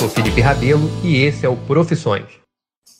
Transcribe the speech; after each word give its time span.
sou 0.00 0.08
Felipe 0.08 0.40
Rabelo 0.40 0.88
e 1.04 1.22
esse 1.22 1.44
é 1.44 1.48
o 1.50 1.54
Profissões. 1.54 2.24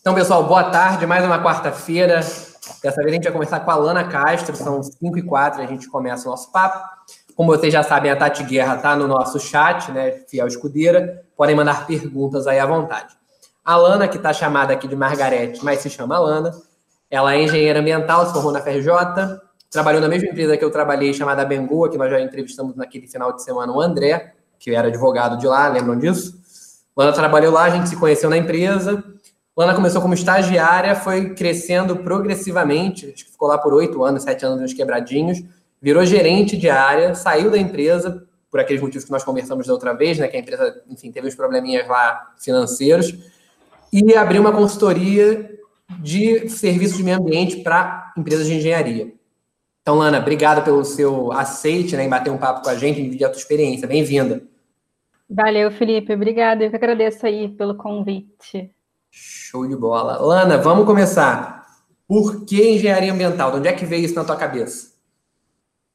Então, 0.03 0.15
pessoal, 0.15 0.45
boa 0.45 0.65
tarde. 0.65 1.07
Mais 1.07 1.25
uma 1.25 1.43
quarta-feira. 1.43 2.17
Dessa 2.17 2.97
vez 2.97 3.07
a 3.07 3.11
gente 3.13 3.23
vai 3.23 3.33
começar 3.33 3.61
com 3.61 3.71
a 3.71 3.75
Lana 3.75 4.05
Castro, 4.05 4.55
são 4.55 4.83
5 4.83 5.17
e 5.17 5.23
4 5.23 5.63
a 5.63 5.67
gente 5.67 5.89
começa 5.89 6.29
o 6.29 6.31
nosso 6.31 6.53
papo. 6.53 6.87
Como 7.35 7.57
vocês 7.57 7.73
já 7.73 7.83
sabem, 7.83 8.11
a 8.11 8.17
Tati 8.17 8.45
Guerra 8.45 8.77
está 8.77 8.95
no 8.95 9.09
nosso 9.09 9.41
chat, 9.41 9.91
né? 9.91 10.11
Fiel 10.29 10.47
Escudeira. 10.47 11.25
Podem 11.35 11.57
mandar 11.57 11.87
perguntas 11.87 12.47
aí 12.47 12.59
à 12.59 12.67
vontade. 12.67 13.17
A 13.65 13.77
Lana, 13.77 14.07
que 14.07 14.19
está 14.19 14.35
chamada 14.35 14.75
aqui 14.75 14.87
de 14.87 14.95
Margarete, 14.95 15.65
mas 15.65 15.79
se 15.79 15.89
chama 15.89 16.19
Lana, 16.19 16.53
ela 17.11 17.33
é 17.33 17.43
engenheira 17.43 17.81
ambiental, 17.81 18.27
se 18.27 18.35
formou 18.35 18.53
na 18.53 18.61
FRJ, 18.61 18.91
trabalhou 19.71 20.03
na 20.03 20.09
mesma 20.09 20.29
empresa 20.29 20.55
que 20.55 20.63
eu 20.63 20.71
trabalhei, 20.71 21.15
chamada 21.15 21.47
Bengoa, 21.47 21.89
que 21.89 21.97
nós 21.97 22.11
já 22.11 22.21
entrevistamos 22.21 22.77
naquele 22.77 23.07
final 23.07 23.33
de 23.33 23.43
semana 23.43 23.73
o 23.73 23.81
André, 23.81 24.35
que 24.59 24.75
era 24.75 24.89
advogado 24.89 25.39
de 25.39 25.47
lá, 25.47 25.67
lembram 25.67 25.99
disso? 25.99 26.40
Lana 27.01 27.13
trabalhou 27.15 27.51
lá, 27.51 27.65
a 27.65 27.71
gente 27.71 27.89
se 27.89 27.97
conheceu 27.97 28.29
na 28.29 28.37
empresa. 28.37 29.03
Lana 29.57 29.75
começou 29.75 30.03
como 30.03 30.13
estagiária, 30.13 30.95
foi 30.95 31.33
crescendo 31.33 31.97
progressivamente, 31.97 33.07
acho 33.07 33.25
que 33.25 33.31
ficou 33.31 33.49
lá 33.49 33.57
por 33.57 33.73
oito 33.73 34.05
anos, 34.05 34.23
sete 34.23 34.45
anos 34.45 34.61
uns 34.61 34.75
quebradinhos, 34.75 35.43
virou 35.81 36.05
gerente 36.05 36.59
de 36.59 36.69
área, 36.69 37.15
saiu 37.15 37.51
da 37.51 37.57
empresa, 37.57 38.23
por 38.51 38.61
aqueles 38.61 38.83
motivos 38.83 39.07
que 39.07 39.11
nós 39.11 39.25
conversamos 39.25 39.67
da 39.67 39.73
outra 39.73 39.95
vez, 39.95 40.19
né, 40.19 40.29
que 40.29 40.37
a 40.37 40.41
empresa, 40.41 40.83
enfim, 40.91 41.11
teve 41.11 41.27
uns 41.27 41.35
probleminhas 41.35 41.89
lá 41.89 42.35
financeiros, 42.39 43.15
e 43.91 44.15
abriu 44.15 44.43
uma 44.43 44.53
consultoria 44.53 45.59
de 46.01 46.51
serviços 46.51 46.99
de 46.99 47.03
meio 47.03 47.17
ambiente 47.17 47.63
para 47.63 48.13
empresas 48.15 48.47
de 48.47 48.57
engenharia. 48.57 49.11
Então, 49.81 49.97
Lana, 49.97 50.19
obrigado 50.19 50.63
pelo 50.63 50.85
seu 50.85 51.33
aceite 51.33 51.97
né, 51.97 52.05
em 52.05 52.11
bater 52.11 52.31
um 52.31 52.37
papo 52.37 52.63
com 52.63 52.69
a 52.69 52.75
gente, 52.75 53.03
dividir 53.03 53.25
a 53.25 53.31
tua 53.31 53.41
experiência. 53.41 53.89
Bem-vinda. 53.89 54.50
Valeu, 55.31 55.71
Felipe. 55.71 56.13
Obrigada. 56.13 56.65
Eu 56.65 56.71
que 56.71 56.77
agradeço 56.77 57.25
aí 57.25 57.49
pelo 57.49 57.77
convite. 57.77 58.75
Show 59.11 59.67
de 59.67 59.77
bola. 59.77 60.19
Lana, 60.21 60.59
vamos 60.59 60.85
começar. 60.85 61.65
Por 62.09 62.45
que 62.45 62.75
engenharia 62.75 63.13
ambiental? 63.13 63.53
De 63.53 63.59
onde 63.59 63.69
é 63.69 63.73
que 63.73 63.87
veio 63.87 64.05
isso 64.05 64.17
na 64.17 64.25
tua 64.25 64.37
cabeça? 64.37 64.91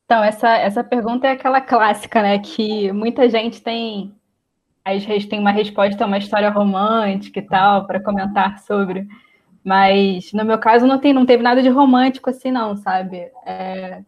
Então, 0.05 0.23
essa, 0.23 0.49
essa 0.57 0.83
pergunta 0.83 1.27
é 1.27 1.31
aquela 1.31 1.59
clássica, 1.59 2.21
né? 2.21 2.39
Que 2.39 2.91
muita 2.93 3.29
gente 3.29 3.61
tem, 3.61 4.15
às 4.85 5.03
vezes 5.03 5.27
tem 5.27 5.39
uma 5.39 5.51
resposta, 5.51 6.05
uma 6.05 6.17
história 6.17 6.49
romântica 6.49 7.39
e 7.39 7.45
tal, 7.45 7.85
para 7.85 7.99
comentar 7.99 8.59
sobre. 8.59 9.05
Mas 9.63 10.31
no 10.31 10.45
meu 10.45 10.59
caso 10.59 10.87
não, 10.87 10.99
tem, 10.99 11.11
não 11.11 11.25
teve 11.25 11.43
nada 11.43 11.61
de 11.61 11.69
romântico 11.69 12.29
assim, 12.29 12.51
não, 12.51 12.77
sabe? 12.77 13.31
É, 13.45 14.01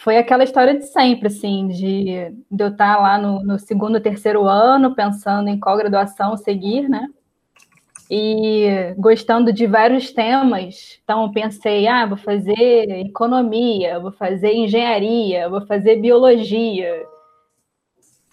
foi 0.00 0.16
aquela 0.16 0.44
história 0.44 0.78
de 0.78 0.86
sempre, 0.86 1.26
assim, 1.26 1.68
de, 1.68 2.34
de 2.50 2.64
eu 2.64 2.68
estar 2.68 2.96
lá 2.98 3.18
no, 3.18 3.44
no 3.44 3.58
segundo, 3.58 4.00
terceiro 4.00 4.46
ano, 4.46 4.94
pensando 4.94 5.48
em 5.48 5.60
qual 5.60 5.76
graduação 5.76 6.38
seguir, 6.38 6.88
né? 6.88 7.06
E 8.10 8.94
gostando 8.96 9.52
de 9.52 9.66
vários 9.66 10.10
temas. 10.10 10.98
Então, 11.04 11.30
pensei, 11.30 11.86
ah, 11.86 12.06
vou 12.06 12.16
fazer 12.16 12.88
economia, 13.06 14.00
vou 14.00 14.10
fazer 14.10 14.54
engenharia, 14.54 15.50
vou 15.50 15.66
fazer 15.66 15.96
biologia. 15.96 17.04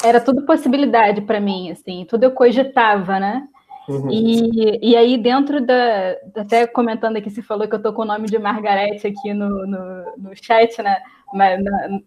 Era 0.02 0.22
tudo 0.22 0.46
possibilidade 0.46 1.20
para 1.20 1.42
mim, 1.42 1.70
assim, 1.70 2.06
tudo 2.10 2.24
eu 2.24 2.32
cogitava, 2.32 3.20
né? 3.20 3.46
Uhum. 3.88 4.12
E, 4.12 4.92
e 4.92 4.96
aí, 4.98 5.18
dentro 5.18 5.66
da. 5.66 6.18
Até 6.36 6.68
comentando 6.68 7.18
aqui, 7.18 7.30
você 7.30 7.42
falou 7.42 7.68
que 7.68 7.76
eu 7.76 7.82
tô 7.82 7.94
com 7.94 8.02
o 8.02 8.06
nome 8.06 8.28
de 8.28 8.38
Margarete 8.38 9.08
aqui 9.08 9.34
no, 9.34 9.66
no, 9.66 10.18
no 10.18 10.36
chat, 10.36 10.82
né? 10.82 10.98
na, 11.34 11.58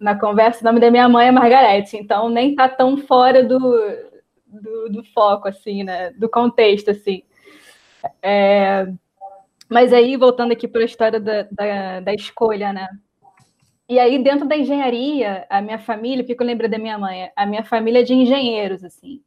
na, 0.00 0.18
conversa, 0.18 0.60
o 0.60 0.64
nome 0.64 0.80
da 0.80 0.90
minha 0.90 1.08
mãe 1.08 1.28
é 1.28 1.32
Margarete, 1.32 1.96
então 1.96 2.28
nem 2.28 2.54
tá 2.54 2.68
tão 2.68 2.96
fora 2.96 3.42
do, 3.42 3.58
do, 4.46 4.88
do 4.90 5.04
foco, 5.12 5.48
assim, 5.48 5.82
né? 5.84 6.10
Do 6.12 6.28
contexto, 6.28 6.90
assim. 6.90 7.22
É, 8.22 8.86
mas 9.68 9.92
aí, 9.92 10.16
voltando 10.16 10.52
aqui 10.52 10.66
para 10.66 10.82
a 10.82 10.84
história 10.84 11.20
da, 11.20 11.42
da, 11.50 12.00
da, 12.00 12.14
escolha, 12.14 12.72
né? 12.72 12.88
E 13.88 13.98
aí, 13.98 14.22
dentro 14.22 14.46
da 14.46 14.56
engenharia, 14.56 15.46
a 15.50 15.60
minha 15.60 15.78
família, 15.78 16.24
porque 16.24 16.42
eu 16.42 16.46
lembro 16.46 16.68
da 16.68 16.78
minha 16.78 16.98
mãe, 16.98 17.30
a 17.36 17.44
minha 17.44 17.64
família 17.64 18.00
é 18.00 18.04
de 18.04 18.14
engenheiros, 18.14 18.84
assim, 18.84 19.20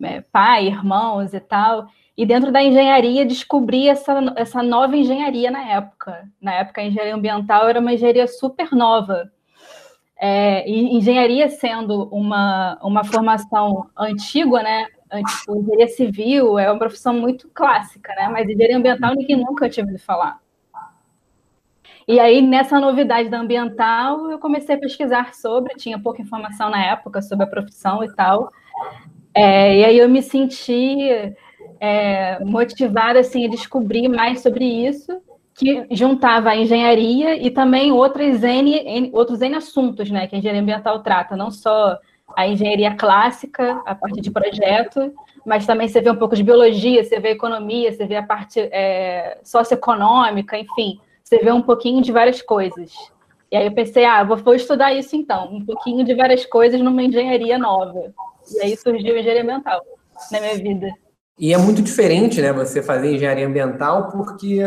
né? 0.00 0.24
pai, 0.32 0.66
irmãos 0.66 1.34
e 1.34 1.40
tal. 1.40 1.86
E 2.16 2.26
dentro 2.26 2.50
da 2.50 2.62
engenharia, 2.62 3.24
descobri 3.24 3.88
essa, 3.88 4.32
essa 4.36 4.62
nova 4.62 4.96
engenharia 4.96 5.50
na 5.50 5.64
época. 5.70 6.28
Na 6.40 6.54
época, 6.54 6.80
a 6.80 6.84
engenharia 6.84 7.14
ambiental 7.14 7.68
era 7.68 7.78
uma 7.78 7.92
engenharia 7.92 8.26
super 8.26 8.72
nova. 8.72 9.30
É, 10.18 10.68
engenharia 10.68 11.48
sendo 11.48 12.04
uma, 12.08 12.78
uma 12.82 13.04
formação 13.04 13.88
antiga, 13.96 14.62
né? 14.62 14.86
Engenharia 15.48 15.88
civil 15.88 16.58
é 16.58 16.70
uma 16.70 16.78
profissão 16.78 17.14
muito 17.14 17.48
clássica, 17.54 18.14
né? 18.14 18.28
Mas 18.28 18.48
engenharia 18.48 18.76
ambiental 18.76 19.14
ninguém 19.14 19.36
nunca 19.36 19.68
tinha 19.68 19.84
ouvido 19.84 20.00
falar. 20.02 20.38
E 22.06 22.18
aí, 22.18 22.42
nessa 22.42 22.80
novidade 22.80 23.28
da 23.28 23.38
ambiental, 23.38 24.30
eu 24.30 24.38
comecei 24.38 24.74
a 24.74 24.78
pesquisar 24.78 25.34
sobre, 25.34 25.74
tinha 25.76 25.98
pouca 25.98 26.20
informação 26.20 26.68
na 26.68 26.84
época 26.84 27.22
sobre 27.22 27.44
a 27.44 27.48
profissão 27.48 28.02
e 28.02 28.12
tal. 28.14 28.50
É, 29.34 29.78
e 29.78 29.84
aí 29.84 29.98
eu 29.98 30.08
me 30.08 30.22
senti 30.22 30.98
é, 31.80 32.42
motivada 32.44 33.20
assim, 33.20 33.46
a 33.46 33.50
descobrir 33.50 34.08
mais 34.08 34.40
sobre 34.40 34.64
isso, 34.64 35.20
que 35.54 35.86
juntava 35.90 36.50
a 36.50 36.56
engenharia 36.56 37.36
e 37.36 37.50
também 37.50 37.92
outras 37.92 38.42
N, 38.42 38.72
N, 38.72 39.10
outros 39.12 39.40
N 39.40 39.56
assuntos 39.56 40.10
né, 40.10 40.26
que 40.26 40.34
a 40.34 40.38
engenharia 40.38 40.62
ambiental 40.62 41.02
trata, 41.02 41.36
não 41.36 41.50
só 41.50 41.98
a 42.36 42.46
engenharia 42.46 42.94
clássica, 42.94 43.80
a 43.84 43.94
parte 43.94 44.20
de 44.20 44.30
projeto, 44.30 45.12
mas 45.44 45.66
também 45.66 45.88
você 45.88 46.00
vê 46.00 46.10
um 46.10 46.16
pouco 46.16 46.36
de 46.36 46.42
biologia, 46.42 47.02
você 47.02 47.18
vê 47.18 47.30
economia, 47.30 47.92
você 47.92 48.06
vê 48.06 48.16
a 48.16 48.22
parte 48.22 48.60
é, 48.60 49.38
socioeconômica, 49.42 50.58
enfim, 50.58 51.00
você 51.22 51.38
vê 51.38 51.50
um 51.50 51.62
pouquinho 51.62 52.02
de 52.02 52.12
várias 52.12 52.40
coisas. 52.40 52.92
E 53.50 53.56
aí 53.56 53.66
eu 53.66 53.72
pensei, 53.72 54.04
ah, 54.04 54.22
vou, 54.22 54.36
vou 54.36 54.54
estudar 54.54 54.94
isso 54.94 55.16
então, 55.16 55.52
um 55.52 55.64
pouquinho 55.64 56.04
de 56.04 56.14
várias 56.14 56.46
coisas 56.46 56.80
numa 56.80 57.02
engenharia 57.02 57.58
nova. 57.58 58.14
E 58.54 58.60
aí 58.60 58.76
surgiu 58.76 59.14
a 59.14 59.18
engenharia 59.18 59.42
ambiental 59.42 59.80
na 60.30 60.40
minha 60.40 60.56
vida. 60.56 60.92
E 61.38 61.54
é 61.54 61.58
muito 61.58 61.80
diferente, 61.80 62.42
né, 62.42 62.52
você 62.52 62.82
fazer 62.82 63.14
engenharia 63.14 63.46
ambiental, 63.46 64.10
porque 64.10 64.60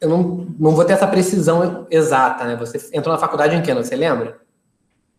eu 0.00 0.08
não, 0.08 0.48
não 0.58 0.72
vou 0.72 0.84
ter 0.84 0.94
essa 0.94 1.06
precisão 1.06 1.86
exata, 1.88 2.44
né? 2.44 2.56
Você 2.56 2.90
entrou 2.96 3.14
na 3.14 3.20
faculdade 3.20 3.54
em 3.54 3.62
que 3.62 3.70
ano, 3.70 3.84
você 3.84 3.94
lembra? 3.94 4.40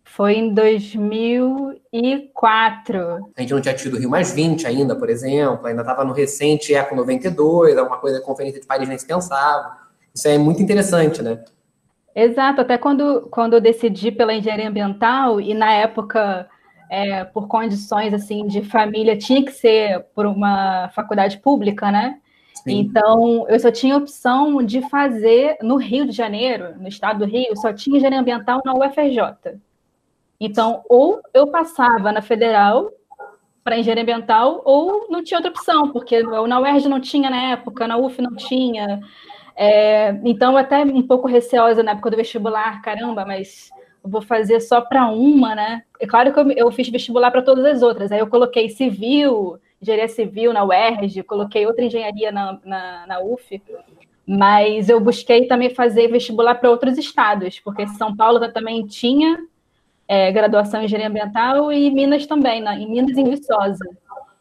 Foi 0.03 0.33
em 0.33 0.53
2004. 0.53 3.31
A 3.35 3.41
gente 3.41 3.53
não 3.53 3.61
tinha 3.61 3.73
tido 3.73 3.97
Rio 3.97 4.09
Mais 4.09 4.33
20 4.33 4.67
ainda, 4.67 4.93
por 4.95 5.09
exemplo, 5.09 5.65
ainda 5.65 5.81
estava 5.81 6.03
no 6.03 6.11
recente 6.11 6.75
Eco 6.75 6.93
92, 6.95 7.77
alguma 7.77 7.97
coisa, 7.97 8.19
Conferência 8.21 8.59
de 8.59 8.67
Paris 8.67 8.89
nem 8.89 8.97
se 8.97 9.07
pensava. 9.07 9.77
Isso 10.13 10.27
é 10.27 10.37
muito 10.37 10.61
interessante, 10.61 11.21
né? 11.21 11.41
Exato, 12.13 12.59
até 12.61 12.77
quando, 12.77 13.29
quando 13.29 13.53
eu 13.53 13.61
decidi 13.61 14.11
pela 14.11 14.33
engenharia 14.33 14.67
ambiental, 14.69 15.39
e 15.41 15.53
na 15.53 15.73
época 15.73 16.49
é, 16.89 17.23
por 17.23 17.47
condições 17.47 18.13
assim 18.13 18.47
de 18.47 18.61
família, 18.61 19.17
tinha 19.17 19.43
que 19.43 19.51
ser 19.51 20.05
por 20.13 20.25
uma 20.25 20.89
faculdade 20.89 21.37
pública, 21.39 21.91
né? 21.91 22.19
Sim. 22.55 22.79
Então, 22.79 23.45
eu 23.47 23.59
só 23.59 23.71
tinha 23.71 23.97
opção 23.97 24.63
de 24.63 24.81
fazer 24.89 25.57
no 25.61 25.75
Rio 25.75 26.05
de 26.05 26.11
Janeiro, 26.11 26.75
no 26.79 26.87
estado 26.87 27.19
do 27.19 27.25
Rio, 27.25 27.55
só 27.55 27.71
tinha 27.71 27.97
engenharia 27.97 28.19
ambiental 28.19 28.61
na 28.65 28.73
UFRJ. 28.73 29.59
Então, 30.39 30.83
ou 30.89 31.21
eu 31.33 31.47
passava 31.47 32.11
na 32.11 32.21
federal 32.21 32.91
para 33.65 33.79
engenharia 33.79 34.03
ambiental, 34.03 34.61
ou 34.63 35.07
não 35.09 35.23
tinha 35.23 35.39
outra 35.39 35.51
opção, 35.51 35.91
porque 35.91 36.21
na 36.21 36.59
UERJ 36.59 36.87
não 36.87 36.99
tinha 36.99 37.31
na 37.31 37.51
época, 37.53 37.87
na 37.87 37.97
UF 37.97 38.21
não 38.21 38.35
tinha. 38.35 39.01
É, 39.55 40.11
então, 40.23 40.55
até 40.55 40.83
um 40.83 41.01
pouco 41.01 41.27
receosa 41.27 41.81
na 41.81 41.93
época 41.93 42.11
do 42.11 42.17
vestibular, 42.17 42.79
caramba, 42.83 43.25
mas 43.25 43.71
vou 44.05 44.21
fazer 44.21 44.59
só 44.59 44.81
para 44.81 45.07
uma, 45.07 45.55
né? 45.55 45.83
É 45.99 46.05
claro 46.05 46.33
que 46.33 46.39
eu, 46.39 46.51
eu 46.51 46.71
fiz 46.71 46.87
vestibular 46.89 47.31
para 47.31 47.41
todas 47.41 47.65
as 47.65 47.81
outras. 47.81 48.11
Aí 48.11 48.19
eu 48.19 48.27
coloquei 48.27 48.69
civil, 48.69 49.59
engenharia 49.81 50.07
civil 50.07 50.53
na 50.53 50.63
UERJ, 50.63 51.23
coloquei 51.23 51.65
outra 51.65 51.83
engenharia 51.83 52.31
na, 52.31 52.59
na, 52.63 53.07
na 53.07 53.19
UF, 53.21 53.61
mas 54.25 54.89
eu 54.89 54.99
busquei 54.99 55.47
também 55.47 55.69
fazer 55.69 56.07
vestibular 56.07 56.55
para 56.55 56.69
outros 56.69 56.97
estados, 56.97 57.59
porque 57.59 57.87
São 57.87 58.15
Paulo 58.15 58.39
também 58.51 58.85
tinha 58.85 59.37
é, 60.07 60.31
graduação 60.31 60.81
em 60.81 60.85
engenharia 60.85 61.09
ambiental 61.09 61.71
e 61.71 61.89
Minas 61.91 62.25
também, 62.25 62.61
na, 62.61 62.75
em 62.75 62.89
Minas 62.89 63.17
e 63.17 63.21
em 63.21 63.29
Viçosa. 63.29 63.85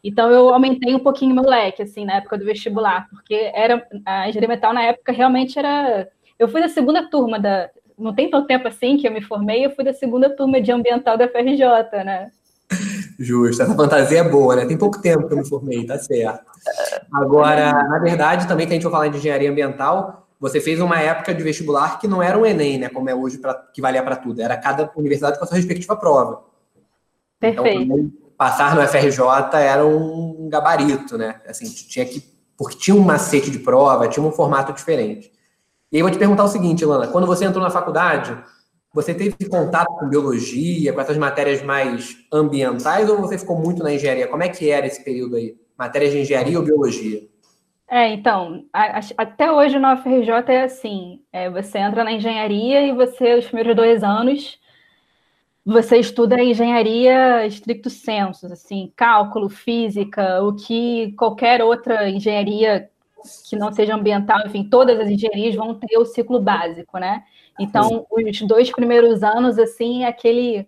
Então 0.03 0.29
eu 0.29 0.53
aumentei 0.53 0.93
um 0.93 0.99
pouquinho 0.99 1.33
meu 1.33 1.45
leque, 1.45 1.81
assim, 1.81 2.05
na 2.05 2.17
época 2.17 2.37
do 2.37 2.45
vestibular, 2.45 3.07
porque 3.09 3.51
era 3.53 3.85
a 4.05 4.29
engenharia 4.29 4.47
ambiental 4.47 4.73
na 4.73 4.83
época 4.83 5.11
realmente 5.11 5.57
era. 5.57 6.07
Eu 6.37 6.47
fui 6.47 6.61
da 6.61 6.67
segunda 6.67 7.09
turma 7.09 7.39
da, 7.39 7.69
não 7.97 8.13
tem 8.13 8.29
tanto 8.29 8.47
tempo 8.47 8.67
assim 8.67 8.97
que 8.97 9.07
eu 9.07 9.11
me 9.11 9.21
formei, 9.21 9.65
eu 9.65 9.71
fui 9.71 9.83
da 9.83 9.93
segunda 9.93 10.29
turma 10.29 10.61
de 10.61 10.71
ambiental 10.71 11.17
da 11.17 11.27
FRJ, 11.27 12.03
né? 12.03 12.31
Justo, 13.17 13.63
essa 13.63 13.75
fantasia 13.75 14.19
é 14.19 14.23
boa, 14.23 14.55
né? 14.55 14.65
Tem 14.65 14.77
pouco 14.77 15.01
tempo 15.01 15.27
que 15.27 15.33
eu 15.33 15.37
me 15.37 15.47
formei, 15.47 15.85
tá 15.85 15.97
certo. 15.97 16.43
Agora, 17.13 17.71
na 17.71 17.99
verdade, 17.99 18.47
também 18.47 18.65
que 18.65 18.73
a 18.73 18.75
gente 18.75 18.83
vai 18.83 18.91
falar 18.91 19.07
de 19.07 19.17
engenharia 19.17 19.49
ambiental, 19.49 20.27
você 20.39 20.59
fez 20.59 20.79
uma 20.81 20.99
época 20.99 21.33
de 21.33 21.41
vestibular 21.41 21.99
que 21.99 22.07
não 22.07 22.21
era 22.21 22.37
um 22.37 22.45
Enem, 22.45 22.77
né? 22.77 22.89
Como 22.89 23.09
é 23.09 23.15
hoje, 23.15 23.37
pra, 23.37 23.53
que 23.53 23.81
valia 23.81 24.03
para 24.03 24.15
tudo. 24.15 24.41
Era 24.41 24.57
cada 24.57 24.91
universidade 24.95 25.37
com 25.37 25.45
a 25.45 25.47
sua 25.47 25.57
respectiva 25.57 25.95
prova. 25.95 26.43
Perfeito. 27.39 27.81
Então, 27.83 28.11
passar 28.37 28.75
no 28.75 28.81
FRJ 28.81 29.23
era 29.53 29.85
um 29.85 30.49
gabarito, 30.49 31.17
né? 31.17 31.41
Assim, 31.47 31.65
tinha 31.65 32.05
que 32.05 32.35
porque 32.57 32.77
tinha 32.77 32.95
um 32.95 33.01
macete 33.01 33.51
de 33.51 33.59
prova, 33.59 34.07
tinha 34.07 34.25
um 34.25 34.31
formato 34.31 34.71
diferente. 34.73 35.31
E 35.91 35.97
aí 35.97 36.01
eu 36.01 36.05
vou 36.05 36.11
te 36.11 36.17
perguntar 36.17 36.43
o 36.43 36.47
seguinte, 36.47 36.85
Lana, 36.85 37.07
quando 37.07 37.27
você 37.27 37.45
entrou 37.45 37.63
na 37.63 37.69
faculdade, 37.69 38.37
você 38.93 39.13
teve 39.13 39.35
contato 39.49 39.93
com 39.97 40.07
biologia, 40.07 40.93
com 40.93 41.01
essas 41.01 41.17
matérias 41.17 41.61
mais 41.61 42.15
ambientais, 42.31 43.09
ou 43.09 43.17
você 43.17 43.37
ficou 43.37 43.59
muito 43.59 43.83
na 43.83 43.93
engenharia? 43.93 44.27
Como 44.27 44.41
é 44.41 44.49
que 44.49 44.69
era 44.69 44.87
esse 44.87 45.03
período 45.03 45.35
aí? 45.35 45.55
Matérias 45.77 46.13
de 46.13 46.19
engenharia 46.19 46.57
ou 46.57 46.63
biologia? 46.63 47.21
É, 47.89 48.13
então, 48.13 48.65
a, 48.73 48.99
a, 48.99 49.01
até 49.17 49.51
hoje 49.51 49.77
no 49.77 49.93
UFRJ 49.93 50.31
é 50.47 50.63
assim, 50.63 51.21
é, 51.31 51.49
você 51.49 51.77
entra 51.77 52.03
na 52.03 52.13
engenharia 52.13 52.87
e 52.87 52.93
você, 52.93 53.35
os 53.35 53.45
primeiros 53.45 53.75
dois 53.75 54.03
anos, 54.03 54.59
você 55.65 55.97
estuda 55.97 56.41
engenharia 56.41 57.45
estricto 57.45 57.89
senso, 57.89 58.47
assim, 58.47 58.93
cálculo, 58.95 59.49
física, 59.49 60.41
o 60.43 60.55
que 60.55 61.11
qualquer 61.17 61.61
outra 61.63 62.09
engenharia 62.09 62.89
que 63.47 63.55
não 63.55 63.71
seja 63.71 63.95
ambiental, 63.95 64.39
enfim, 64.45 64.67
todas 64.69 64.99
as 64.99 65.09
engenharias 65.09 65.55
vão 65.55 65.73
ter 65.75 65.97
o 65.97 66.05
ciclo 66.05 66.39
básico, 66.39 66.97
né? 66.97 67.23
Então, 67.59 68.05
os 68.11 68.41
dois 68.41 68.71
primeiros 68.71 69.23
anos, 69.23 69.57
assim, 69.57 70.03
é 70.03 70.07
aquele 70.07 70.67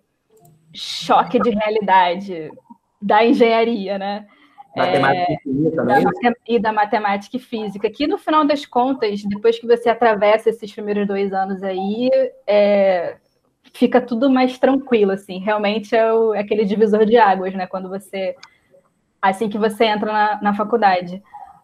choque 0.74 1.40
de 1.40 1.50
realidade 1.50 2.52
da 3.02 3.26
engenharia, 3.26 3.98
né? 3.98 4.26
Matemática 4.76 5.32
é, 5.32 5.38
e 5.46 5.72
também. 5.72 6.04
Da, 6.04 6.34
e 6.48 6.60
da 6.60 6.72
matemática 6.72 7.38
e 7.38 7.40
física, 7.40 7.90
que 7.90 8.06
no 8.06 8.18
final 8.18 8.46
das 8.46 8.66
contas, 8.66 9.24
depois 9.24 9.60
que 9.60 9.66
você 9.66 9.90
atravessa 9.90 10.50
esses 10.50 10.72
primeiros 10.72 11.08
dois 11.08 11.34
anos 11.34 11.64
aí, 11.64 12.10
é, 12.46 13.18
fica 13.74 14.00
tudo 14.00 14.30
mais 14.30 14.58
tranquilo, 14.60 15.12
assim. 15.12 15.40
Realmente 15.40 15.96
é, 15.96 16.14
o, 16.14 16.34
é, 16.34 16.40
aquele 16.40 16.64
divisor 16.64 17.06
de 17.06 17.18
águas, 17.18 17.54
né? 17.54 17.66
Quando 17.66 17.90
você. 17.90 18.36
Assim 19.20 19.50
que 19.50 19.58
você 19.58 19.86
entra 19.86 20.14
na, 20.14 20.42
na 20.42 20.54
faculdade. 20.54 21.22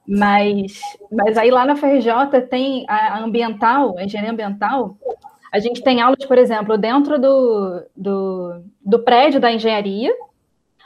Mas, 0.07 0.79
mas 1.11 1.37
aí 1.37 1.49
lá 1.49 1.65
na 1.65 1.75
FRJ 1.75 2.41
tem 2.49 2.85
a 2.89 3.19
ambiental, 3.19 3.97
a 3.97 4.03
engenharia 4.03 4.31
ambiental. 4.31 4.97
A 5.51 5.59
gente 5.59 5.81
tem 5.81 6.01
aulas, 6.01 6.25
por 6.25 6.37
exemplo, 6.37 6.77
dentro 6.77 7.19
do, 7.19 7.83
do, 7.95 8.63
do 8.83 8.99
prédio 8.99 9.39
da 9.39 9.51
engenharia, 9.51 10.13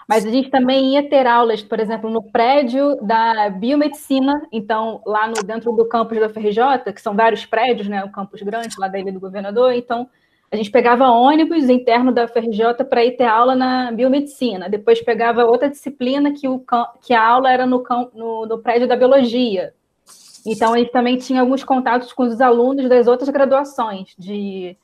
mas 0.07 0.25
a 0.25 0.29
gente 0.29 0.49
também 0.49 0.93
ia 0.93 1.09
ter 1.09 1.25
aulas, 1.25 1.61
por 1.61 1.79
exemplo, 1.79 2.09
no 2.09 2.21
prédio 2.21 2.95
da 3.01 3.49
biomedicina, 3.49 4.41
então 4.51 5.01
lá 5.05 5.27
no, 5.27 5.33
dentro 5.43 5.71
do 5.73 5.85
campus 5.85 6.19
da 6.19 6.29
FRJ, 6.29 6.93
que 6.93 7.01
são 7.01 7.15
vários 7.15 7.45
prédios, 7.45 7.87
né, 7.87 8.03
o 8.03 8.11
campus 8.11 8.41
grande 8.41 8.75
lá 8.79 8.87
da 8.87 8.99
Ilha 8.99 9.11
do 9.11 9.19
Governador, 9.19 9.73
então 9.73 10.09
a 10.49 10.55
gente 10.55 10.71
pegava 10.71 11.09
ônibus 11.09 11.69
interno 11.69 12.11
da 12.11 12.27
FRJ 12.27 12.85
para 12.89 13.03
ir 13.03 13.17
ter 13.17 13.25
aula 13.25 13.53
na 13.53 13.91
biomedicina. 13.91 14.69
Depois 14.69 15.01
pegava 15.01 15.45
outra 15.45 15.69
disciplina 15.69 16.31
que, 16.31 16.47
o, 16.47 16.63
que 17.01 17.13
a 17.13 17.21
aula 17.21 17.51
era 17.51 17.65
no, 17.65 17.83
no, 18.13 18.45
no 18.45 18.57
prédio 18.59 18.87
da 18.87 18.95
biologia. 18.95 19.73
Então, 20.45 20.73
a 20.73 20.77
gente 20.77 20.91
também 20.91 21.17
tinha 21.17 21.41
alguns 21.41 21.65
contatos 21.65 22.13
com 22.13 22.23
os 22.23 22.39
alunos 22.39 22.87
das 22.87 23.07
outras 23.07 23.27
graduações, 23.29 24.15
de 24.17 24.77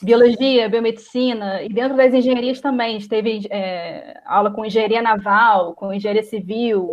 biologia, 0.00 0.70
biomedicina, 0.70 1.62
e 1.62 1.68
dentro 1.68 1.94
das 1.94 2.14
engenharias 2.14 2.58
também. 2.58 2.96
A 2.96 2.98
gente 2.98 3.08
teve 3.08 3.46
é, 3.50 4.22
aula 4.24 4.50
com 4.50 4.64
engenharia 4.64 5.02
naval, 5.02 5.74
com 5.74 5.92
engenharia 5.92 6.22
civil, 6.22 6.90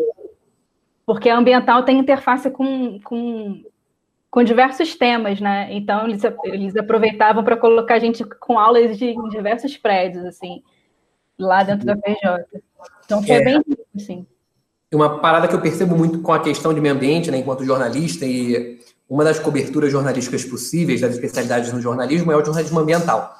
porque 1.05 1.29
a 1.29 1.37
ambiental 1.37 1.83
tem 1.83 1.97
interface 1.97 2.51
com, 2.51 2.99
com 2.99 3.63
com 4.31 4.43
diversos 4.43 4.95
temas, 4.95 5.41
né? 5.41 5.67
Então 5.71 6.07
eles, 6.07 6.21
eles 6.45 6.75
aproveitavam 6.77 7.43
para 7.43 7.57
colocar 7.57 7.95
a 7.95 7.99
gente 7.99 8.23
com 8.23 8.57
aulas 8.57 8.97
de 8.97 9.07
em 9.07 9.29
diversos 9.29 9.75
prédios, 9.75 10.23
assim, 10.23 10.63
lá 11.37 11.61
dentro 11.63 11.85
da 11.85 11.97
PJ. 11.97 12.45
Então 13.05 13.21
foi 13.21 13.35
é. 13.35 13.43
bem 13.43 13.61
assim. 13.93 14.25
Uma 14.93 15.19
parada 15.19 15.47
que 15.47 15.55
eu 15.55 15.61
percebo 15.61 15.97
muito 15.97 16.21
com 16.21 16.33
a 16.33 16.39
questão 16.39 16.73
de 16.73 16.81
meio 16.81 16.95
ambiente, 16.95 17.29
né, 17.29 17.37
enquanto 17.37 17.63
jornalista, 17.63 18.25
e 18.25 18.79
uma 19.09 19.23
das 19.23 19.39
coberturas 19.39 19.91
jornalísticas 19.91 20.43
possíveis 20.45 21.01
das 21.01 21.13
especialidades 21.13 21.71
no 21.71 21.81
jornalismo 21.81 22.31
é 22.31 22.35
o 22.35 22.43
jornalismo 22.43 22.79
ambiental, 22.79 23.33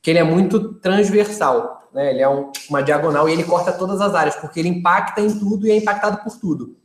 que 0.00 0.10
ele 0.10 0.18
é 0.18 0.24
muito 0.24 0.74
transversal, 0.74 1.88
né? 1.92 2.10
Ele 2.10 2.22
é 2.22 2.28
um, 2.28 2.50
uma 2.70 2.82
diagonal 2.82 3.28
e 3.28 3.32
ele 3.32 3.44
corta 3.44 3.72
todas 3.72 4.00
as 4.00 4.14
áreas, 4.14 4.36
porque 4.36 4.60
ele 4.60 4.68
impacta 4.68 5.20
em 5.20 5.38
tudo 5.38 5.66
e 5.66 5.72
é 5.72 5.76
impactado 5.76 6.22
por 6.22 6.36
tudo. 6.38 6.76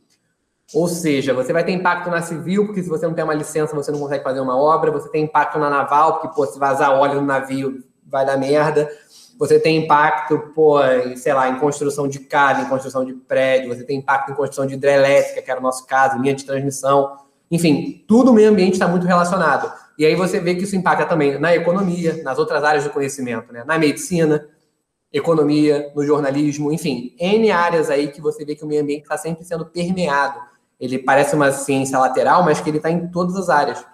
Ou 0.74 0.88
seja, 0.88 1.34
você 1.34 1.52
vai 1.52 1.64
ter 1.64 1.72
impacto 1.72 2.08
na 2.10 2.22
civil, 2.22 2.66
porque 2.66 2.82
se 2.82 2.88
você 2.88 3.06
não 3.06 3.12
tem 3.12 3.22
uma 3.22 3.34
licença, 3.34 3.74
você 3.74 3.92
não 3.92 3.98
consegue 3.98 4.24
fazer 4.24 4.40
uma 4.40 4.56
obra. 4.56 4.90
Você 4.90 5.08
tem 5.10 5.24
impacto 5.24 5.58
na 5.58 5.68
naval, 5.68 6.14
porque, 6.14 6.34
pô, 6.34 6.46
se 6.46 6.58
vazar 6.58 6.92
óleo 6.92 7.20
no 7.20 7.26
navio, 7.26 7.84
vai 8.06 8.24
dar 8.24 8.38
merda. 8.38 8.90
Você 9.38 9.58
tem 9.58 9.84
impacto, 9.84 10.38
pô, 10.54 10.82
em, 10.82 11.16
sei 11.16 11.34
lá, 11.34 11.48
em 11.48 11.58
construção 11.58 12.08
de 12.08 12.20
casa, 12.20 12.62
em 12.62 12.68
construção 12.68 13.04
de 13.04 13.12
prédio. 13.12 13.74
Você 13.74 13.84
tem 13.84 13.98
impacto 13.98 14.32
em 14.32 14.34
construção 14.34 14.66
de 14.66 14.74
hidrelétrica, 14.74 15.42
que 15.42 15.50
era 15.50 15.60
o 15.60 15.62
nosso 15.62 15.86
caso, 15.86 16.18
linha 16.18 16.34
de 16.34 16.44
transmissão. 16.44 17.16
Enfim, 17.50 18.02
tudo 18.08 18.30
o 18.30 18.34
meio 18.34 18.48
ambiente 18.48 18.74
está 18.74 18.88
muito 18.88 19.06
relacionado. 19.06 19.70
E 19.98 20.06
aí 20.06 20.14
você 20.14 20.40
vê 20.40 20.54
que 20.54 20.64
isso 20.64 20.74
impacta 20.74 21.04
também 21.04 21.38
na 21.38 21.54
economia, 21.54 22.22
nas 22.22 22.38
outras 22.38 22.64
áreas 22.64 22.84
do 22.84 22.90
conhecimento, 22.90 23.52
né? 23.52 23.62
Na 23.66 23.78
medicina, 23.78 24.48
economia, 25.12 25.92
no 25.94 26.02
jornalismo, 26.02 26.72
enfim, 26.72 27.14
N 27.18 27.50
áreas 27.50 27.90
aí 27.90 28.08
que 28.08 28.20
você 28.20 28.42
vê 28.44 28.54
que 28.54 28.64
o 28.64 28.66
meio 28.66 28.80
ambiente 28.80 29.02
está 29.02 29.18
sempre 29.18 29.44
sendo 29.44 29.66
permeado 29.66 30.51
ele 30.82 30.98
parece 30.98 31.36
uma 31.36 31.52
ciência 31.52 31.96
lateral, 31.96 32.42
mas 32.42 32.60
que 32.60 32.68
ele 32.68 32.78
está 32.78 32.90
em 32.90 33.06
todas 33.06 33.36
as 33.36 33.48
áreas. 33.48 33.86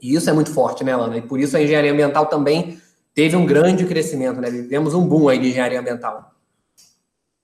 E 0.00 0.14
isso 0.14 0.30
é 0.30 0.32
muito 0.32 0.50
forte, 0.54 0.82
né, 0.82 0.96
Lana? 0.96 1.18
E 1.18 1.22
por 1.22 1.38
isso 1.38 1.54
a 1.54 1.60
engenharia 1.60 1.92
ambiental 1.92 2.24
também 2.24 2.78
teve 3.14 3.36
um 3.36 3.44
grande 3.44 3.84
crescimento, 3.84 4.40
né? 4.40 4.48
Vivemos 4.48 4.94
um 4.94 5.06
boom 5.06 5.28
aí 5.28 5.38
de 5.38 5.48
engenharia 5.48 5.78
ambiental. 5.78 6.32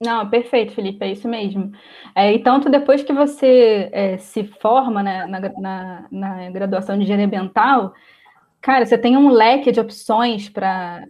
Não, 0.01 0.29
perfeito, 0.31 0.73
Felipe, 0.73 1.05
é 1.05 1.13
isso 1.13 1.29
mesmo. 1.29 1.73
É, 2.15 2.33
e 2.33 2.39
tanto 2.39 2.71
depois 2.71 3.03
que 3.03 3.13
você 3.13 3.91
é, 3.93 4.17
se 4.17 4.45
forma 4.45 5.03
né, 5.03 5.27
na, 5.27 5.41
na, 5.61 6.07
na, 6.11 6.51
graduação 6.51 6.97
de 6.97 7.03
engenharia 7.03 7.27
ambiental, 7.27 7.93
cara, 8.63 8.87
você 8.87 8.97
tem 8.97 9.15
um 9.15 9.29
leque 9.29 9.71
de 9.71 9.81
opções 9.81 10.49
para 10.49 11.05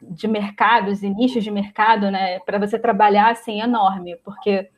de 0.00 0.26
mercados 0.28 1.02
e 1.02 1.10
nichos 1.10 1.44
de 1.44 1.50
mercado, 1.50 2.10
né, 2.10 2.38
para 2.40 2.58
você 2.58 2.78
trabalhar 2.78 3.30
assim 3.30 3.60
enorme, 3.60 4.16
porque 4.24 4.70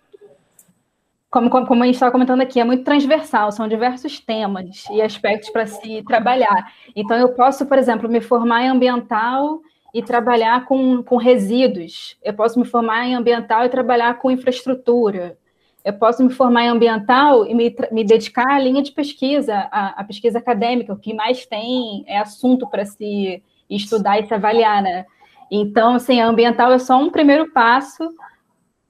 como, 1.32 1.48
como, 1.48 1.66
como 1.66 1.82
a 1.82 1.86
gente 1.86 1.94
estava 1.94 2.12
comentando 2.12 2.42
aqui, 2.42 2.60
é 2.60 2.64
muito 2.64 2.84
transversal, 2.84 3.50
são 3.50 3.66
diversos 3.66 4.20
temas 4.20 4.84
e 4.90 5.00
aspectos 5.00 5.48
para 5.48 5.66
se 5.66 6.02
trabalhar. 6.02 6.70
Então, 6.94 7.16
eu 7.16 7.30
posso, 7.30 7.64
por 7.64 7.78
exemplo, 7.78 8.06
me 8.06 8.20
formar 8.20 8.64
em 8.64 8.68
ambiental 8.68 9.62
e 9.94 10.02
trabalhar 10.02 10.66
com, 10.66 11.02
com 11.02 11.16
resíduos. 11.16 12.18
Eu 12.22 12.34
posso 12.34 12.58
me 12.58 12.66
formar 12.66 13.06
em 13.06 13.14
ambiental 13.14 13.64
e 13.64 13.70
trabalhar 13.70 14.18
com 14.18 14.30
infraestrutura. 14.30 15.38
Eu 15.82 15.94
posso 15.94 16.22
me 16.22 16.30
formar 16.30 16.64
em 16.64 16.68
ambiental 16.68 17.46
e 17.46 17.54
me, 17.54 17.74
me 17.90 18.04
dedicar 18.04 18.50
à 18.50 18.58
linha 18.58 18.82
de 18.82 18.92
pesquisa, 18.92 19.56
à, 19.72 20.04
pesquisa 20.04 20.38
acadêmica. 20.38 20.92
O 20.92 20.98
que 20.98 21.14
mais 21.14 21.46
tem 21.46 22.04
é 22.06 22.18
assunto 22.18 22.68
para 22.68 22.84
se 22.84 23.42
estudar 23.70 24.20
e 24.20 24.26
se 24.26 24.34
avaliar, 24.34 24.82
né? 24.82 25.06
Então, 25.50 25.94
assim, 25.94 26.20
a 26.20 26.26
ambiental 26.26 26.72
é 26.72 26.78
só 26.78 26.98
um 26.98 27.10
primeiro 27.10 27.50
passo 27.52 28.06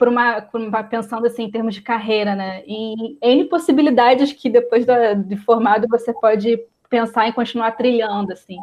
por 0.03 0.09
uma, 0.09 0.43
por 0.43 0.61
uma, 0.61 0.83
pensando 0.83 1.29
assim 1.29 1.45
em 1.45 1.51
termos 1.53 1.77
de 1.77 1.81
carreira, 1.81 2.35
né? 2.35 2.65
E 2.67 3.17
N 3.23 3.45
possibilidades 3.45 4.33
que 4.33 4.51
depois 4.51 4.85
da, 4.85 5.15
de 5.15 5.37
formado 5.37 5.87
você 5.89 6.13
pode 6.13 6.59
pensar 6.91 7.29
em 7.29 7.33
continuar 7.33 7.71
trilhando, 7.77 8.33
assim. 8.33 8.57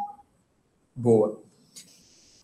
Boa. 0.94 1.40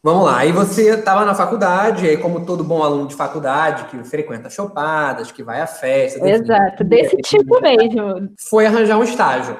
Vamos 0.02 0.24
lá, 0.24 0.38
aí 0.38 0.50
você 0.50 0.94
estava 0.94 1.26
na 1.26 1.34
faculdade, 1.34 2.08
aí 2.08 2.16
como 2.16 2.46
todo 2.46 2.64
bom 2.64 2.82
aluno 2.82 3.06
de 3.06 3.14
faculdade, 3.14 3.84
que 3.90 4.02
frequenta 4.02 4.48
chopadas, 4.48 5.30
que 5.30 5.42
vai 5.42 5.60
a 5.60 5.66
festa... 5.66 6.26
Exato, 6.26 6.82
desse 6.82 7.18
tipo 7.18 7.60
mesmo. 7.60 8.32
Foi 8.48 8.64
arranjar 8.64 8.96
um 8.96 9.04
estágio. 9.04 9.58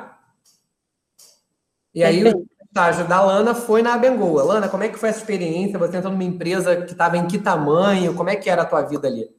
E 1.95 2.03
aí 2.03 2.25
estágio 2.77 3.09
da 3.09 3.23
Lana 3.23 3.55
foi 3.55 3.81
na 3.81 3.95
Abengoa. 3.95 4.45
Lana, 4.45 4.69
como 4.69 4.85
é 4.85 4.91
que 4.91 4.99
foi 4.99 5.09
essa 5.09 5.21
experiência? 5.21 5.79
Você 5.79 5.97
entrou 5.97 6.13
numa 6.13 6.23
empresa 6.23 6.77
que 6.83 6.93
estava 6.93 7.17
em 7.17 7.27
que 7.27 7.39
tamanho? 7.39 8.15
Como 8.15 8.29
é 8.29 8.37
que 8.37 8.51
era 8.51 8.63
a 8.63 8.67
tua 8.67 8.83
vida 8.83 9.09
ali? 9.09 9.31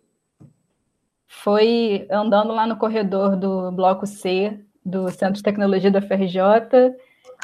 Foi 1.27 2.07
andando 2.09 2.51
lá 2.51 2.65
no 2.65 2.77
corredor 2.77 3.35
do 3.35 3.71
bloco 3.71 4.07
C 4.07 4.59
do 4.83 5.07
Centro 5.11 5.35
de 5.35 5.43
Tecnologia 5.43 5.91
da 5.91 6.01
FRJ. 6.01 6.95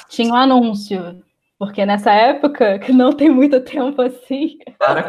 Tinha 0.09 0.33
um 0.33 0.35
anúncio, 0.35 1.21
porque 1.59 1.85
nessa 1.85 2.11
época, 2.11 2.79
que 2.79 2.91
não 2.91 3.13
tem 3.13 3.29
muito 3.29 3.61
tempo 3.61 4.01
assim. 4.01 4.57
Cara, 4.79 5.03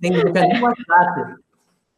tem 0.00 0.12
no 0.12 0.62
WhatsApp. 0.62 1.41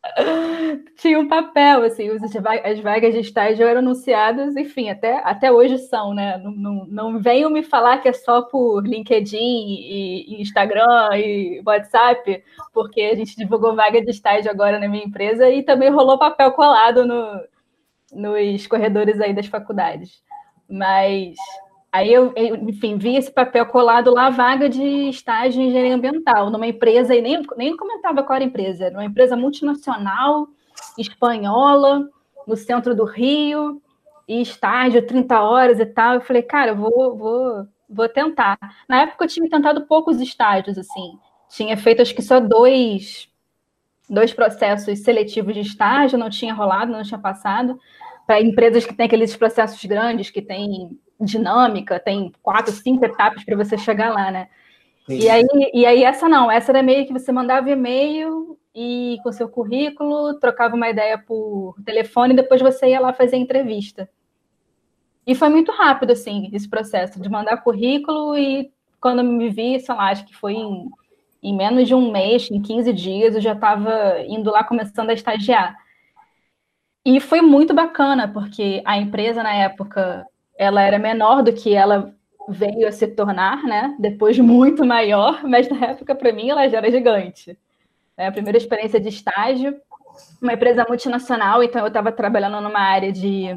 tinha 0.96 1.18
um 1.18 1.28
papel, 1.28 1.82
assim, 1.82 2.08
as 2.10 2.80
vagas 2.80 3.14
de 3.14 3.20
estágio 3.20 3.66
eram 3.66 3.80
anunciadas, 3.80 4.56
enfim, 4.56 4.90
até, 4.90 5.18
até 5.24 5.50
hoje 5.50 5.78
são, 5.78 6.14
né? 6.14 6.36
Não, 6.38 6.50
não, 6.52 6.86
não 6.86 7.18
venham 7.18 7.50
me 7.50 7.62
falar 7.62 7.98
que 7.98 8.08
é 8.08 8.12
só 8.12 8.42
por 8.42 8.86
LinkedIn 8.86 9.36
e, 9.36 10.36
e, 10.36 10.42
Instagram 10.42 11.08
e 11.14 11.62
WhatsApp, 11.66 12.42
porque 12.72 13.00
a 13.00 13.14
gente 13.14 13.36
divulgou 13.36 13.74
vaga 13.74 14.00
de 14.00 14.10
estágio 14.10 14.50
agora 14.50 14.78
na 14.78 14.88
minha 14.88 15.04
empresa 15.04 15.48
e 15.48 15.62
também 15.62 15.90
rolou 15.90 16.18
papel 16.18 16.52
colado 16.52 17.06
no, 17.06 17.40
nos 18.12 18.66
corredores 18.66 19.20
aí 19.20 19.32
das 19.32 19.46
faculdades. 19.46 20.22
Mas 20.68 21.36
Aí 21.94 22.12
eu, 22.12 22.32
enfim, 22.36 22.98
vi 22.98 23.14
esse 23.14 23.30
papel 23.30 23.64
colado 23.66 24.12
lá, 24.12 24.28
vaga 24.28 24.68
de 24.68 24.82
estágio 25.10 25.62
em 25.62 25.68
engenharia 25.68 25.94
ambiental, 25.94 26.50
numa 26.50 26.66
empresa, 26.66 27.14
e 27.14 27.22
nem, 27.22 27.40
nem 27.56 27.76
comentava 27.76 28.24
qual 28.24 28.34
era 28.34 28.44
a 28.44 28.48
empresa, 28.48 28.86
era 28.86 28.96
uma 28.96 29.04
empresa 29.04 29.36
multinacional, 29.36 30.48
espanhola, 30.98 32.10
no 32.48 32.56
centro 32.56 32.96
do 32.96 33.04
Rio, 33.04 33.80
e 34.26 34.42
estágio 34.42 35.06
30 35.06 35.40
horas 35.40 35.78
e 35.78 35.86
tal. 35.86 36.14
Eu 36.14 36.20
falei, 36.20 36.42
cara, 36.42 36.72
eu 36.72 36.76
vou, 36.76 37.16
vou, 37.16 37.68
vou 37.88 38.08
tentar. 38.08 38.58
Na 38.88 39.02
época 39.02 39.24
eu 39.24 39.28
tinha 39.28 39.48
tentado 39.48 39.86
poucos 39.86 40.20
estágios, 40.20 40.76
assim. 40.76 41.16
Tinha 41.48 41.76
feito 41.76 42.02
acho 42.02 42.12
que 42.12 42.22
só 42.22 42.40
dois, 42.40 43.28
dois 44.10 44.34
processos 44.34 44.98
seletivos 44.98 45.54
de 45.54 45.60
estágio, 45.60 46.18
não 46.18 46.28
tinha 46.28 46.54
rolado, 46.54 46.90
não 46.90 47.04
tinha 47.04 47.20
passado. 47.20 47.78
Para 48.26 48.40
empresas 48.40 48.84
que 48.84 48.94
têm 48.94 49.06
aqueles 49.06 49.36
processos 49.36 49.84
grandes, 49.84 50.28
que 50.28 50.42
tem 50.42 50.98
dinâmica, 51.24 51.98
tem 51.98 52.32
quatro, 52.42 52.72
cinco 52.72 53.04
etapas 53.04 53.44
para 53.44 53.56
você 53.56 53.76
chegar 53.78 54.12
lá, 54.12 54.30
né? 54.30 54.48
E 55.08 55.28
aí, 55.28 55.44
e 55.74 55.84
aí 55.84 56.02
essa 56.02 56.28
não, 56.28 56.50
essa 56.50 56.72
era 56.72 56.82
meio 56.82 57.06
que 57.06 57.12
você 57.12 57.30
mandava 57.30 57.70
e-mail 57.70 58.58
e 58.74 59.18
com 59.22 59.30
seu 59.30 59.48
currículo, 59.48 60.38
trocava 60.40 60.74
uma 60.74 60.88
ideia 60.88 61.18
por 61.18 61.76
telefone 61.84 62.32
e 62.32 62.36
depois 62.36 62.60
você 62.62 62.88
ia 62.88 63.00
lá 63.00 63.12
fazer 63.12 63.36
a 63.36 63.38
entrevista. 63.38 64.08
E 65.26 65.34
foi 65.34 65.48
muito 65.48 65.72
rápido, 65.72 66.12
assim, 66.12 66.50
esse 66.52 66.68
processo 66.68 67.20
de 67.20 67.28
mandar 67.28 67.58
currículo 67.58 68.36
e 68.36 68.70
quando 69.00 69.22
me 69.22 69.48
vi, 69.50 69.78
sei 69.80 69.94
lá, 69.94 70.10
acho 70.10 70.24
que 70.26 70.34
foi 70.34 70.54
em, 70.54 70.90
em 71.42 71.56
menos 71.56 71.86
de 71.86 71.94
um 71.94 72.10
mês, 72.10 72.50
em 72.50 72.60
15 72.60 72.92
dias, 72.92 73.34
eu 73.34 73.40
já 73.40 73.52
estava 73.52 74.20
indo 74.26 74.50
lá 74.50 74.64
começando 74.64 75.10
a 75.10 75.14
estagiar. 75.14 75.76
E 77.04 77.20
foi 77.20 77.42
muito 77.42 77.74
bacana, 77.74 78.26
porque 78.26 78.82
a 78.84 78.96
empresa 78.96 79.42
na 79.42 79.54
época, 79.54 80.26
ela 80.56 80.82
era 80.82 80.98
menor 80.98 81.42
do 81.42 81.52
que 81.52 81.74
ela 81.74 82.14
veio 82.48 82.86
a 82.86 82.92
se 82.92 83.06
tornar, 83.08 83.62
né? 83.64 83.96
Depois 83.98 84.38
muito 84.38 84.84
maior, 84.84 85.42
mas 85.44 85.68
na 85.68 85.86
época, 85.86 86.14
para 86.14 86.32
mim, 86.32 86.50
ela 86.50 86.68
já 86.68 86.78
era 86.78 86.90
gigante. 86.90 87.58
É 88.16 88.26
a 88.26 88.32
primeira 88.32 88.58
experiência 88.58 89.00
de 89.00 89.08
estágio, 89.08 89.76
uma 90.40 90.52
empresa 90.52 90.84
multinacional, 90.88 91.62
então 91.62 91.82
eu 91.82 91.88
estava 91.88 92.12
trabalhando 92.12 92.60
numa 92.60 92.80
área 92.80 93.10
de 93.10 93.48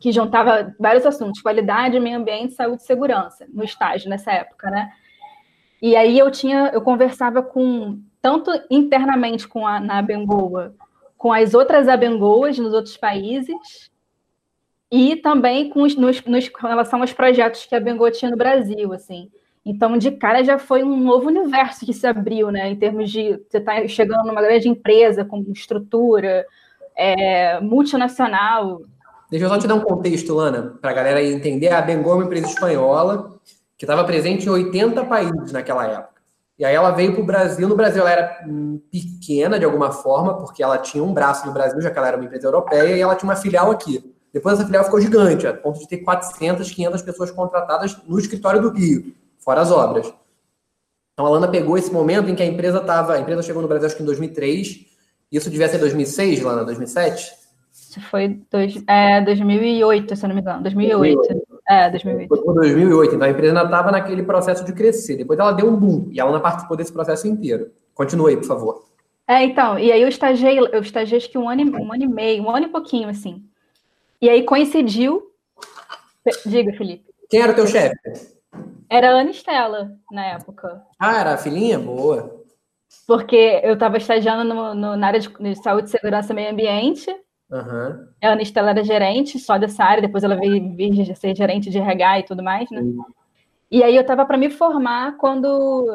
que 0.00 0.10
juntava 0.10 0.74
vários 0.80 1.06
assuntos, 1.06 1.40
qualidade, 1.40 2.00
meio 2.00 2.18
ambiente, 2.18 2.54
saúde 2.54 2.82
e 2.82 2.86
segurança, 2.86 3.46
no 3.52 3.62
estágio 3.62 4.10
nessa 4.10 4.32
época, 4.32 4.68
né? 4.68 4.90
E 5.80 5.94
aí 5.94 6.18
eu 6.18 6.28
tinha, 6.30 6.70
eu 6.74 6.82
conversava 6.82 7.40
com 7.40 8.00
tanto 8.20 8.50
internamente 8.68 9.46
com 9.46 9.64
a 9.64 9.78
na 9.78 9.98
Abengoa, 9.98 10.74
com 11.16 11.32
as 11.32 11.54
outras 11.54 11.88
Abengoas 11.88 12.58
nos 12.58 12.72
outros 12.72 12.96
países, 12.96 13.91
e 14.92 15.16
também 15.16 15.70
com 15.70 15.82
os, 15.82 15.96
nos, 15.96 16.22
nos, 16.24 16.48
com 16.50 16.66
relação 16.66 17.00
aos 17.00 17.12
projetos 17.14 17.64
que 17.64 17.74
a 17.74 17.78
Abengoa 17.78 18.10
tinha 18.10 18.30
no 18.30 18.36
Brasil, 18.36 18.92
assim. 18.92 19.30
Então, 19.64 19.96
de 19.96 20.10
cara, 20.10 20.44
já 20.44 20.58
foi 20.58 20.84
um 20.84 20.96
novo 20.96 21.28
universo 21.28 21.86
que 21.86 21.94
se 21.94 22.06
abriu, 22.06 22.50
né? 22.50 22.68
Em 22.68 22.76
termos 22.76 23.10
de 23.10 23.40
você 23.48 23.56
estar 23.56 23.80
tá 23.80 23.88
chegando 23.88 24.26
numa 24.26 24.42
grande 24.42 24.68
empresa 24.68 25.24
com 25.24 25.42
estrutura 25.48 26.44
é, 26.94 27.58
multinacional, 27.60 28.82
Deixa 29.32 29.46
eu 29.46 29.48
só 29.48 29.56
te 29.56 29.66
dar 29.66 29.76
um 29.76 29.80
contexto, 29.80 30.34
Lana, 30.34 30.74
para 30.78 30.90
a 30.90 30.92
galera 30.92 31.24
entender. 31.24 31.70
A 31.70 31.80
Bengol 31.80 32.12
é 32.12 32.16
uma 32.16 32.24
empresa 32.26 32.48
espanhola 32.48 33.40
que 33.78 33.86
estava 33.86 34.04
presente 34.04 34.44
em 34.44 34.50
80 34.50 35.06
países 35.06 35.52
naquela 35.52 35.86
época. 35.86 36.20
E 36.58 36.66
aí 36.66 36.74
ela 36.74 36.90
veio 36.90 37.14
para 37.14 37.22
o 37.22 37.24
Brasil. 37.24 37.66
No 37.66 37.74
Brasil 37.74 38.02
ela 38.02 38.10
era 38.10 38.46
pequena 38.90 39.58
de 39.58 39.64
alguma 39.64 39.90
forma, 39.90 40.36
porque 40.36 40.62
ela 40.62 40.76
tinha 40.76 41.02
um 41.02 41.14
braço 41.14 41.46
no 41.46 41.52
Brasil, 41.54 41.80
já 41.80 41.90
que 41.90 41.96
ela 41.96 42.08
era 42.08 42.18
uma 42.18 42.26
empresa 42.26 42.46
europeia, 42.46 42.94
e 42.94 43.00
ela 43.00 43.16
tinha 43.16 43.30
uma 43.30 43.34
filial 43.34 43.70
aqui. 43.70 44.12
Depois 44.32 44.54
essa 44.54 44.64
filial 44.64 44.84
ficou 44.84 45.00
gigante, 45.00 45.46
a 45.46 45.52
ponto 45.52 45.78
de 45.78 45.86
ter 45.86 45.98
400, 45.98 46.70
500 46.70 47.02
pessoas 47.02 47.30
contratadas 47.30 47.96
no 48.06 48.18
escritório 48.18 48.62
do 48.62 48.70
Rio, 48.70 49.14
fora 49.38 49.60
as 49.60 49.70
obras. 49.70 50.12
Então 51.12 51.26
a 51.26 51.28
Lana 51.28 51.48
pegou 51.48 51.76
esse 51.76 51.92
momento 51.92 52.30
em 52.30 52.34
que 52.34 52.42
a 52.42 52.46
empresa 52.46 52.78
estava. 52.78 53.14
A 53.14 53.20
empresa 53.20 53.42
chegou 53.42 53.60
no 53.60 53.68
Brasil 53.68 53.86
acho 53.86 53.96
que 53.96 54.02
em 54.02 54.06
2003. 54.06 54.86
Isso 55.30 55.50
devia 55.50 55.68
ser 55.68 55.78
2006, 55.78 56.42
Lana, 56.42 56.64
2007? 56.64 57.42
foi 58.10 58.40
dois, 58.50 58.82
é, 58.86 59.20
2008, 59.22 60.16
se 60.16 60.24
eu 60.24 60.28
não 60.28 60.34
me 60.34 60.40
engano. 60.40 60.62
2008. 60.62 61.16
2008. 61.16 61.52
É, 61.68 61.90
2008. 61.90 62.28
Foi 62.28 62.54
2008. 62.54 63.14
Então 63.14 63.26
a 63.26 63.30
empresa 63.30 63.52
ainda 63.52 63.64
estava 63.64 63.90
naquele 63.90 64.22
processo 64.22 64.64
de 64.64 64.72
crescer. 64.72 65.16
Depois 65.16 65.38
ela 65.38 65.52
deu 65.52 65.68
um 65.68 65.76
boom 65.76 66.08
e 66.10 66.20
ela 66.20 66.32
não 66.32 66.40
participou 66.40 66.76
desse 66.76 66.92
processo 66.92 67.26
inteiro. 67.26 67.70
Continue 67.94 68.30
aí, 68.30 68.36
por 68.36 68.46
favor. 68.46 68.84
É, 69.28 69.44
então, 69.44 69.78
e 69.78 69.92
aí 69.92 70.02
eu 70.02 70.08
estagiei, 70.08 70.58
eu 70.58 70.80
estagiei 70.80 71.18
acho 71.18 71.30
que 71.30 71.38
um 71.38 71.48
ano, 71.48 71.62
um 71.78 71.92
ano 71.92 72.02
e 72.02 72.08
meio, 72.08 72.42
um 72.42 72.50
ano 72.50 72.66
e 72.66 72.68
pouquinho, 72.68 73.08
assim. 73.08 73.44
E 74.22 74.30
aí 74.30 74.44
coincidiu. 74.44 75.20
Diga, 76.46 76.72
Felipe. 76.74 77.12
Quem 77.28 77.40
era 77.42 77.50
o 77.50 77.54
teu 77.56 77.66
chefe? 77.66 77.96
Era 78.88 79.10
a 79.10 79.20
Ana 79.20 79.30
Estela, 79.30 79.90
na 80.12 80.24
época. 80.26 80.80
Ah, 80.96 81.18
era 81.18 81.34
a 81.34 81.38
filhinha? 81.38 81.76
Boa. 81.76 82.40
Porque 83.04 83.60
eu 83.64 83.74
estava 83.74 83.96
estagiando 83.96 84.44
no, 84.44 84.74
no, 84.74 84.96
na 84.96 85.06
área 85.08 85.18
de, 85.18 85.28
de 85.28 85.56
saúde, 85.56 85.90
segurança 85.90 86.32
e 86.32 86.36
meio 86.36 86.52
ambiente. 86.52 87.10
Uhum. 87.50 88.06
A 88.22 88.28
Ana 88.28 88.42
Estela 88.42 88.70
era 88.70 88.84
gerente 88.84 89.40
só 89.40 89.58
dessa 89.58 89.82
área, 89.82 90.02
depois 90.02 90.22
ela 90.22 90.36
veio, 90.36 90.76
veio 90.76 91.16
ser 91.16 91.34
gerente 91.34 91.68
de 91.68 91.78
RH 91.78 92.20
e 92.20 92.22
tudo 92.22 92.44
mais, 92.44 92.70
né? 92.70 92.80
Uhum. 92.80 93.04
E 93.70 93.82
aí 93.82 93.96
eu 93.96 94.02
estava 94.02 94.24
para 94.24 94.38
me 94.38 94.50
formar 94.50 95.16
quando, 95.16 95.88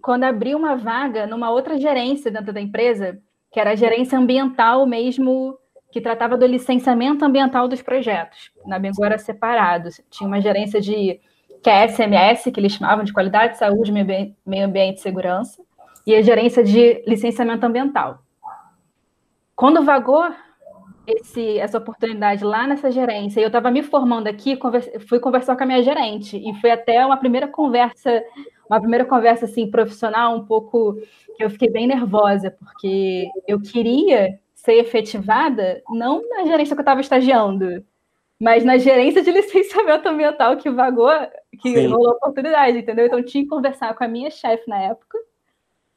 quando 0.00 0.24
abriu 0.24 0.58
uma 0.58 0.74
vaga 0.74 1.26
numa 1.26 1.50
outra 1.50 1.78
gerência 1.78 2.32
dentro 2.32 2.52
da 2.52 2.60
empresa, 2.60 3.16
que 3.52 3.60
era 3.60 3.72
a 3.72 3.76
gerência 3.76 4.18
ambiental 4.18 4.86
mesmo, 4.86 5.56
que 5.92 6.00
tratava 6.00 6.38
do 6.38 6.46
licenciamento 6.46 7.22
ambiental 7.22 7.68
dos 7.68 7.82
projetos. 7.82 8.50
Na 8.66 8.78
Bengo 8.78 9.04
era 9.04 9.18
separado. 9.18 9.90
Tinha 10.10 10.26
uma 10.26 10.40
gerência 10.40 10.80
de 10.80 11.20
que 11.62 11.70
é 11.70 11.86
SMS, 11.86 12.50
que 12.50 12.58
eles 12.58 12.72
chamavam 12.72 13.04
de 13.04 13.12
qualidade, 13.12 13.58
saúde, 13.58 13.92
meio 13.92 14.66
ambiente 14.66 14.98
e 14.98 15.00
segurança, 15.00 15.62
e 16.04 16.14
a 16.14 16.22
gerência 16.22 16.64
de 16.64 17.04
licenciamento 17.06 17.64
ambiental. 17.64 18.20
Quando 19.54 19.84
vagou 19.84 20.28
esse, 21.06 21.58
essa 21.58 21.78
oportunidade 21.78 22.42
lá 22.42 22.66
nessa 22.66 22.90
gerência, 22.90 23.40
eu 23.40 23.46
estava 23.46 23.70
me 23.70 23.82
formando 23.82 24.26
aqui, 24.26 24.56
converse, 24.56 24.98
fui 25.00 25.20
conversar 25.20 25.54
com 25.54 25.62
a 25.62 25.66
minha 25.66 25.82
gerente, 25.82 26.36
e 26.36 26.52
foi 26.60 26.72
até 26.72 27.04
uma 27.06 27.16
primeira 27.16 27.46
conversa, 27.46 28.24
uma 28.68 28.80
primeira 28.80 29.04
conversa 29.04 29.44
assim, 29.44 29.70
profissional, 29.70 30.34
um 30.36 30.44
pouco 30.44 30.96
que 31.36 31.44
eu 31.44 31.50
fiquei 31.50 31.70
bem 31.70 31.86
nervosa, 31.86 32.50
porque 32.50 33.28
eu 33.46 33.60
queria 33.60 34.40
ser 34.62 34.74
efetivada 34.74 35.82
não 35.90 36.22
na 36.28 36.44
gerência 36.44 36.76
que 36.76 36.80
eu 36.80 36.84
estava 36.84 37.00
estagiando, 37.00 37.84
mas 38.40 38.64
na 38.64 38.78
gerência 38.78 39.20
de 39.20 39.30
licenciamento 39.32 40.08
ambiental 40.08 40.56
que 40.56 40.70
vagou, 40.70 41.10
que 41.60 41.74
Sim. 41.74 41.86
rolou 41.88 42.12
a 42.12 42.16
oportunidade, 42.16 42.78
entendeu? 42.78 43.06
Então 43.06 43.22
tinha 43.22 43.42
que 43.42 43.50
conversar 43.50 43.94
com 43.94 44.04
a 44.04 44.08
minha 44.08 44.30
chefe 44.30 44.68
na 44.68 44.80
época, 44.80 45.18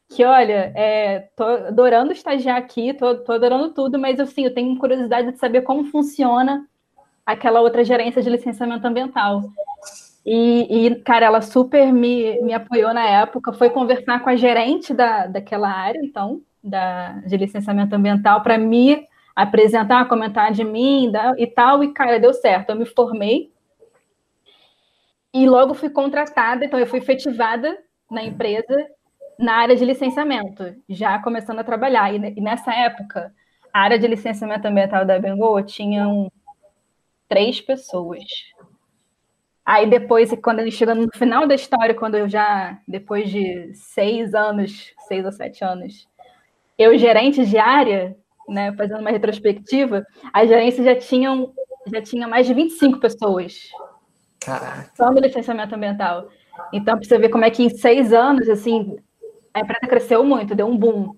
que 0.09 0.23
olha, 0.23 0.71
é, 0.75 1.29
tô 1.35 1.43
adorando 1.43 2.11
estagiar 2.11 2.57
aqui, 2.57 2.93
tô, 2.93 3.15
tô 3.17 3.33
adorando 3.33 3.69
tudo, 3.69 3.99
mas 3.99 4.19
assim, 4.19 4.45
eu 4.45 4.53
tenho 4.53 4.77
curiosidade 4.77 5.31
de 5.31 5.37
saber 5.37 5.61
como 5.61 5.85
funciona 5.85 6.67
aquela 7.23 7.61
outra 7.61 7.83
gerência 7.83 8.21
de 8.21 8.29
licenciamento 8.29 8.85
ambiental. 8.85 9.43
E, 10.25 10.87
e, 10.87 10.95
cara, 11.01 11.27
ela 11.27 11.41
super 11.41 11.93
me, 11.93 12.41
me 12.41 12.53
apoiou 12.53 12.93
na 12.95 13.05
época, 13.05 13.53
foi 13.53 13.69
conversar 13.69 14.23
com 14.23 14.29
a 14.29 14.35
gerente 14.35 14.91
da, 14.91 15.27
daquela 15.27 15.69
área, 15.69 15.99
então, 16.03 16.41
da, 16.65 17.13
de 17.25 17.37
licenciamento 17.37 17.95
ambiental, 17.95 18.41
para 18.41 18.57
me 18.57 19.07
apresentar, 19.35 20.07
comentar 20.07 20.51
de 20.51 20.63
mim 20.63 21.11
e 21.37 21.47
tal, 21.47 21.83
e, 21.83 21.93
cara, 21.93 22.19
deu 22.19 22.33
certo. 22.33 22.71
Eu 22.71 22.75
me 22.75 22.85
formei 22.85 23.51
e 25.33 25.47
logo 25.47 25.73
fui 25.73 25.89
contratada, 25.89 26.65
então 26.65 26.79
eu 26.79 26.87
fui 26.87 26.99
efetivada 26.99 27.77
na 28.09 28.23
empresa 28.23 28.75
na 29.37 29.55
área 29.55 29.75
de 29.75 29.83
licenciamento, 29.83 30.73
já 30.87 31.21
começando 31.21 31.59
a 31.59 31.63
trabalhar. 31.63 32.13
E, 32.13 32.41
nessa 32.41 32.73
época, 32.73 33.33
a 33.73 33.81
área 33.81 33.99
de 33.99 34.07
licenciamento 34.07 34.65
ambiental 34.67 35.05
da 35.05 35.19
Bengoa 35.19 35.61
tinham 35.61 36.31
três 37.27 37.59
pessoas. 37.59 38.23
Aí 39.65 39.89
depois, 39.89 40.31
quando 40.41 40.59
ele 40.59 40.71
chegou 40.71 40.95
no 40.95 41.09
final 41.13 41.45
da 41.47 41.55
história, 41.55 41.93
quando 41.93 42.15
eu 42.15 42.29
já, 42.29 42.79
depois 42.87 43.29
de 43.29 43.73
seis 43.73 44.33
anos, 44.33 44.93
seis 45.07 45.25
ou 45.25 45.31
sete 45.31 45.63
anos, 45.63 46.07
eu 46.77 46.97
gerente 46.97 47.45
de 47.45 47.57
área, 47.57 48.15
né, 48.47 48.73
fazendo 48.73 48.99
uma 48.99 49.11
retrospectiva, 49.11 50.05
a 50.33 50.45
gerência 50.45 50.83
já 50.83 50.95
tinham 50.95 51.53
já 51.87 52.01
tinha 52.01 52.27
mais 52.27 52.47
de 52.47 52.53
25 52.53 52.99
pessoas. 52.99 53.69
Caraca. 54.39 54.91
Só 54.95 55.11
no 55.11 55.19
licenciamento 55.19 55.75
ambiental. 55.75 56.29
Então, 56.73 56.97
para 56.97 57.07
você 57.07 57.17
ver 57.17 57.29
como 57.29 57.45
é 57.45 57.51
que 57.51 57.63
em 57.63 57.69
seis 57.69 58.11
anos, 58.11 58.49
assim, 58.49 58.97
a 59.53 59.59
empresa 59.59 59.87
cresceu 59.87 60.23
muito, 60.23 60.55
deu 60.55 60.67
um 60.67 60.77
boom. 60.77 61.15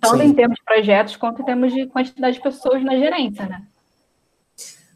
Tanto 0.00 0.18
Sim. 0.18 0.24
em 0.24 0.34
termos 0.34 0.56
de 0.56 0.64
projetos, 0.64 1.16
quanto 1.16 1.42
em 1.42 1.44
termos 1.44 1.72
de 1.72 1.86
quantidade 1.86 2.36
de 2.36 2.42
pessoas 2.42 2.84
na 2.84 2.96
gerência, 2.96 3.46
né? 3.46 3.62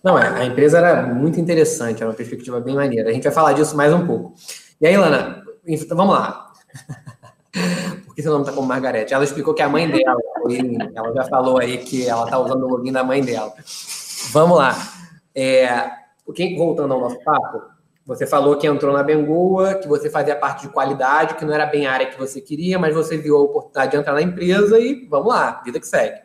Não, 0.02 0.18
é, 0.18 0.42
a 0.42 0.44
empresa 0.44 0.78
era 0.78 1.02
muito 1.02 1.40
interessante, 1.40 2.02
era 2.02 2.10
uma 2.10 2.16
perspectiva 2.16 2.60
bem 2.60 2.74
maneira. 2.74 3.10
A 3.10 3.12
gente 3.12 3.24
vai 3.24 3.32
falar 3.32 3.52
disso 3.52 3.76
mais 3.76 3.92
um 3.92 4.06
pouco. 4.06 4.34
E 4.80 4.86
aí, 4.86 4.96
Lana, 4.96 5.42
então, 5.66 5.96
vamos 5.96 6.14
lá. 6.14 6.52
Que 8.16 8.22
seu 8.22 8.32
nome 8.32 8.44
está 8.44 8.54
como 8.54 8.66
Margarete? 8.66 9.12
Ela 9.12 9.24
explicou 9.24 9.52
que 9.52 9.60
a 9.60 9.68
mãe 9.68 9.86
dela, 9.90 10.16
ela 10.94 11.12
já 11.12 11.24
falou 11.24 11.60
aí 11.60 11.76
que 11.76 12.08
ela 12.08 12.24
está 12.24 12.38
usando 12.38 12.64
o 12.64 12.68
login 12.68 12.90
da 12.90 13.04
mãe 13.04 13.22
dela. 13.22 13.52
Vamos 14.32 14.56
lá. 14.56 14.74
É, 15.34 15.90
voltando 16.56 16.94
ao 16.94 17.00
nosso 17.00 17.22
papo, 17.22 17.60
você 18.06 18.26
falou 18.26 18.56
que 18.56 18.66
entrou 18.66 18.90
na 18.94 19.02
Bengoa, 19.02 19.74
que 19.74 19.86
você 19.86 20.08
fazia 20.08 20.34
parte 20.34 20.62
de 20.62 20.72
qualidade, 20.72 21.34
que 21.34 21.44
não 21.44 21.52
era 21.52 21.66
bem 21.66 21.86
a 21.86 21.92
área 21.92 22.06
que 22.06 22.18
você 22.18 22.40
queria, 22.40 22.78
mas 22.78 22.94
você 22.94 23.18
viu 23.18 23.36
a 23.36 23.42
oportunidade 23.42 23.90
de 23.90 23.98
entrar 23.98 24.14
na 24.14 24.22
empresa 24.22 24.80
e 24.80 25.06
vamos 25.10 25.28
lá, 25.28 25.60
vida 25.62 25.78
que 25.78 25.86
segue. 25.86 26.18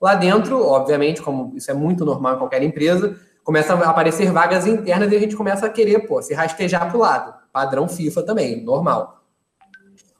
Lá 0.00 0.14
dentro, 0.14 0.64
obviamente, 0.64 1.20
como 1.20 1.56
isso 1.56 1.68
é 1.72 1.74
muito 1.74 2.04
normal 2.04 2.36
em 2.36 2.38
qualquer 2.38 2.62
empresa, 2.62 3.16
começa 3.42 3.74
a 3.74 3.90
aparecer 3.90 4.30
vagas 4.30 4.64
internas 4.64 5.10
e 5.10 5.16
a 5.16 5.18
gente 5.18 5.34
começa 5.34 5.66
a 5.66 5.70
querer, 5.70 6.06
pô, 6.06 6.22
se 6.22 6.34
rastejar 6.34 6.88
para 6.88 6.96
o 6.96 7.00
lado. 7.00 7.34
Padrão 7.52 7.88
FIFA 7.88 8.22
também, 8.22 8.62
normal. 8.62 9.21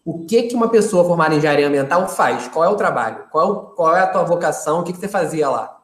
O 0.05 0.27
que 0.27 0.45
que 0.45 0.55
uma 0.55 0.69
pessoa 0.69 1.05
formada 1.05 1.35
em 1.35 1.39
engenharia 1.39 1.69
ambiental 1.69 2.09
faz? 2.09 2.49
Qual 2.49 2.65
é 2.65 2.69
o 2.69 2.77
trabalho? 2.77 3.25
Qual 3.31 3.47
é, 3.47 3.51
o, 3.51 3.57
qual 3.75 3.97
é 3.97 4.01
a 4.01 4.07
tua 4.07 4.25
vocação? 4.25 4.81
O 4.81 4.85
que, 4.85 4.93
que 4.93 4.99
você 4.99 5.09
fazia 5.09 5.49
lá? 5.49 5.81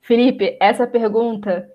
Felipe, 0.00 0.56
essa 0.60 0.86
pergunta 0.86 1.68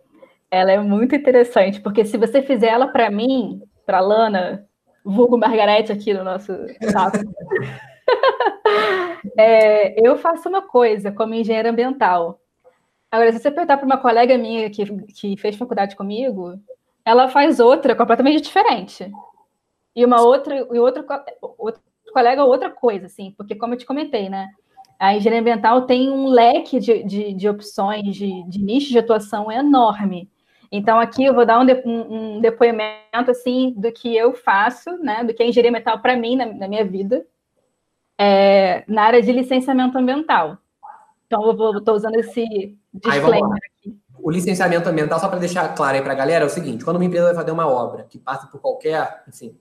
ela 0.51 0.71
é 0.71 0.79
muito 0.79 1.15
interessante, 1.15 1.81
porque 1.81 2.05
se 2.05 2.17
você 2.17 2.41
fizer 2.41 2.67
ela 2.67 2.87
para 2.87 3.09
mim, 3.09 3.61
para 3.85 3.99
Lana, 3.99 4.67
vulgo 5.03 5.37
Margarete 5.37 5.91
aqui 5.91 6.13
no 6.13 6.23
nosso 6.23 6.51
é, 9.37 10.07
eu 10.07 10.17
faço 10.17 10.49
uma 10.49 10.61
coisa 10.61 11.11
como 11.11 11.33
engenheira 11.33 11.69
ambiental. 11.69 12.39
Agora, 13.11 13.31
se 13.31 13.39
você 13.39 13.51
perguntar 13.51 13.77
para 13.77 13.85
uma 13.85 13.97
colega 13.97 14.37
minha 14.37 14.69
que, 14.69 14.85
que 15.13 15.37
fez 15.37 15.55
faculdade 15.55 15.95
comigo, 15.95 16.59
ela 17.05 17.29
faz 17.29 17.59
outra 17.59 17.95
completamente 17.95 18.41
diferente. 18.41 19.09
E 19.95 20.03
uma 20.03 20.21
outra, 20.21 20.55
e 20.57 20.79
outro, 20.79 21.05
outro 21.57 21.81
colega, 22.13 22.43
outra 22.43 22.69
coisa, 22.69 23.05
assim, 23.05 23.33
porque 23.37 23.55
como 23.55 23.73
eu 23.73 23.77
te 23.77 23.85
comentei, 23.85 24.29
né? 24.29 24.49
A 24.97 25.13
engenharia 25.13 25.41
ambiental 25.41 25.81
tem 25.81 26.09
um 26.09 26.27
leque 26.27 26.79
de, 26.79 27.03
de, 27.03 27.33
de 27.33 27.49
opções, 27.49 28.15
de, 28.15 28.43
de 28.47 28.63
nichos 28.63 28.89
de 28.89 28.99
atuação 28.99 29.51
enorme. 29.51 30.29
Então, 30.71 30.99
aqui 30.99 31.23
eu 31.23 31.33
vou 31.33 31.45
dar 31.45 31.59
um, 31.59 31.65
de, 31.65 31.73
um, 31.85 32.35
um, 32.37 32.41
depoimento 32.41 33.29
assim 33.29 33.73
do 33.77 33.91
que 33.91 34.15
eu 34.15 34.33
faço, 34.33 34.97
né? 34.97 35.23
Do 35.23 35.33
que 35.33 35.43
é 35.43 35.47
engenharia 35.47 35.69
ambiental 35.69 35.99
para 35.99 36.15
mim 36.15 36.35
na, 36.35 36.45
na, 36.45 36.67
minha 36.67 36.85
vida, 36.85 37.25
é, 38.17 38.83
na 38.87 39.03
área 39.03 39.21
de 39.21 39.31
licenciamento 39.31 39.97
ambiental. 39.97 40.57
Então, 41.27 41.45
eu 41.45 41.77
estou 41.77 41.95
usando 41.95 42.15
esse 42.15 42.77
disclaimer 42.93 43.59
aqui. 43.77 43.97
O 44.17 44.31
licenciamento 44.31 44.87
ambiental, 44.87 45.19
só 45.19 45.27
para 45.27 45.39
deixar 45.39 45.75
claro 45.75 45.97
aí 45.97 46.01
para 46.01 46.13
a 46.13 46.15
galera, 46.15 46.45
é 46.45 46.47
o 46.47 46.49
seguinte: 46.49 46.85
quando 46.85 46.95
uma 46.97 47.05
empresa 47.05 47.25
vai 47.25 47.35
fazer 47.35 47.51
uma 47.51 47.67
obra 47.67 48.03
que 48.09 48.17
passa 48.17 48.47
por 48.47 48.59
qualquer, 48.61 49.23
enfim, 49.27 49.57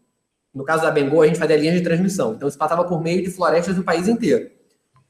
no 0.54 0.64
caso 0.64 0.84
da 0.84 0.90
Bengol, 0.90 1.22
a 1.22 1.26
gente 1.26 1.38
fazia 1.38 1.56
linhas 1.56 1.74
de 1.74 1.82
transmissão. 1.82 2.34
Então, 2.34 2.48
isso 2.48 2.56
passava 2.56 2.84
por 2.84 3.02
meio 3.02 3.22
de 3.22 3.30
florestas 3.30 3.74
do 3.74 3.82
país 3.82 4.06
inteiro. 4.06 4.50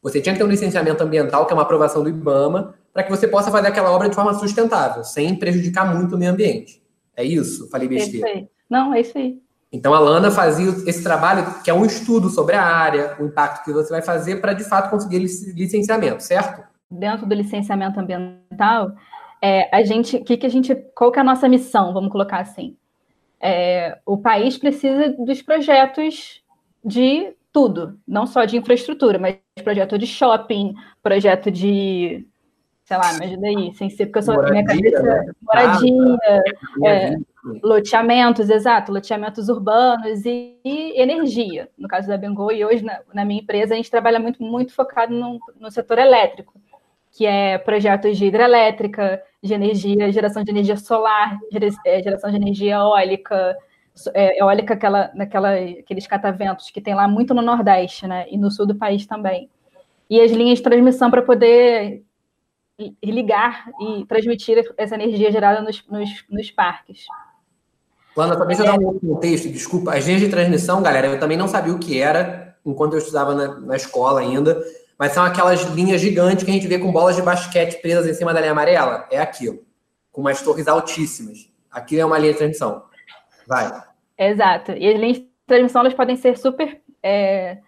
Você 0.03 0.21
tinha 0.21 0.33
que 0.33 0.39
ter 0.39 0.45
um 0.45 0.49
licenciamento 0.49 1.03
ambiental, 1.03 1.47
que 1.47 1.53
é 1.53 1.57
uma 1.57 1.63
aprovação 1.63 2.03
do 2.03 2.09
IBAMA, 2.09 2.75
para 2.93 3.03
que 3.03 3.11
você 3.11 3.29
possa 3.29 3.51
fazer 3.51 3.69
aquela 3.69 3.91
obra 3.91 4.09
de 4.09 4.15
forma 4.15 4.33
sustentável, 4.35 5.05
sem 5.05 5.35
prejudicar 5.35 5.95
muito 5.95 6.15
o 6.15 6.19
meio 6.19 6.33
ambiente. 6.33 6.83
É 7.17 7.25
isso? 7.25 7.69
Falei 7.71 7.89
besteira. 7.89 8.29
É 8.29 8.47
Não, 8.71 8.95
é 8.95 9.01
isso 9.01 9.17
aí. 9.19 9.39
Então, 9.73 9.93
a 9.93 9.99
Lana 9.99 10.31
fazia 10.31 10.69
esse 10.87 11.03
trabalho, 11.03 11.63
que 11.63 11.71
é 11.71 11.75
um 11.75 11.85
estudo 11.85 12.31
sobre 12.31 12.55
a 12.55 12.63
área, 12.63 13.17
o 13.19 13.27
impacto 13.27 13.65
que 13.65 13.73
você 13.73 13.91
vai 13.91 14.03
fazer 14.03 14.37
para, 14.41 14.53
de 14.53 14.63
fato, 14.63 14.89
conseguir 14.89 15.19
licenciamento, 15.19 16.23
certo? 16.23 16.63
Dentro 16.89 17.27
do 17.27 17.35
licenciamento 17.35 17.99
ambiental, 17.99 18.93
é, 19.43 19.69
a 19.77 19.83
gente, 19.83 20.21
que 20.21 20.37
que 20.37 20.47
a 20.47 20.49
gente, 20.49 20.75
qual 20.95 21.11
que 21.11 21.19
é 21.19 21.23
a 21.23 21.25
nossa 21.25 21.49
missão, 21.49 21.93
vamos 21.93 22.13
colocar 22.13 22.39
assim? 22.39 22.77
É, 23.47 23.99
o 24.07 24.17
país 24.17 24.57
precisa 24.57 25.11
dos 25.11 25.43
projetos 25.43 26.43
de 26.83 27.35
tudo, 27.53 28.01
não 28.09 28.27
só 28.27 28.47
de 28.47 28.57
infraestrutura, 28.57 29.19
mas 29.19 29.37
projeto 29.63 29.99
de 29.99 30.07
shopping, 30.07 30.75
projeto 31.03 31.51
de, 31.51 32.27
sei 32.87 32.97
lá, 32.97 33.13
me 33.13 33.27
ajuda 33.27 33.47
aí, 33.47 33.75
sem 33.75 33.91
ser, 33.91 34.07
porque 34.07 34.21
eu 34.21 34.23
sou 34.23 34.35
moradia, 34.35 34.63
minha 34.63 34.65
cabeça, 34.65 35.03
né? 35.03 35.33
moradia, 35.43 36.19
ah, 36.25 36.89
é, 36.89 37.17
loteamentos, 37.63 38.49
exato, 38.49 38.91
loteamentos 38.91 39.51
urbanos 39.51 40.25
e, 40.25 40.59
e, 40.65 40.99
energia, 40.99 41.69
no 41.77 41.87
caso 41.87 42.09
da 42.09 42.17
Bengol, 42.17 42.51
e 42.51 42.65
hoje 42.65 42.83
na, 42.83 43.01
na, 43.13 43.27
minha 43.27 43.43
empresa 43.43 43.75
a 43.75 43.77
gente 43.77 43.91
trabalha 43.91 44.19
muito, 44.19 44.43
muito 44.43 44.73
focado 44.73 45.15
no, 45.15 45.39
no 45.61 45.71
setor 45.71 45.99
elétrico, 45.99 46.55
que 47.13 47.27
é 47.27 47.59
projetos 47.59 48.17
de 48.17 48.25
hidrelétrica, 48.25 49.23
de 49.45 49.53
energia, 49.53 50.11
geração 50.11 50.43
de 50.43 50.51
energia 50.51 50.77
solar, 50.77 51.39
é, 51.85 52.03
geração 52.03 52.31
de 52.31 52.37
energia 52.37 52.77
eólica, 52.77 53.55
é, 54.15 54.41
eólica 54.41 54.73
aquela, 54.73 55.11
naquela, 55.15 55.53
aqueles 55.53 56.07
cataventos 56.07 56.71
que 56.71 56.81
tem 56.81 56.95
lá 56.95 57.07
muito 57.07 57.35
no 57.35 57.43
Nordeste, 57.43 58.07
né? 58.07 58.25
E 58.31 58.39
no 58.39 58.51
sul 58.51 58.67
do 58.67 58.75
país 58.75 59.07
também. 59.07 59.51
E 60.09 60.19
as 60.19 60.31
linhas 60.31 60.59
de 60.59 60.65
transmissão 60.65 61.11
para 61.11 61.21
poder 61.21 62.03
ligar 63.05 63.67
e 63.81 64.07
transmitir 64.07 64.65
essa 64.79 64.95
energia 64.95 65.31
gerada 65.31 65.61
nos, 65.61 65.87
nos, 65.89 66.25
nos 66.31 66.51
parques. 66.51 67.05
Lana, 68.17 68.37
talvez 68.37 68.59
eu 68.59 68.65
dar 68.65 68.79
um 68.79 68.87
outro 68.87 69.07
contexto, 69.07 69.49
desculpa. 69.51 69.95
As 69.95 70.07
linhas 70.07 70.23
de 70.23 70.29
transmissão, 70.31 70.83
galera, 70.83 71.07
eu 71.07 71.21
também 71.21 71.37
não 71.37 71.49
sabia 71.49 71.75
o 71.75 71.79
que 71.79 72.01
era 72.01 72.57
enquanto 72.65 72.95
eu 72.95 72.99
estudava 72.99 73.35
na, 73.35 73.61
na 73.61 73.77
escola 73.77 74.21
ainda 74.21 74.59
mas 74.99 75.13
são 75.13 75.25
aquelas 75.25 75.63
linhas 75.71 76.01
gigantes 76.01 76.45
que 76.45 76.51
a 76.51 76.55
gente 76.55 76.69
vê 76.69 76.79
com 76.79 76.93
bolas 76.93 77.17
de 77.17 77.23
basquete 77.23 77.81
presas 77.81 78.07
em 78.07 78.15
cima 78.15 78.33
da 78.33 78.41
linha 78.41 78.53
amarela. 78.53 79.07
É 79.11 79.21
aquilo, 79.21 79.65
com 80.13 80.21
umas 80.21 80.41
torres 80.43 80.69
altíssimas. 80.69 81.51
Aquilo 81.71 82.03
é 82.03 82.05
uma 82.05 82.19
linha 82.19 82.33
de 82.33 82.39
transmissão. 82.39 82.85
Vai. 83.47 83.71
Exato. 84.17 84.73
E 84.73 84.89
as 84.89 84.99
linhas 84.99 85.17
de 85.19 85.29
transmissão 85.47 85.81
elas 85.81 85.95
podem 85.95 86.17
ser 86.17 86.39
super. 86.39 86.81
É... 87.03 87.59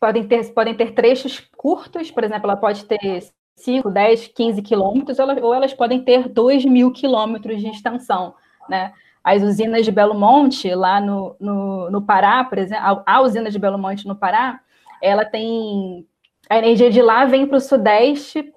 Podem, 0.00 0.26
ter, 0.26 0.52
podem 0.52 0.74
ter 0.74 0.92
trechos 0.92 1.40
curtos, 1.56 2.10
por 2.10 2.22
exemplo, 2.22 2.48
ela 2.48 2.56
pode 2.56 2.84
ter 2.84 3.28
5, 3.56 3.90
10, 3.90 4.28
15 4.28 4.62
quilômetros, 4.62 5.18
ou 5.18 5.52
elas 5.52 5.74
podem 5.74 6.02
ter 6.02 6.28
2 6.28 6.64
mil 6.64 6.92
quilômetros 6.92 7.60
de 7.60 7.68
extensão. 7.68 8.34
Né? 8.68 8.92
As 9.24 9.42
usinas 9.42 9.84
de 9.84 9.90
Belo 9.90 10.14
Monte, 10.14 10.72
lá 10.72 11.00
no, 11.00 11.36
no, 11.40 11.90
no 11.90 12.02
Pará, 12.02 12.44
por 12.44 12.58
exemplo, 12.58 13.02
a 13.04 13.20
usina 13.20 13.50
de 13.50 13.58
Belo 13.58 13.78
Monte 13.78 14.06
no 14.06 14.14
Pará, 14.14 14.60
ela 15.02 15.24
tem. 15.24 16.06
A 16.48 16.58
energia 16.58 16.90
de 16.90 17.02
lá 17.02 17.24
vem 17.26 17.46
para 17.46 17.58
o 17.58 17.60
Sudeste 17.60 18.52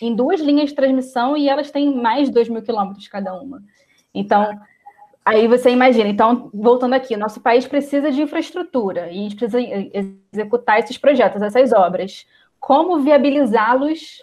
em 0.00 0.14
duas 0.14 0.40
linhas 0.40 0.70
de 0.70 0.76
transmissão 0.76 1.36
e 1.36 1.48
elas 1.48 1.70
têm 1.70 1.94
mais 1.94 2.28
de 2.28 2.34
2 2.34 2.48
mil 2.48 2.62
quilômetros 2.62 3.08
cada 3.08 3.34
uma. 3.34 3.62
Então, 4.14 4.48
aí 5.24 5.46
você 5.46 5.70
imagina. 5.70 6.08
Então, 6.08 6.50
voltando 6.52 6.94
aqui, 6.94 7.16
nosso 7.16 7.40
país 7.40 7.66
precisa 7.66 8.10
de 8.10 8.22
infraestrutura 8.22 9.06
e 9.06 9.18
a 9.18 9.22
gente 9.22 9.36
precisa 9.36 9.60
executar 10.32 10.78
esses 10.78 10.98
projetos, 10.98 11.42
essas 11.42 11.72
obras. 11.72 12.26
Como 12.58 12.98
viabilizá-los 13.00 14.20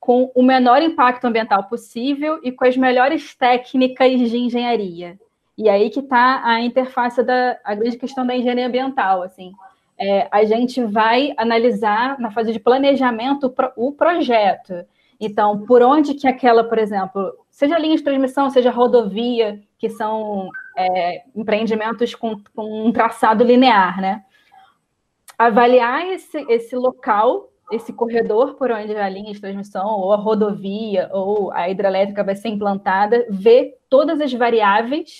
com 0.00 0.30
o 0.34 0.42
menor 0.42 0.82
impacto 0.82 1.24
ambiental 1.24 1.64
possível 1.64 2.40
e 2.42 2.52
com 2.52 2.64
as 2.64 2.76
melhores 2.76 3.34
técnicas 3.34 4.10
de 4.30 4.36
engenharia? 4.36 5.18
E 5.56 5.68
aí 5.68 5.88
que 5.88 6.00
está 6.00 6.42
a 6.44 6.60
interface 6.60 7.22
da 7.22 7.58
a 7.64 7.76
grande 7.76 7.96
questão 7.96 8.26
da 8.26 8.34
engenharia 8.34 8.66
ambiental, 8.66 9.22
assim 9.22 9.52
é, 9.98 10.28
a 10.30 10.44
gente 10.44 10.82
vai 10.84 11.32
analisar 11.36 12.18
na 12.18 12.30
fase 12.30 12.52
de 12.52 12.58
planejamento 12.58 13.52
o 13.76 13.92
projeto. 13.92 14.84
Então, 15.20 15.64
por 15.64 15.82
onde 15.82 16.14
que 16.14 16.26
aquela, 16.26 16.64
por 16.64 16.78
exemplo, 16.78 17.32
seja 17.50 17.78
linha 17.78 17.96
de 17.96 18.02
transmissão, 18.02 18.50
seja 18.50 18.70
rodovia, 18.70 19.60
que 19.78 19.88
são 19.88 20.48
é, 20.76 21.22
empreendimentos 21.34 22.14
com, 22.14 22.40
com, 22.54 22.86
um 22.86 22.92
traçado 22.92 23.44
linear, 23.44 24.00
né? 24.00 24.24
Avaliar 25.38 26.06
esse, 26.08 26.38
esse 26.48 26.76
local, 26.76 27.50
esse 27.70 27.92
corredor 27.92 28.54
por 28.54 28.70
onde 28.70 28.94
a 28.96 29.08
linha 29.08 29.32
de 29.32 29.40
transmissão, 29.40 29.86
ou 29.86 30.12
a 30.12 30.16
rodovia, 30.16 31.08
ou 31.12 31.52
a 31.52 31.68
hidrelétrica 31.68 32.24
vai 32.24 32.34
ser 32.34 32.48
implantada, 32.48 33.26
ver 33.30 33.78
todas 33.88 34.20
as 34.20 34.32
variáveis 34.32 35.16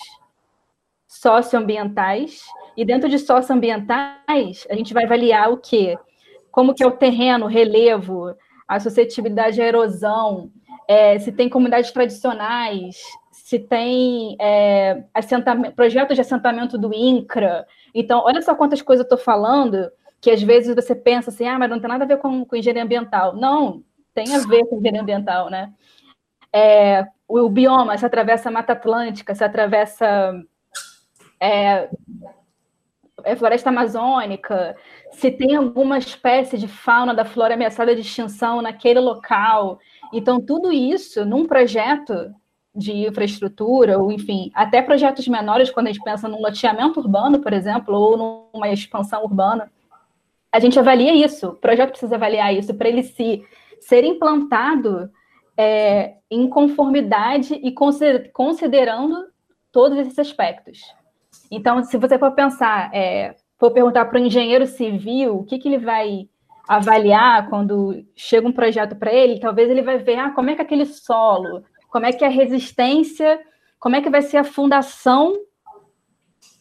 socioambientais 1.07 2.41
e 2.75 2.85
dentro 2.85 3.09
de 3.09 3.19
socioambientais, 3.19 4.67
a 4.69 4.75
gente 4.75 4.93
vai 4.93 5.05
avaliar 5.05 5.51
o 5.51 5.57
quê? 5.57 5.97
Como 6.51 6.73
que 6.73 6.83
é 6.83 6.87
o 6.87 6.91
terreno, 6.91 7.45
o 7.45 7.49
relevo, 7.49 8.35
a 8.67 8.79
suscetibilidade 8.79 9.61
à 9.61 9.65
erosão, 9.65 10.51
é, 10.87 11.17
se 11.19 11.31
tem 11.31 11.49
comunidades 11.49 11.91
tradicionais, 11.91 12.97
se 13.31 13.59
tem 13.59 14.35
é, 14.39 15.03
projetos 15.75 16.15
de 16.15 16.21
assentamento 16.21 16.77
do 16.77 16.93
INCRA. 16.93 17.65
Então, 17.93 18.23
olha 18.23 18.41
só 18.41 18.55
quantas 18.55 18.81
coisas 18.81 19.05
eu 19.05 19.05
estou 19.05 19.17
falando, 19.17 19.91
que 20.19 20.31
às 20.31 20.41
vezes 20.41 20.73
você 20.73 20.95
pensa 20.95 21.29
assim, 21.29 21.47
ah, 21.47 21.59
mas 21.59 21.69
não 21.69 21.79
tem 21.79 21.89
nada 21.89 22.03
a 22.03 22.07
ver 22.07 22.17
com, 22.17 22.43
com 22.43 22.55
engenharia 22.55 22.83
ambiental. 22.83 23.35
Não, 23.35 23.83
tem 24.13 24.33
a 24.35 24.39
ver 24.39 24.65
com 24.65 24.77
engenharia 24.77 25.01
ambiental, 25.01 25.49
né? 25.49 25.71
É, 26.51 27.05
o, 27.27 27.49
bioma 27.49 27.97
se 27.97 28.05
atravessa 28.05 28.49
a 28.49 28.51
Mata 28.51 28.73
Atlântica, 28.73 29.35
se 29.35 29.43
atravessa 29.43 30.33
é, 31.39 31.89
é 33.25 33.35
floresta 33.35 33.69
amazônica, 33.69 34.75
se 35.11 35.31
tem 35.31 35.55
alguma 35.55 35.97
espécie 35.97 36.57
de 36.57 36.67
fauna 36.67 37.13
da 37.13 37.25
flora 37.25 37.55
ameaçada 37.55 37.93
de 37.95 38.01
extinção 38.01 38.61
naquele 38.61 38.99
local. 38.99 39.79
Então, 40.13 40.39
tudo 40.39 40.71
isso 40.71 41.25
num 41.25 41.45
projeto 41.45 42.31
de 42.73 43.07
infraestrutura, 43.07 43.97
ou 43.97 44.11
enfim, 44.11 44.51
até 44.53 44.81
projetos 44.81 45.27
menores, 45.27 45.71
quando 45.71 45.87
a 45.87 45.91
gente 45.91 46.03
pensa 46.03 46.27
num 46.27 46.41
loteamento 46.41 46.99
urbano, 46.99 47.39
por 47.39 47.53
exemplo, 47.53 47.95
ou 47.95 48.51
numa 48.53 48.69
expansão 48.69 49.23
urbana, 49.23 49.71
a 50.51 50.59
gente 50.59 50.77
avalia 50.77 51.13
isso. 51.13 51.49
O 51.49 51.55
projeto 51.55 51.91
precisa 51.91 52.15
avaliar 52.15 52.53
isso 52.53 52.73
para 52.73 52.87
ele 52.87 53.03
se 53.03 53.43
ser 53.79 54.03
implantado 54.03 55.09
é, 55.57 56.15
em 56.29 56.49
conformidade 56.49 57.53
e 57.55 57.73
considerando 58.33 59.25
todos 59.71 59.97
esses 59.97 60.17
aspectos. 60.19 60.81
Então, 61.49 61.83
se 61.83 61.97
você 61.97 62.17
for 62.17 62.31
pensar, 62.31 62.93
é, 62.93 63.35
for 63.57 63.71
perguntar 63.71 64.05
para 64.05 64.19
o 64.19 64.25
engenheiro 64.25 64.65
civil 64.65 65.37
o 65.37 65.43
que, 65.43 65.57
que 65.57 65.67
ele 65.67 65.77
vai 65.77 66.29
avaliar 66.67 67.49
quando 67.49 68.03
chega 68.15 68.47
um 68.47 68.51
projeto 68.51 68.95
para 68.95 69.13
ele, 69.13 69.39
talvez 69.39 69.69
ele 69.69 69.81
vai 69.81 69.97
ver 69.97 70.17
ah, 70.17 70.31
como 70.31 70.49
é 70.49 70.55
que 70.55 70.61
aquele 70.61 70.85
solo, 70.85 71.63
como 71.89 72.05
é 72.05 72.11
que 72.11 72.23
é 72.23 72.27
a 72.27 72.31
resistência, 72.31 73.39
como 73.79 73.95
é 73.95 74.01
que 74.01 74.09
vai 74.09 74.21
ser 74.21 74.37
a 74.37 74.43
fundação 74.43 75.33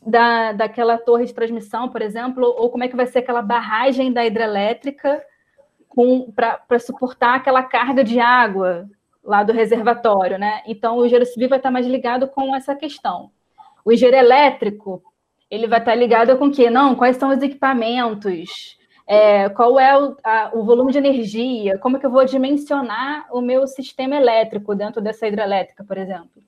da, 0.06 0.52
daquela 0.52 0.98
torre 0.98 1.24
de 1.24 1.34
transmissão, 1.34 1.88
por 1.88 2.02
exemplo, 2.02 2.44
ou 2.44 2.70
como 2.70 2.84
é 2.84 2.88
que 2.88 2.96
vai 2.96 3.06
ser 3.06 3.20
aquela 3.20 3.40
barragem 3.40 4.12
da 4.12 4.24
hidrelétrica 4.24 5.22
para 6.34 6.78
suportar 6.78 7.36
aquela 7.36 7.62
carga 7.62 8.02
de 8.04 8.20
água 8.20 8.88
lá 9.22 9.42
do 9.42 9.52
reservatório, 9.52 10.38
né? 10.38 10.62
Então, 10.66 10.98
o 10.98 11.06
engenheiro 11.06 11.24
civil 11.24 11.48
vai 11.48 11.58
estar 11.58 11.70
mais 11.70 11.86
ligado 11.86 12.28
com 12.28 12.54
essa 12.54 12.74
questão. 12.74 13.30
O 13.84 13.92
engenheiro 13.92 14.16
elétrico, 14.16 15.02
ele 15.50 15.66
vai 15.66 15.78
estar 15.78 15.94
ligado 15.94 16.36
com 16.38 16.46
o 16.46 16.50
quê? 16.50 16.70
Não, 16.70 16.94
quais 16.94 17.16
são 17.16 17.30
os 17.30 17.42
equipamentos, 17.42 18.78
é, 19.06 19.48
qual 19.50 19.78
é 19.78 19.96
o, 19.98 20.16
a, 20.24 20.50
o, 20.54 20.64
volume 20.64 20.92
de 20.92 20.98
energia, 20.98 21.78
como 21.78 21.96
é 21.96 22.00
que 22.00 22.06
eu 22.06 22.10
vou 22.10 22.24
dimensionar 22.24 23.26
o 23.30 23.40
meu 23.40 23.66
sistema 23.66 24.16
elétrico 24.16 24.74
dentro 24.74 25.02
dessa 25.02 25.26
hidrelétrica, 25.26 25.84
por 25.84 25.98
exemplo. 25.98 26.42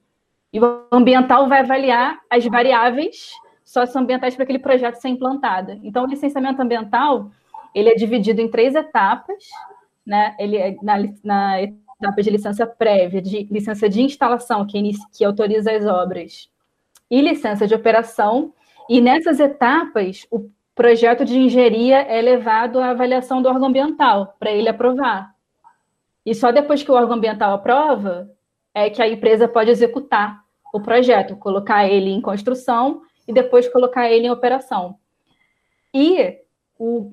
E 0.52 0.58
o 0.58 0.86
ambiental 0.90 1.48
vai 1.48 1.60
avaliar 1.60 2.18
as 2.30 2.44
variáveis 2.46 3.32
socioambientais 3.62 4.34
para 4.34 4.44
aquele 4.44 4.58
projeto 4.58 4.96
ser 4.96 5.08
implantado. 5.08 5.72
Então, 5.82 6.04
o 6.04 6.08
licenciamento 6.08 6.62
ambiental, 6.62 7.30
ele 7.74 7.90
é 7.90 7.94
dividido 7.94 8.40
em 8.40 8.50
três 8.50 8.74
etapas, 8.74 9.44
né? 10.06 10.34
Ele 10.38 10.56
é 10.56 10.76
na, 10.82 10.94
na 11.22 11.62
etapa 11.62 12.22
de 12.22 12.30
licença 12.30 12.66
prévia, 12.66 13.20
de 13.20 13.44
licença 13.50 13.88
de 13.88 14.00
instalação, 14.00 14.66
que, 14.66 14.78
inicia, 14.78 15.04
que 15.12 15.24
autoriza 15.24 15.72
as 15.72 15.84
obras, 15.84 16.48
e 17.10 17.20
licença 17.20 17.66
de 17.66 17.74
operação, 17.74 18.52
e 18.88 19.00
nessas 19.00 19.40
etapas, 19.40 20.26
o 20.30 20.50
projeto 20.74 21.24
de 21.24 21.38
engenharia 21.38 22.02
é 22.02 22.20
levado 22.20 22.78
à 22.78 22.90
avaliação 22.90 23.40
do 23.40 23.48
órgão 23.48 23.68
ambiental, 23.68 24.36
para 24.38 24.50
ele 24.50 24.68
aprovar. 24.68 25.34
E 26.24 26.34
só 26.34 26.50
depois 26.50 26.82
que 26.82 26.90
o 26.90 26.94
órgão 26.94 27.16
ambiental 27.16 27.54
aprova, 27.54 28.30
é 28.74 28.90
que 28.90 29.00
a 29.00 29.08
empresa 29.08 29.48
pode 29.48 29.70
executar 29.70 30.42
o 30.72 30.80
projeto, 30.80 31.36
colocar 31.36 31.88
ele 31.88 32.10
em 32.10 32.20
construção 32.20 33.00
e 33.26 33.32
depois 33.32 33.68
colocar 33.68 34.10
ele 34.10 34.26
em 34.26 34.30
operação. 34.30 34.96
E 35.94 36.36
o, 36.78 37.10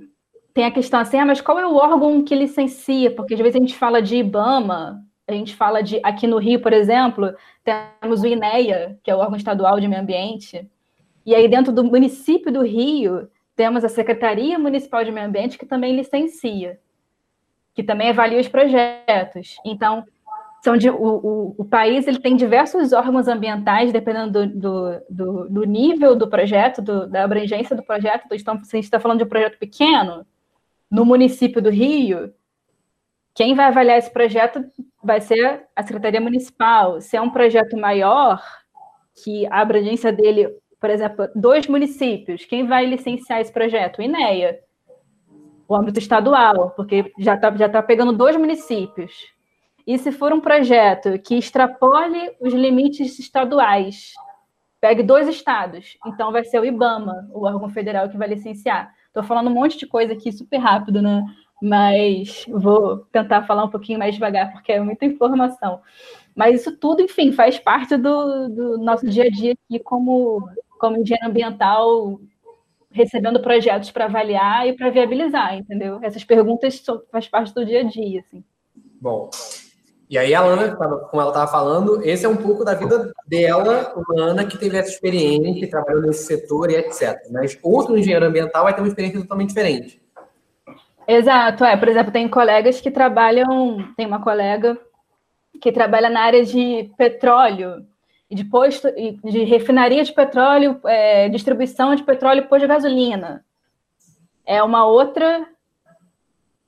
tem 0.54 0.66
a 0.66 0.72
questão 0.72 1.00
assim, 1.00 1.18
ah, 1.18 1.26
mas 1.26 1.40
qual 1.40 1.58
é 1.58 1.66
o 1.66 1.76
órgão 1.76 2.24
que 2.24 2.36
licencia? 2.36 3.10
Porque 3.16 3.34
às 3.34 3.40
vezes 3.40 3.56
a 3.56 3.60
gente 3.60 3.78
fala 3.78 4.02
de 4.02 4.18
IBAMA, 4.18 5.02
a 5.28 5.32
gente 5.32 5.56
fala 5.56 5.82
de, 5.82 6.00
aqui 6.04 6.28
no 6.28 6.38
Rio, 6.38 6.62
por 6.62 6.74
exemplo, 6.74 7.34
temos 7.64 8.22
o 8.22 8.28
INEA, 8.28 9.00
que 9.04 9.10
é 9.10 9.16
o 9.16 9.20
órgão 9.20 9.38
estadual 9.38 9.80
de 9.80 9.88
meio 9.88 10.02
ambiente, 10.02 10.70
e 11.26 11.34
aí 11.34 11.48
dentro 11.48 11.72
do 11.72 11.84
município 11.84 12.52
do 12.52 12.62
Rio, 12.62 13.30
temos 13.56 13.84
a 13.84 13.90
Secretaria 13.90 14.60
Municipal 14.60 15.04
de 15.04 15.12
Meio 15.12 15.28
Ambiente, 15.28 15.58
que 15.58 15.66
também 15.66 15.96
licencia, 15.96 16.80
que 17.74 17.84
também 17.84 18.10
avalia 18.10 18.40
os 18.40 18.48
projetos. 18.48 19.56
Então, 19.66 20.04
são 20.64 20.76
de, 20.78 20.90
o, 20.90 20.96
o, 20.96 21.56
o, 21.58 21.66
país 21.66 22.08
ele 22.08 22.20
tem 22.20 22.36
diversos 22.36 22.94
órgãos 22.94 23.28
ambientais, 23.28 23.92
dependendo 23.92 24.48
do, 24.48 24.60
do, 24.60 25.02
do, 25.10 25.50
do 25.50 25.64
nível 25.66 26.16
do 26.16 26.30
projeto, 26.30 26.82
do, 26.82 27.08
da 27.08 27.24
abrangência 27.24 27.76
do 27.76 27.84
projeto. 27.84 28.26
Então, 28.32 28.64
se 28.64 28.76
a 28.76 28.78
gente 28.78 28.86
está 28.86 29.00
falando 29.00 29.20
de 29.20 29.26
um 29.26 29.30
projeto 29.30 29.60
pequeno, 29.60 30.26
no 30.90 31.06
município 31.06 31.62
do 31.62 31.70
Rio, 31.70 32.34
quem 33.34 33.56
vai 33.56 33.66
avaliar 33.66 33.98
esse 33.98 34.12
projeto 34.12 34.64
vai 35.04 35.20
ser 35.22 35.66
a 35.76 35.84
Secretaria 35.84 36.22
Municipal. 36.22 37.02
Se 37.02 37.18
é 37.18 37.22
um 37.22 37.30
projeto 37.30 37.78
maior, 37.78 38.42
que 39.24 39.46
a 39.48 39.62
abrangência 39.62 40.12
dele 40.12 40.50
por 40.84 40.90
exemplo, 40.90 41.30
dois 41.34 41.66
municípios, 41.66 42.44
quem 42.44 42.68
vai 42.68 42.86
licenciar 42.86 43.40
esse 43.40 43.54
projeto? 43.54 44.00
O 44.00 44.02
INEA, 44.02 44.60
o 45.66 45.74
âmbito 45.74 45.98
estadual, 45.98 46.72
porque 46.72 47.10
já 47.18 47.36
está 47.36 47.56
já 47.56 47.70
tá 47.70 47.82
pegando 47.82 48.12
dois 48.12 48.36
municípios. 48.36 49.14
E 49.88 49.98
se 49.98 50.12
for 50.12 50.34
um 50.34 50.42
projeto 50.42 51.18
que 51.20 51.38
extrapole 51.38 52.36
os 52.38 52.54
limites 52.54 53.18
estaduais, 53.18 54.12
pegue 54.82 55.02
dois 55.02 55.30
estados, 55.30 55.98
então 56.06 56.34
vai 56.34 56.44
ser 56.44 56.60
o 56.60 56.66
IBAMA, 56.66 57.30
o 57.32 57.46
órgão 57.46 57.70
federal 57.70 58.10
que 58.10 58.18
vai 58.18 58.28
licenciar. 58.28 58.94
Estou 59.08 59.24
falando 59.24 59.50
um 59.50 59.54
monte 59.54 59.78
de 59.78 59.88
coisa 59.88 60.12
aqui 60.12 60.34
super 60.34 60.58
rápido, 60.58 61.02
né? 61.02 61.24
Mas 61.62 62.46
vou 62.48 62.98
tentar 63.12 63.44
falar 63.44 63.64
um 63.64 63.70
pouquinho 63.70 64.00
mais 64.00 64.16
devagar, 64.16 64.52
porque 64.52 64.72
é 64.72 64.80
muita 64.82 65.06
informação. 65.06 65.82
Mas 66.36 66.62
isso 66.62 66.78
tudo, 66.78 67.02
enfim, 67.02 67.32
faz 67.32 67.60
parte 67.60 67.96
do, 67.96 68.50
do 68.50 68.78
nosso 68.80 69.08
dia 69.08 69.26
a 69.26 69.30
dia 69.30 69.54
aqui 69.54 69.80
como 69.80 70.50
como 70.80 70.98
engenheiro 70.98 71.30
ambiental 71.30 72.20
recebendo 72.92 73.42
projetos 73.42 73.90
para 73.90 74.06
avaliar 74.06 74.68
e 74.68 74.74
para 74.74 74.90
viabilizar, 74.90 75.56
entendeu? 75.56 76.00
Essas 76.02 76.26
perguntas 76.26 76.80
são, 76.80 77.02
faz 77.10 77.26
parte 77.28 77.54
do 77.54 77.66
dia 77.66 77.80
a 77.80 77.84
dia, 77.84 78.20
assim. 78.20 78.44
Bom, 79.00 79.30
e 80.10 80.18
aí 80.18 80.36
a 80.36 80.42
Ana, 80.42 80.76
como 80.76 81.22
ela 81.22 81.32
estava 81.32 81.50
falando, 81.50 82.04
esse 82.04 82.26
é 82.26 82.30
um 82.30 82.36
pouco 82.36 82.66
da 82.66 82.74
vida 82.74 83.12
dela, 83.26 83.96
Ana, 84.18 84.46
que 84.46 84.58
teve 84.58 84.78
essa 84.78 84.90
experiência, 84.90 85.54
que 85.54 85.68
trabalhou 85.68 86.02
nesse 86.02 86.26
setor 86.26 86.70
e 86.70 86.76
etc. 86.76 87.16
Mas 87.32 87.58
outro 87.64 87.98
engenheiro 87.98 88.26
ambiental 88.26 88.66
vai 88.66 88.76
ter 88.76 88.82
uma 88.82 88.90
experiência 88.90 89.22
totalmente 89.22 89.50
diferente. 89.50 90.03
Exato, 91.08 91.64
é. 91.66 91.76
Por 91.78 91.88
exemplo, 91.88 92.12
tem 92.12 92.28
colegas 92.28 92.80
que 92.80 92.92
trabalham, 92.92 93.94
tem 93.96 94.06
uma 94.06 94.22
colega 94.22 94.80
que 95.62 95.72
trabalha 95.72 96.10
na 96.10 96.22
área 96.22 96.44
de 96.44 96.92
petróleo, 96.98 97.86
de 98.30 98.44
posto, 98.44 98.90
de 98.92 99.44
refinaria 99.44 100.04
de 100.04 100.12
petróleo, 100.12 100.80
é, 100.86 101.30
distribuição 101.30 101.94
de 101.96 102.04
petróleo 102.04 102.48
posto 102.48 102.62
de 102.62 102.68
gasolina. 102.68 103.46
É 104.46 104.62
uma 104.64 104.86
outra, 104.86 105.48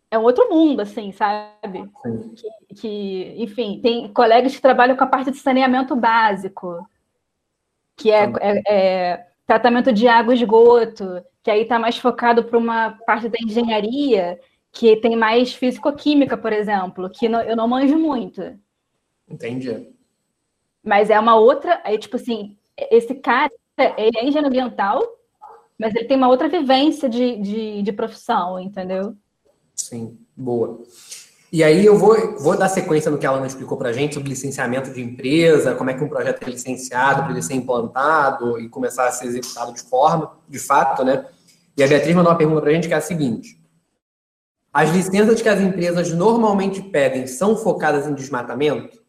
é 0.10 0.17
um 0.17 0.24
outro 0.24 0.50
mundo, 0.50 0.82
assim, 0.82 1.12
sabe? 1.12 1.89
Que, 2.02 2.76
que, 2.76 3.36
enfim, 3.38 3.80
tem 3.82 4.08
colegas 4.13 4.56
que 4.56 4.62
trabalham 4.62 4.95
com 4.95 5.04
a 5.04 5.08
parte 5.08 5.32
de 5.32 5.38
saneamento 5.38 5.95
básico, 5.95 6.88
que 7.98 8.12
é, 8.12 8.32
é, 8.39 8.62
é 8.67 9.28
tratamento 9.45 9.91
de 9.91 10.08
água 10.08 10.34
e 10.34 10.38
esgoto, 10.38 11.21
que 11.45 11.51
aí 11.51 11.62
está 11.62 11.77
mais 11.77 11.95
focado 11.99 12.43
para 12.43 12.58
uma 12.58 12.97
parte 13.05 13.29
da 13.29 13.38
engenharia, 13.39 14.39
que 14.71 14.95
tem 14.95 15.15
mais 15.15 15.53
físico-química, 15.53 16.36
por 16.36 16.51
exemplo, 16.51 17.08
que 17.08 17.29
não, 17.29 17.39
eu 17.39 17.55
não 17.55 17.67
manjo 17.67 17.99
muito. 17.99 18.41
Entendi. 19.29 19.88
Mas 20.84 21.12
é 21.12 21.19
uma 21.19 21.36
outra. 21.36 21.79
Aí, 21.84 21.99
tipo 21.99 22.15
assim, 22.15 22.58
esse 22.89 23.13
cara, 23.13 23.51
ele 23.77 24.17
é 24.17 24.23
engenheiro 24.23 24.47
ambiental, 24.47 25.03
mas 25.77 25.93
ele 25.93 26.05
tem 26.05 26.17
uma 26.17 26.29
outra 26.29 26.49
vivência 26.49 27.08
de, 27.08 27.38
de, 27.38 27.84
de 27.84 27.93
profissão, 27.93 28.60
entendeu? 28.60 29.15
Sim, 29.75 30.17
boa. 30.36 30.81
E 31.51 31.63
aí 31.63 31.86
eu 31.86 31.95
vou, 31.95 32.39
vou 32.39 32.58
dar 32.58 32.69
sequência 32.69 33.12
no 33.12 33.19
que 33.19 33.25
a 33.27 33.29
Alana 33.29 33.45
explicou 33.45 33.77
para 33.77 33.89
a 33.89 33.93
gente 33.93 34.15
sobre 34.15 34.29
licenciamento 34.29 34.91
de 34.91 34.99
empresa, 34.99 35.75
como 35.75 35.91
é 35.91 35.93
que 35.93 36.03
um 36.03 36.10
projeto 36.10 36.41
é 36.41 36.49
licenciado 36.49 37.21
para 37.21 37.31
ele 37.31 37.43
ser 37.43 37.53
implantado 37.53 38.60
e 38.60 38.67
começar 38.67 39.08
a 39.08 39.12
ser 39.12 39.27
executado 39.27 39.71
de 39.71 39.84
forma, 39.84 40.39
de 40.49 40.58
fato, 40.58 41.03
né? 41.03 41.23
E 41.77 41.83
a 41.83 41.88
Beatriz 41.88 42.15
mandou 42.15 42.31
uma 42.31 42.38
pergunta 42.38 42.61
para 42.61 42.71
a 42.71 42.73
gente 42.73 42.88
que 42.88 42.93
é 42.93 42.97
a 42.97 43.01
seguinte. 43.01 43.59
As 44.73 44.89
licenças 44.89 45.41
que 45.41 45.49
as 45.49 45.59
empresas 45.59 46.13
normalmente 46.13 46.81
pedem 46.81 47.27
são 47.27 47.55
focadas 47.55 48.07
em 48.07 48.13
desmatamento? 48.13 49.01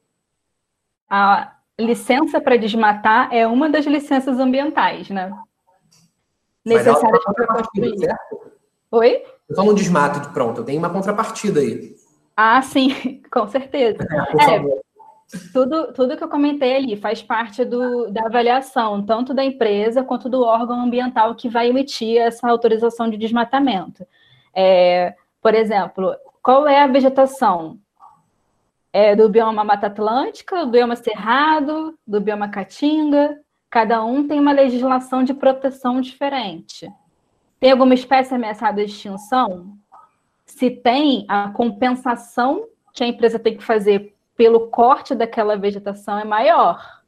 A, 1.09 1.57
licença 1.79 2.41
para 2.41 2.57
desmatar 2.57 3.33
é 3.33 3.47
uma 3.47 3.69
das 3.69 3.85
licenças 3.85 4.39
ambientais, 4.39 5.11
né? 5.11 5.31
Necessárias 6.65 7.23
para 7.25 7.47
construir. 7.47 7.99
Certo? 7.99 8.53
Oi? 8.91 9.23
Eu 9.49 9.53
estou 9.53 9.65
no 9.65 9.75
desmato 9.75 10.21
de 10.21 10.29
pronto, 10.31 10.61
eu 10.61 10.65
tenho 10.65 10.79
uma 10.79 10.91
contrapartida 10.91 11.61
aí. 11.61 11.95
Ah, 12.37 12.61
sim, 12.63 13.23
com 13.31 13.47
certeza. 13.49 13.99
É, 14.39 14.57
é, 14.57 14.81
tudo, 15.53 15.93
tudo 15.93 16.17
que 16.17 16.25
eu 16.25 16.29
comentei 16.29 16.77
ali 16.77 16.97
faz 16.97 17.23
parte 17.23 17.65
do, 17.65 18.11
da 18.11 18.27
avaliação, 18.27 19.05
tanto 19.05 19.35
da 19.35 19.45
empresa 19.45 20.05
quanto 20.05 20.29
do 20.29 20.43
órgão 20.43 20.81
ambiental 20.81 21.35
que 21.35 21.49
vai 21.49 21.69
emitir 21.69 22.19
essa 22.19 22.49
autorização 22.49 23.11
de 23.11 23.17
desmatamento. 23.17 24.07
É, 24.55 25.15
por 25.43 25.55
exemplo, 25.55 26.15
qual 26.43 26.67
é 26.67 26.83
a 26.83 26.87
vegetação? 26.87 27.79
é, 28.97 29.15
do 29.15 29.29
bioma 29.29 29.63
Mata 29.63 29.89
Atlântica, 29.89 30.65
do 30.65 30.71
bioma 30.71 30.97
Cerrado, 30.97 31.99
do 32.07 32.19
bioma 32.19 32.49
Caatinga. 32.49 33.39
Cada 33.69 34.03
um 34.03 34.27
tem 34.27 34.41
uma 34.41 34.53
legislação 34.53 35.23
de 35.23 35.35
proteção 35.35 36.01
diferente. 36.01 36.91
Tem 37.61 37.73
alguma 37.73 37.93
espécie 37.93 38.35
ameaçada 38.35 38.83
de 38.83 38.91
extinção? 38.91 39.77
Se 40.47 40.71
tem, 40.71 41.27
a 41.29 41.51
compensação 41.51 42.67
que 42.95 43.05
a 43.05 43.07
empresa 43.07 43.39
tem 43.39 43.55
que 43.55 43.63
fazer 43.63 44.16
pelo 44.37 44.69
corte 44.69 45.15
daquela 45.15 45.57
vegetação 45.57 46.19
é 46.19 46.25
maior. 46.25 47.03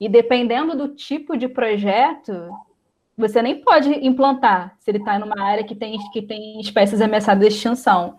E 0.00 0.08
dependendo 0.08 0.76
do 0.76 0.88
tipo 0.88 1.36
de 1.36 1.48
projeto, 1.48 2.50
você 3.16 3.40
nem 3.40 3.62
pode 3.62 3.90
implantar 4.06 4.74
se 4.80 4.90
ele 4.90 4.98
está 4.98 5.18
numa 5.18 5.40
área 5.40 5.64
que 5.64 5.74
tem, 5.74 5.96
que 6.12 6.20
tem 6.20 6.60
espécies 6.60 7.00
ameaçadas 7.00 7.48
de 7.48 7.54
extinção. 7.54 8.18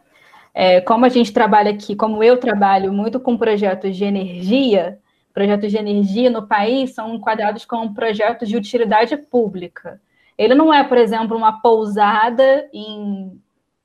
é, 0.55 0.79
como 0.79 1.05
a 1.05 1.09
gente 1.09 1.33
trabalha 1.33 1.71
aqui, 1.71 1.97
como 1.97 2.23
eu 2.23 2.37
trabalho 2.37 2.93
muito 2.93 3.19
com 3.19 3.37
projetos 3.37 3.95
de 3.97 4.05
energia, 4.05 4.97
projetos 5.33 5.69
de 5.69 5.77
energia 5.77 6.29
no 6.29 6.47
país 6.47 6.93
são 6.93 7.13
enquadrados 7.13 7.65
como 7.65 7.93
projetos 7.93 8.47
de 8.47 8.55
utilidade 8.55 9.17
pública. 9.17 10.01
Ele 10.37 10.55
não 10.55 10.73
é, 10.73 10.81
por 10.81 10.97
exemplo, 10.97 11.35
uma 11.35 11.61
pousada 11.61 12.69
em, 12.73 13.37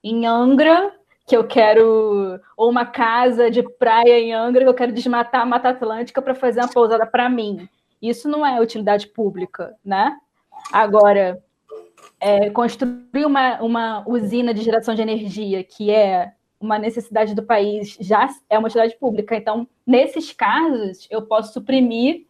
em 0.03 0.27
Angra, 0.27 0.93
que 1.31 1.37
eu 1.37 1.45
quero, 1.45 2.41
ou 2.57 2.69
uma 2.69 2.85
casa 2.85 3.49
de 3.49 3.63
praia 3.63 4.19
em 4.19 4.33
Angra, 4.33 4.65
que 4.65 4.69
eu 4.69 4.75
quero 4.75 4.91
desmatar 4.91 5.43
a 5.43 5.47
Mata 5.47 5.69
Atlântica 5.69 6.21
para 6.21 6.35
fazer 6.35 6.59
uma 6.59 6.69
pousada 6.69 7.07
para 7.07 7.29
mim. 7.29 7.69
Isso 8.03 8.29
não 8.29 8.45
é 8.45 8.61
utilidade 8.61 9.07
pública, 9.07 9.77
né? 9.85 10.19
Agora, 10.73 11.41
é, 12.19 12.51
construir 12.51 13.25
uma, 13.25 13.63
uma 13.63 14.05
usina 14.09 14.53
de 14.53 14.61
geração 14.61 14.93
de 14.93 15.03
energia, 15.03 15.63
que 15.63 15.89
é 15.93 16.33
uma 16.61 16.81
necessidade 16.81 17.33
do 17.33 17.45
país, 17.45 17.97
já 18.01 18.29
é 18.49 18.59
uma 18.59 18.67
utilidade 18.67 18.99
pública. 18.99 19.37
Então, 19.37 19.69
nesses 19.87 20.33
casos, 20.33 21.07
eu 21.13 21.23
posso 21.23 21.53
suprimir 21.53 22.27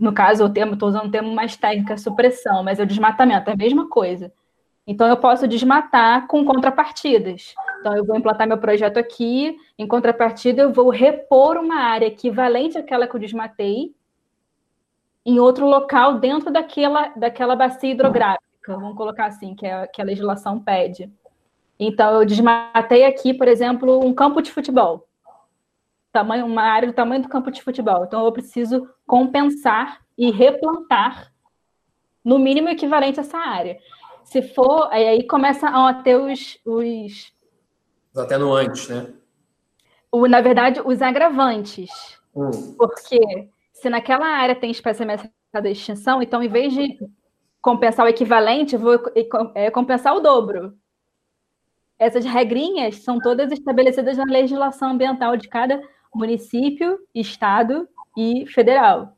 no 0.00 0.12
caso, 0.12 0.48
termo, 0.48 0.72
estou 0.72 0.88
usando 0.88 1.06
um 1.06 1.10
termo 1.12 1.32
mais 1.32 1.56
técnico, 1.56 1.96
supressão, 1.96 2.64
mas 2.64 2.80
é 2.80 2.82
o 2.82 2.86
desmatamento, 2.86 3.50
é 3.50 3.52
a 3.52 3.56
mesma 3.56 3.88
coisa. 3.88 4.32
Então, 4.84 5.06
eu 5.06 5.18
posso 5.18 5.46
desmatar 5.46 6.26
com 6.26 6.46
contrapartidas. 6.46 7.54
Então, 7.80 7.96
eu 7.96 8.04
vou 8.04 8.16
implantar 8.16 8.46
meu 8.46 8.58
projeto 8.58 8.98
aqui, 8.98 9.56
em 9.78 9.86
contrapartida, 9.86 10.62
eu 10.62 10.72
vou 10.72 10.90
repor 10.90 11.56
uma 11.56 11.76
área 11.76 12.06
equivalente 12.06 12.76
àquela 12.76 13.06
que 13.06 13.14
eu 13.14 13.20
desmatei 13.20 13.94
em 15.24 15.38
outro 15.38 15.66
local 15.66 16.18
dentro 16.18 16.50
daquela, 16.50 17.08
daquela 17.08 17.54
bacia 17.54 17.90
hidrográfica, 17.90 18.42
vamos 18.66 18.96
colocar 18.96 19.26
assim, 19.26 19.54
que, 19.54 19.66
é, 19.66 19.86
que 19.86 20.00
a 20.00 20.04
legislação 20.04 20.58
pede. 20.58 21.12
Então, 21.78 22.14
eu 22.14 22.24
desmatei 22.24 23.04
aqui, 23.04 23.32
por 23.32 23.46
exemplo, 23.46 24.04
um 24.04 24.12
campo 24.12 24.42
de 24.42 24.50
futebol 24.50 25.08
tamanho, 26.12 26.46
uma 26.46 26.62
área 26.62 26.88
do 26.88 26.94
tamanho 26.94 27.22
do 27.22 27.28
campo 27.28 27.50
de 27.50 27.62
futebol. 27.62 28.04
Então, 28.04 28.24
eu 28.24 28.32
preciso 28.32 28.88
compensar 29.06 30.00
e 30.16 30.30
replantar 30.30 31.32
no 32.24 32.38
mínimo 32.38 32.68
equivalente 32.68 33.20
a 33.20 33.22
essa 33.22 33.38
área. 33.38 33.78
Se 34.24 34.42
for, 34.42 34.88
aí 34.90 35.26
começa 35.26 35.68
a 35.68 35.94
ter 35.94 36.16
os, 36.16 36.58
os... 36.64 37.32
Os 38.18 38.24
atenuantes, 38.24 38.88
né? 38.88 39.06
O, 40.10 40.26
na 40.26 40.40
verdade, 40.40 40.82
os 40.84 41.00
agravantes. 41.00 41.88
Hum. 42.34 42.74
Porque 42.76 43.48
se 43.72 43.88
naquela 43.88 44.26
área 44.26 44.56
tem 44.56 44.72
espécie 44.72 45.04
ameaçada 45.04 45.30
de 45.62 45.70
extinção, 45.70 46.20
então, 46.20 46.42
em 46.42 46.48
vez 46.48 46.72
de 46.74 46.98
compensar 47.62 48.04
o 48.04 48.08
equivalente, 48.08 48.74
eu 48.74 48.80
vou 48.80 49.00
é, 49.54 49.70
compensar 49.70 50.16
o 50.16 50.20
dobro. 50.20 50.74
Essas 51.96 52.24
regrinhas 52.24 52.96
são 52.96 53.20
todas 53.20 53.52
estabelecidas 53.52 54.16
na 54.16 54.24
legislação 54.24 54.90
ambiental 54.90 55.36
de 55.36 55.48
cada 55.48 55.80
município, 56.12 56.98
estado 57.14 57.88
e 58.16 58.46
federal. 58.48 59.16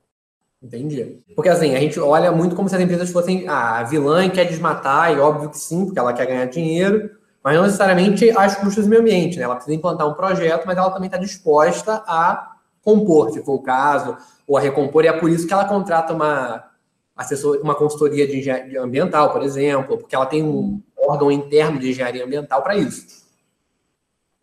Entendi. 0.62 1.22
Porque 1.34 1.48
assim, 1.48 1.74
a 1.74 1.80
gente 1.80 1.98
olha 1.98 2.30
muito 2.30 2.54
como 2.54 2.68
se 2.68 2.76
as 2.76 2.82
empresas 2.82 3.10
fossem 3.10 3.48
ah, 3.48 3.78
a 3.78 3.82
vilã 3.82 4.26
e 4.26 4.30
quer 4.30 4.44
desmatar, 4.44 5.10
e 5.10 5.18
óbvio 5.18 5.48
que 5.48 5.58
sim, 5.58 5.86
porque 5.86 5.98
ela 5.98 6.12
quer 6.12 6.26
ganhar 6.26 6.44
dinheiro, 6.46 7.18
mas 7.42 7.56
não 7.56 7.64
necessariamente 7.64 8.30
às 8.36 8.56
custas 8.56 8.84
do 8.84 8.90
meio 8.90 9.02
ambiente, 9.02 9.38
né? 9.38 9.44
Ela 9.44 9.54
precisa 9.54 9.76
implantar 9.76 10.08
um 10.08 10.14
projeto, 10.14 10.66
mas 10.66 10.76
ela 10.76 10.90
também 10.90 11.06
está 11.06 11.18
disposta 11.18 12.02
a 12.06 12.56
compor, 12.82 13.30
se 13.30 13.42
for 13.42 13.54
o 13.54 13.62
caso, 13.62 14.16
ou 14.46 14.56
a 14.56 14.60
recompor, 14.60 15.04
e 15.04 15.08
é 15.08 15.12
por 15.12 15.30
isso 15.30 15.46
que 15.46 15.52
ela 15.52 15.64
contrata 15.64 16.12
uma 16.12 16.70
assessor, 17.16 17.60
uma 17.62 17.74
consultoria 17.74 18.26
de 18.26 18.38
engenharia 18.38 18.82
ambiental, 18.82 19.30
por 19.30 19.42
exemplo, 19.42 19.98
porque 19.98 20.14
ela 20.14 20.26
tem 20.26 20.42
um 20.42 20.80
órgão 20.96 21.30
interno 21.30 21.78
de 21.78 21.90
engenharia 21.90 22.24
ambiental 22.24 22.62
para 22.62 22.76
isso. 22.76 23.20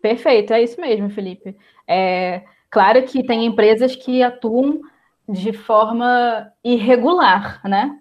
Perfeito, 0.01 0.53
é 0.53 0.61
isso 0.61 0.79
mesmo, 0.79 1.09
Felipe. 1.09 1.55
É, 1.87 2.43
claro 2.69 3.03
que 3.03 3.25
tem 3.25 3.45
empresas 3.45 3.95
que 3.95 4.21
atuam 4.21 4.81
de 5.27 5.51
forma 5.51 6.51
irregular, 6.63 7.59
né? 7.65 7.97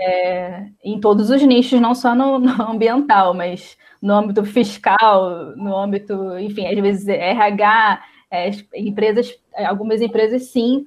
É, 0.00 0.66
em 0.82 0.98
todos 1.00 1.30
os 1.30 1.42
nichos, 1.42 1.80
não 1.80 1.94
só 1.94 2.14
no, 2.14 2.38
no, 2.40 2.62
ambiental, 2.70 3.34
mas 3.34 3.76
no 4.00 4.14
âmbito 4.14 4.44
fiscal, 4.44 5.54
no 5.56 5.76
âmbito, 5.76 6.38
enfim, 6.38 6.66
às 6.66 6.78
vezes 6.78 7.06
RH, 7.06 8.02
é, 8.30 8.50
empresas, 8.74 9.36
algumas 9.56 10.00
empresas 10.00 10.44
sim 10.44 10.86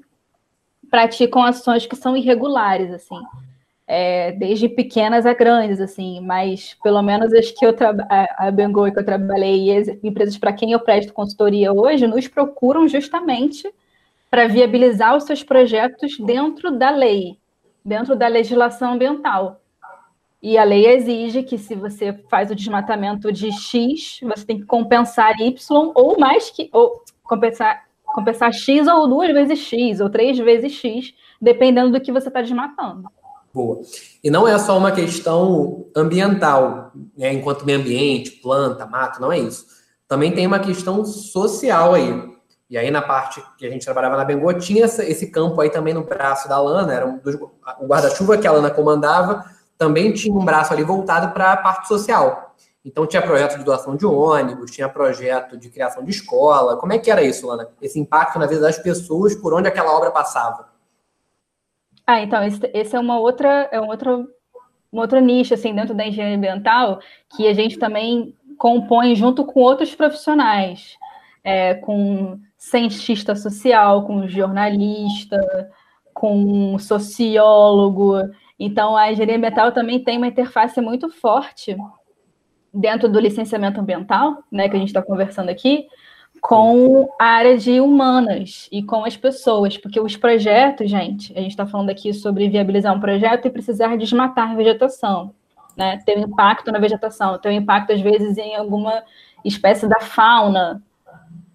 praticam 0.89 1.43
ações 1.43 1.85
que 1.85 1.95
são 1.95 2.15
irregulares, 2.15 2.91
assim. 2.91 3.19
É, 3.85 4.31
desde 4.31 4.69
pequenas 4.69 5.25
a 5.25 5.33
grandes, 5.33 5.81
assim, 5.81 6.21
mas 6.21 6.75
pelo 6.81 7.01
menos 7.01 7.33
as 7.33 7.51
que 7.51 7.65
eu 7.65 7.75
a 8.09 8.49
Bengoi 8.49 8.91
que 8.91 8.99
eu 8.99 9.05
trabalhei 9.05 9.65
e 9.65 9.77
as 9.77 9.87
empresas 10.01 10.37
para 10.37 10.53
quem 10.53 10.71
eu 10.71 10.79
presto 10.79 11.13
consultoria 11.13 11.73
hoje 11.73 12.07
nos 12.07 12.27
procuram 12.27 12.87
justamente 12.87 13.69
para 14.31 14.47
viabilizar 14.47 15.15
os 15.17 15.25
seus 15.25 15.43
projetos 15.43 16.17
dentro 16.17 16.71
da 16.71 16.89
lei, 16.91 17.37
dentro 17.83 18.15
da 18.15 18.27
legislação 18.27 18.93
ambiental. 18.93 19.61
E 20.41 20.57
a 20.57 20.63
lei 20.63 20.85
exige 20.87 21.43
que 21.43 21.57
se 21.57 21.73
você 21.73 22.13
faz 22.29 22.51
o 22.51 22.55
desmatamento 22.55 23.31
de 23.31 23.51
X, 23.51 24.19
você 24.23 24.45
tem 24.45 24.59
que 24.59 24.65
compensar 24.65 25.39
Y 25.39 25.91
ou 25.95 26.19
mais 26.19 26.49
que 26.49 26.69
ou 26.73 27.01
compensar 27.23 27.83
compensar 28.13 28.53
X 28.53 28.87
ou 28.87 29.07
duas 29.07 29.33
vezes 29.33 29.59
X 29.59 29.99
ou 29.99 30.09
três 30.09 30.37
vezes 30.37 30.73
X, 30.73 31.13
dependendo 31.41 31.91
do 31.91 31.99
que 31.99 32.11
você 32.11 32.27
está 32.27 32.41
desmatando. 32.41 33.09
Boa. 33.51 33.81
E 34.23 34.29
não 34.29 34.47
é 34.47 34.57
só 34.57 34.77
uma 34.77 34.91
questão 34.91 35.87
ambiental, 35.95 36.91
né, 37.17 37.33
enquanto 37.33 37.65
meio 37.65 37.79
ambiente, 37.79 38.31
planta, 38.31 38.85
mato, 38.85 39.19
não 39.19 39.31
é 39.31 39.39
isso. 39.39 39.65
Também 40.07 40.31
tem 40.31 40.45
uma 40.45 40.59
questão 40.59 41.03
social 41.05 41.93
aí. 41.93 42.32
E 42.73 42.77
aí, 42.79 42.89
na 42.89 43.03
parte 43.03 43.39
que 43.55 43.67
a 43.67 43.69
gente 43.69 43.85
trabalhava 43.85 44.17
na 44.17 44.25
Bengô, 44.25 44.51
tinha 44.51 44.85
esse 44.85 45.29
campo 45.29 45.61
aí 45.61 45.69
também 45.69 45.93
no 45.93 46.03
braço 46.03 46.49
da 46.49 46.59
Lana, 46.59 46.91
era 46.91 47.05
um 47.05 47.19
dos, 47.19 47.35
o 47.35 47.85
guarda-chuva 47.85 48.35
que 48.35 48.47
a 48.47 48.51
Lana 48.51 48.71
comandava, 48.71 49.45
também 49.77 50.11
tinha 50.11 50.33
um 50.33 50.43
braço 50.43 50.73
ali 50.73 50.81
voltado 50.81 51.31
para 51.35 51.53
a 51.53 51.57
parte 51.57 51.87
social. 51.87 52.55
Então, 52.83 53.05
tinha 53.05 53.21
projeto 53.21 53.59
de 53.59 53.63
doação 53.63 53.95
de 53.95 54.07
ônibus, 54.07 54.71
tinha 54.71 54.89
projeto 54.89 55.55
de 55.55 55.69
criação 55.69 56.03
de 56.03 56.09
escola. 56.09 56.75
Como 56.77 56.91
é 56.91 56.97
que 56.97 57.11
era 57.11 57.21
isso, 57.21 57.45
Lana? 57.45 57.69
Esse 57.79 57.99
impacto 57.99 58.39
na 58.39 58.47
vida 58.47 58.61
das 58.61 58.79
pessoas, 58.79 59.35
por 59.35 59.53
onde 59.53 59.67
aquela 59.67 59.95
obra 59.95 60.09
passava? 60.09 60.67
Ah, 62.07 62.21
então, 62.21 62.43
esse, 62.43 62.59
esse 62.73 62.95
é 62.95 62.99
uma 62.99 63.19
outra, 63.19 63.69
é 63.71 63.79
um 63.79 63.87
outro, 63.87 64.27
um 64.91 64.99
outro 64.99 65.19
nicho, 65.19 65.53
assim, 65.53 65.75
dentro 65.75 65.93
da 65.93 66.07
engenharia 66.07 66.37
ambiental, 66.37 66.99
que 67.37 67.47
a 67.47 67.53
gente 67.53 67.77
também 67.77 68.35
compõe 68.57 69.13
junto 69.13 69.45
com 69.45 69.59
outros 69.59 69.93
profissionais, 69.93 70.97
é, 71.43 71.75
com 71.75 72.39
cientista 72.63 73.35
social, 73.35 74.05
com 74.05 74.25
jornalista, 74.25 75.37
com 76.13 76.79
sociólogo. 76.79 78.15
Então, 78.57 78.95
a 78.95 79.11
engenharia 79.11 79.35
ambiental 79.35 79.71
também 79.73 80.01
tem 80.01 80.17
uma 80.17 80.27
interface 80.27 80.79
muito 80.79 81.09
forte 81.09 81.75
dentro 82.73 83.09
do 83.09 83.19
licenciamento 83.19 83.81
ambiental, 83.81 84.43
né, 84.49 84.69
que 84.69 84.77
a 84.77 84.79
gente 84.79 84.87
está 84.87 85.01
conversando 85.01 85.49
aqui, 85.49 85.87
com 86.41 87.09
a 87.19 87.25
área 87.25 87.57
de 87.57 87.81
humanas 87.81 88.69
e 88.71 88.81
com 88.81 89.03
as 89.03 89.17
pessoas, 89.17 89.77
porque 89.77 89.99
os 89.99 90.15
projetos, 90.15 90.89
gente, 90.89 91.33
a 91.37 91.41
gente 91.41 91.51
está 91.51 91.67
falando 91.67 91.89
aqui 91.89 92.13
sobre 92.13 92.49
viabilizar 92.49 92.95
um 92.95 92.99
projeto 92.99 93.45
e 93.45 93.51
precisar 93.51 93.97
desmatar 93.97 94.55
vegetação, 94.55 95.33
né? 95.75 95.99
Ter 96.05 96.17
um 96.17 96.21
impacto 96.21 96.71
na 96.71 96.79
vegetação, 96.79 97.37
ter 97.37 97.49
um 97.49 97.53
impacto, 97.53 97.91
às 97.91 98.01
vezes, 98.01 98.37
em 98.37 98.55
alguma 98.55 99.03
espécie 99.43 99.87
da 99.87 99.99
fauna. 99.99 100.81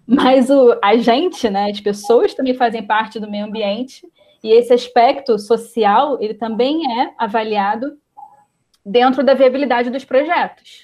Mas 0.09 0.49
o, 0.49 0.75
a 0.83 0.97
gente, 0.97 1.47
né, 1.51 1.69
as 1.69 1.79
pessoas 1.79 2.33
também 2.33 2.55
fazem 2.55 2.81
parte 2.81 3.19
do 3.19 3.29
meio 3.29 3.45
ambiente, 3.45 4.01
e 4.43 4.51
esse 4.51 4.73
aspecto 4.73 5.37
social, 5.37 6.17
ele 6.19 6.33
também 6.33 6.99
é 6.99 7.13
avaliado 7.15 7.95
dentro 8.83 9.23
da 9.23 9.35
viabilidade 9.35 9.91
dos 9.91 10.03
projetos. 10.03 10.83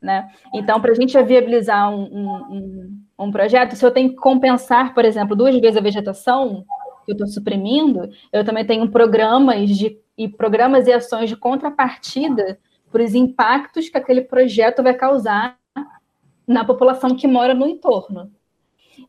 Né? 0.00 0.30
Então, 0.54 0.80
para 0.80 0.92
a 0.92 0.94
gente 0.94 1.20
viabilizar 1.22 1.90
um, 1.90 2.04
um, 2.04 3.02
um, 3.18 3.32
projeto, 3.32 3.74
se 3.74 3.84
eu 3.84 3.90
tenho 3.90 4.10
que 4.10 4.16
compensar, 4.16 4.94
por 4.94 5.04
exemplo, 5.04 5.34
duas 5.34 5.58
vezes 5.58 5.76
a 5.76 5.82
vegetação 5.82 6.64
que 7.04 7.10
eu 7.10 7.14
estou 7.14 7.26
suprimindo, 7.26 8.08
eu 8.32 8.44
também 8.44 8.64
tenho 8.64 8.88
programas 8.90 9.68
de, 9.70 9.98
e 10.16 10.28
programas 10.28 10.86
e 10.86 10.92
ações 10.92 11.28
de 11.28 11.36
contrapartida 11.36 12.60
para 12.92 13.02
os 13.02 13.12
impactos 13.12 13.88
que 13.88 13.98
aquele 13.98 14.20
projeto 14.20 14.84
vai 14.84 14.94
causar 14.94 15.59
na 16.50 16.64
população 16.64 17.14
que 17.14 17.28
mora 17.28 17.54
no 17.54 17.66
entorno. 17.66 18.30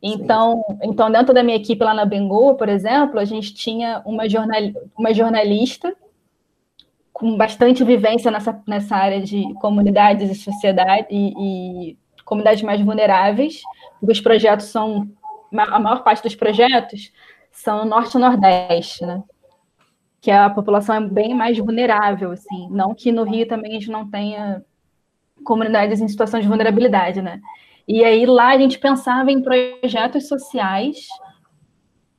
Então, 0.01 0.63
então 0.83 1.11
dentro 1.11 1.33
da 1.33 1.41
minha 1.41 1.57
equipe 1.57 1.83
lá 1.83 1.93
na 1.93 2.05
Bengoa, 2.05 2.55
por 2.55 2.69
exemplo, 2.69 3.19
a 3.19 3.25
gente 3.25 3.53
tinha 3.53 4.01
uma, 4.05 4.29
jornal, 4.29 4.61
uma 4.97 5.11
jornalista 5.11 5.95
com 7.11 7.35
bastante 7.35 7.83
vivência 7.83 8.29
nessa, 8.29 8.61
nessa 8.67 8.95
área 8.95 9.19
de 9.19 9.53
comunidades 9.55 10.29
e 10.29 10.35
sociedade 10.35 11.07
e, 11.09 11.89
e 11.89 11.97
comunidades 12.23 12.61
mais 12.61 12.79
vulneráveis, 12.79 13.61
os 14.01 14.21
projetos 14.21 14.67
são 14.67 15.09
a 15.53 15.79
maior 15.79 16.03
parte 16.03 16.23
dos 16.23 16.35
projetos 16.35 17.11
são 17.51 17.79
no 17.79 17.85
norte 17.85 18.15
e 18.15 18.19
nordeste, 18.19 19.05
né? 19.05 19.21
Que 20.21 20.31
a 20.31 20.49
população 20.49 20.95
é 20.95 21.01
bem 21.01 21.33
mais 21.33 21.57
vulnerável, 21.57 22.31
assim. 22.31 22.69
Não 22.69 22.95
que 22.95 23.11
no 23.11 23.23
Rio 23.23 23.47
também 23.47 23.71
a 23.71 23.73
gente 23.73 23.91
não 23.91 24.09
tenha 24.09 24.63
comunidades 25.43 26.01
em 26.01 26.07
situação 26.07 26.39
de 26.39 26.47
vulnerabilidade, 26.47 27.21
né? 27.21 27.41
E 27.87 28.03
aí 28.03 28.25
lá 28.25 28.49
a 28.49 28.57
gente 28.57 28.79
pensava 28.79 29.31
em 29.31 29.41
projetos 29.41 30.27
sociais 30.27 31.07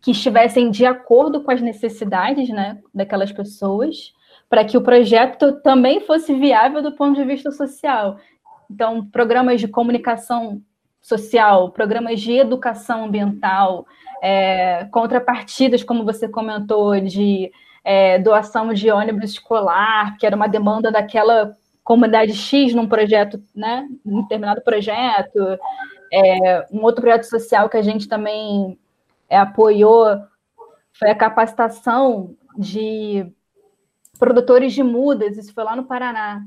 que 0.01 0.11
estivessem 0.11 0.71
de 0.71 0.85
acordo 0.85 1.43
com 1.43 1.51
as 1.51 1.63
necessidades, 1.63 2.49
né, 2.49 2.79
daquelas 2.93 3.31
pessoas, 3.31 4.13
para 4.51 4.65
que 4.65 4.77
o 4.77 4.83
projeto 4.83 5.53
também 5.63 6.01
fosse 6.01 6.35
viável 6.35 6.83
do 6.83 6.93
ponto 6.93 7.15
de 7.15 7.25
vista 7.25 7.53
social. 7.53 8.19
Então, 8.69 9.07
programas 9.07 9.61
de 9.61 9.69
comunicação 9.69 10.61
social, 11.01 11.71
programas 11.71 12.21
de 12.21 12.33
educação 12.33 13.05
ambiental, 13.05 13.87
é, 14.23 14.85
contrapartidas, 14.91 15.83
como 15.83 16.05
você 16.05 16.29
comentou, 16.29 16.99
de 17.01 17.51
é, 17.85 18.19
doação 18.19 18.73
de 18.73 18.91
ônibus 18.91 19.31
escolar, 19.31 20.17
que 20.17 20.27
era 20.27 20.37
uma 20.37 20.49
demanda 20.49 20.91
daquela 20.91 21.57
comunidade 21.83 22.35
X 22.35 22.75
num 22.75 22.89
projeto, 22.89 23.43
né, 23.55 23.89
num 24.05 24.23
determinado 24.23 24.63
projeto. 24.63 25.39
É, 26.13 26.67
um 26.71 26.83
outro 26.83 27.03
projeto 27.03 27.25
social 27.25 27.69
que 27.69 27.77
a 27.77 27.83
gente 27.83 28.09
também 28.09 28.79
é, 29.29 29.39
apoiou 29.39 30.07
foi 30.93 31.11
a 31.11 31.15
capacitação 31.15 32.37
de 32.57 33.27
produtores 34.19 34.73
de 34.73 34.83
mudas, 34.83 35.37
isso 35.37 35.53
foi 35.55 35.65
lá 35.65 35.75
no 35.75 35.85
Paraná, 35.85 36.43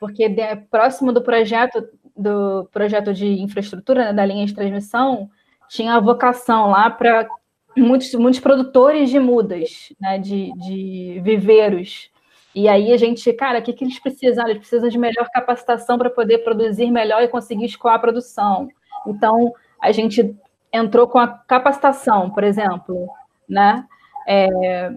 porque 0.00 0.28
de, 0.28 0.56
próximo 0.70 1.12
do 1.12 1.20
projeto 1.20 1.86
do 2.16 2.68
projeto 2.72 3.14
de 3.14 3.26
infraestrutura 3.40 4.06
né, 4.06 4.12
da 4.12 4.26
linha 4.26 4.44
de 4.44 4.54
transmissão 4.54 5.30
tinha 5.68 5.94
a 5.94 6.00
vocação 6.00 6.70
lá 6.70 6.90
para 6.90 7.28
muitos, 7.76 8.12
muitos 8.14 8.40
produtores 8.40 9.08
de 9.08 9.20
mudas, 9.20 9.92
né, 10.00 10.18
de, 10.18 10.52
de 10.54 11.20
viveiros. 11.22 12.10
E 12.54 12.68
aí 12.68 12.92
a 12.92 12.96
gente, 12.96 13.32
cara, 13.32 13.58
o 13.58 13.62
que, 13.62 13.72
que 13.72 13.84
eles 13.84 13.98
precisam? 13.98 14.44
Eles 14.46 14.58
precisam 14.58 14.88
de 14.88 14.98
melhor 14.98 15.28
capacitação 15.32 15.98
para 15.98 16.10
poder 16.10 16.38
produzir 16.38 16.90
melhor 16.90 17.22
e 17.22 17.28
conseguir 17.28 17.66
escoar 17.66 17.94
a 17.94 17.98
produção. 17.98 18.68
Então, 19.06 19.52
a 19.80 19.92
gente 19.92 20.34
entrou 20.72 21.06
com 21.06 21.18
a 21.18 21.28
capacitação, 21.28 22.30
por 22.30 22.44
exemplo, 22.44 23.08
né? 23.48 23.86
É, 24.26 24.92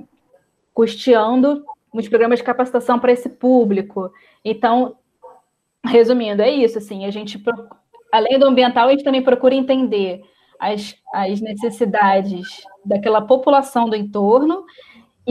custeando 0.74 1.64
muitos 1.94 2.10
programas 2.10 2.40
de 2.40 2.46
capacitação 2.46 3.00
para 3.00 3.12
esse 3.12 3.30
público. 3.30 4.12
Então, 4.44 4.96
resumindo, 5.86 6.42
é 6.42 6.50
isso, 6.50 6.78
assim, 6.78 7.06
a 7.06 7.12
gente, 7.12 7.42
além 8.12 8.40
do 8.40 8.46
ambiental, 8.46 8.88
a 8.88 8.92
gente 8.92 9.04
também 9.04 9.22
procura 9.22 9.56
entender 9.56 10.22
as, 10.60 10.96
as 11.14 11.42
necessidades 11.42 12.64
daquela 12.86 13.22
população 13.22 13.90
do 13.90 13.96
entorno, 13.96 14.64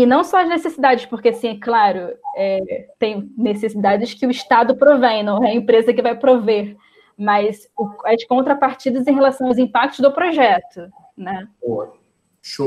e 0.03 0.07
não 0.07 0.23
só 0.23 0.43
as 0.43 0.49
necessidades, 0.49 1.07
porque, 1.07 1.31
assim, 1.31 1.49
é 1.49 1.59
claro, 1.59 2.13
é, 2.37 2.89
tem 2.99 3.33
necessidades 3.37 4.15
que 4.15 4.27
o 4.27 4.31
Estado 4.31 4.77
provém, 4.77 5.23
não 5.23 5.45
é 5.45 5.51
a 5.51 5.55
empresa 5.55 5.93
que 5.93 6.03
vai 6.03 6.17
prover, 6.17 6.77
mas 7.17 7.69
o, 7.77 7.89
as 8.07 8.25
contrapartidas 8.25 9.07
em 9.07 9.15
relação 9.15 9.47
aos 9.47 9.59
impactos 9.59 10.01
do 10.01 10.13
projeto, 10.13 10.89
né? 11.17 11.49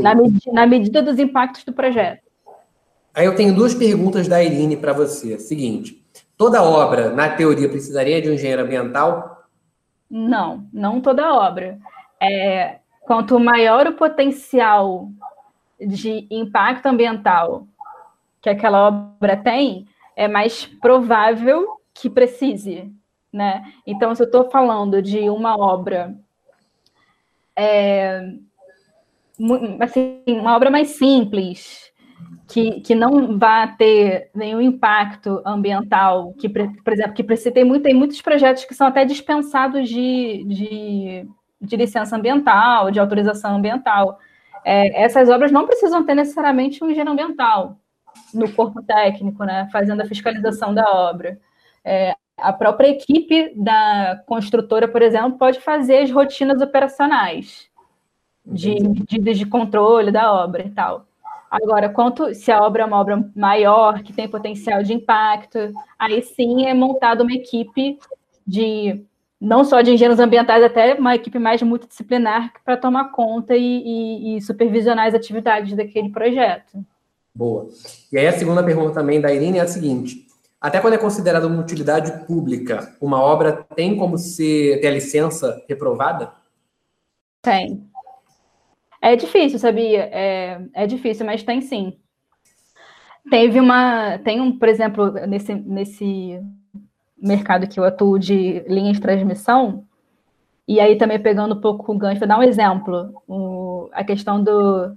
Na, 0.01 0.13
na 0.51 0.67
medida 0.67 1.01
dos 1.01 1.17
impactos 1.17 1.63
do 1.63 1.73
projeto. 1.73 2.21
Aí 3.13 3.25
eu 3.25 3.35
tenho 3.35 3.55
duas 3.55 3.73
perguntas 3.73 4.27
da 4.27 4.43
Irine 4.43 4.77
para 4.77 4.93
você. 4.93 5.39
Seguinte, 5.39 6.03
toda 6.37 6.63
obra, 6.63 7.11
na 7.11 7.29
teoria, 7.29 7.69
precisaria 7.69 8.21
de 8.21 8.29
um 8.29 8.33
engenheiro 8.33 8.63
ambiental? 8.63 9.47
Não, 10.09 10.67
não 10.71 11.01
toda 11.01 11.33
obra 11.33 11.79
é, 12.23 12.79
quanto 13.01 13.39
maior 13.39 13.87
o 13.87 13.93
potencial 13.93 15.09
de 15.87 16.27
impacto 16.29 16.85
ambiental 16.87 17.67
que 18.41 18.49
aquela 18.49 18.87
obra 18.87 19.37
tem, 19.37 19.87
é 20.15 20.27
mais 20.27 20.65
provável 20.65 21.79
que 21.93 22.09
precise, 22.09 22.91
né? 23.31 23.63
Então, 23.85 24.13
se 24.13 24.21
eu 24.21 24.25
estou 24.25 24.49
falando 24.49 25.01
de 25.01 25.29
uma 25.29 25.57
obra, 25.57 26.15
é, 27.55 28.33
assim, 29.79 30.21
uma 30.27 30.55
obra 30.55 30.69
mais 30.69 30.89
simples, 30.89 31.91
que, 32.47 32.81
que 32.81 32.93
não 32.93 33.37
vai 33.37 33.75
ter 33.77 34.29
nenhum 34.35 34.61
impacto 34.61 35.41
ambiental, 35.45 36.33
que, 36.33 36.49
por 36.49 36.91
exemplo, 36.93 37.13
que 37.13 37.23
precisa, 37.23 37.51
tem, 37.51 37.63
muito, 37.63 37.83
tem 37.83 37.93
muitos 37.93 38.21
projetos 38.21 38.65
que 38.65 38.75
são 38.75 38.87
até 38.87 39.05
dispensados 39.05 39.87
de, 39.87 40.43
de 40.43 41.27
de 41.63 41.77
licença 41.77 42.15
ambiental, 42.15 42.91
de 42.91 42.99
autorização 42.99 43.55
ambiental. 43.55 44.19
É, 44.65 45.03
essas 45.03 45.29
obras 45.29 45.51
não 45.51 45.65
precisam 45.65 46.05
ter 46.05 46.15
necessariamente 46.15 46.83
um 46.83 46.87
engenheiro 46.87 47.11
ambiental 47.11 47.77
no 48.33 48.51
corpo 48.51 48.81
técnico, 48.83 49.43
né, 49.43 49.67
fazendo 49.71 50.01
a 50.01 50.05
fiscalização 50.05 50.73
da 50.73 50.89
obra. 50.91 51.39
É, 51.83 52.15
a 52.37 52.51
própria 52.51 52.87
equipe 52.87 53.53
da 53.55 54.21
construtora, 54.25 54.87
por 54.87 55.01
exemplo, 55.01 55.37
pode 55.37 55.59
fazer 55.59 55.99
as 55.99 56.11
rotinas 56.11 56.61
operacionais 56.61 57.69
de 58.45 58.75
medidas 58.81 59.37
de 59.37 59.45
controle 59.45 60.11
da 60.11 60.33
obra 60.33 60.65
e 60.65 60.69
tal. 60.69 61.05
Agora, 61.49 61.87
quanto 61.87 62.33
se 62.33 62.51
a 62.51 62.63
obra 62.63 62.81
é 62.81 62.85
uma 62.85 62.99
obra 62.99 63.29
maior, 63.35 64.01
que 64.01 64.11
tem 64.11 64.27
potencial 64.27 64.81
de 64.81 64.93
impacto, 64.93 65.59
aí 65.99 66.21
sim 66.23 66.65
é 66.65 66.73
montada 66.73 67.21
uma 67.21 67.33
equipe 67.33 67.99
de 68.45 69.05
não 69.43 69.65
só 69.65 69.81
de 69.81 69.91
engenheiros 69.91 70.21
ambientais, 70.21 70.63
até 70.63 70.93
uma 70.93 71.15
equipe 71.15 71.37
mais 71.37 71.61
multidisciplinar 71.61 72.53
para 72.63 72.77
tomar 72.77 73.11
conta 73.11 73.55
e, 73.55 73.61
e, 73.61 74.37
e, 74.37 74.41
supervisionar 74.41 75.07
as 75.07 75.13
atividades 75.13 75.75
daquele 75.75 76.09
projeto. 76.09 76.83
Boa. 77.35 77.67
E 78.09 78.17
aí 78.17 78.25
a 78.25 78.31
segunda 78.31 78.63
pergunta 78.63 78.93
também 78.93 79.19
da 79.19 79.33
Irene 79.33 79.57
é 79.57 79.61
a 79.61 79.67
seguinte: 79.67 80.25
até 80.61 80.79
quando 80.79 80.93
é 80.93 80.97
considerada 80.97 81.45
uma 81.45 81.61
utilidade 81.61 82.25
pública, 82.25 82.95
uma 83.01 83.21
obra 83.21 83.65
tem 83.75 83.97
como 83.97 84.17
ser 84.17 84.79
ter 84.79 84.87
a 84.87 84.91
licença 84.91 85.61
reprovada? 85.67 86.31
Tem. 87.41 87.83
É 89.01 89.17
difícil, 89.17 89.59
sabia? 89.59 90.09
É, 90.09 90.61
é 90.73 90.87
difícil, 90.87 91.25
mas 91.25 91.43
tem 91.43 91.59
sim. 91.59 91.97
Teve 93.29 93.59
uma. 93.59 94.17
Tem 94.19 94.39
um, 94.39 94.57
por 94.57 94.69
exemplo, 94.69 95.11
nesse, 95.27 95.53
nesse 95.53 96.39
mercado 97.23 97.67
que 97.67 97.79
eu 97.79 97.83
atuo 97.83 98.19
de 98.19 98.59
linha 98.67 98.91
de 98.91 98.99
transmissão, 98.99 99.85
e 100.67 100.79
aí 100.79 100.97
também 100.97 101.19
pegando 101.19 101.55
um 101.55 101.61
pouco 101.61 101.91
o 101.91 101.97
gancho, 101.97 102.19
vou 102.19 102.27
dar 102.27 102.39
um 102.39 102.43
exemplo, 102.43 103.13
o, 103.27 103.89
a 103.93 104.03
questão 104.03 104.43
do, 104.43 104.95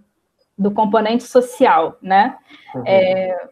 do 0.57 0.71
componente 0.71 1.25
social, 1.25 1.99
né? 2.03 2.37
Uhum. 2.75 2.83
É, 2.87 3.49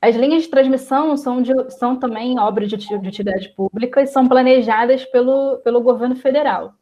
as 0.00 0.16
linhas 0.16 0.42
de 0.42 0.48
transmissão 0.48 1.16
são, 1.16 1.40
de, 1.40 1.52
são 1.70 1.96
também 1.96 2.38
obras 2.38 2.68
de, 2.68 2.76
de 2.76 2.94
utilidade 2.94 3.48
pública 3.50 4.02
e 4.02 4.06
são 4.06 4.26
planejadas 4.26 5.04
pelo, 5.04 5.58
pelo 5.58 5.80
governo 5.80 6.16
federal. 6.16 6.74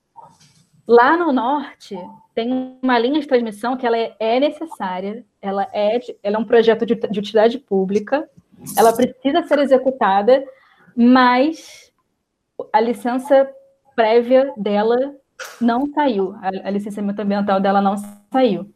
Lá 0.86 1.16
no 1.16 1.30
norte, 1.30 1.96
tem 2.34 2.78
uma 2.82 2.98
linha 2.98 3.20
de 3.20 3.26
transmissão 3.26 3.76
que 3.76 3.86
ela 3.86 3.96
é, 3.96 4.14
é 4.18 4.40
necessária, 4.40 5.24
ela 5.40 5.68
é, 5.72 6.00
ela 6.22 6.36
é 6.36 6.38
um 6.38 6.44
projeto 6.44 6.86
de, 6.86 6.94
de 6.94 7.18
utilidade 7.18 7.58
pública, 7.58 8.28
ela 8.76 8.92
precisa 8.92 9.42
ser 9.42 9.58
executada, 9.58 10.42
mas 10.96 11.92
a 12.72 12.80
licença 12.80 13.48
prévia 13.94 14.52
dela 14.56 15.14
não 15.60 15.86
saiu, 15.92 16.34
a, 16.40 16.48
a 16.68 16.70
licenciamento 16.70 17.20
ambiental 17.22 17.60
dela 17.60 17.80
não 17.80 17.96
saiu. 18.32 18.72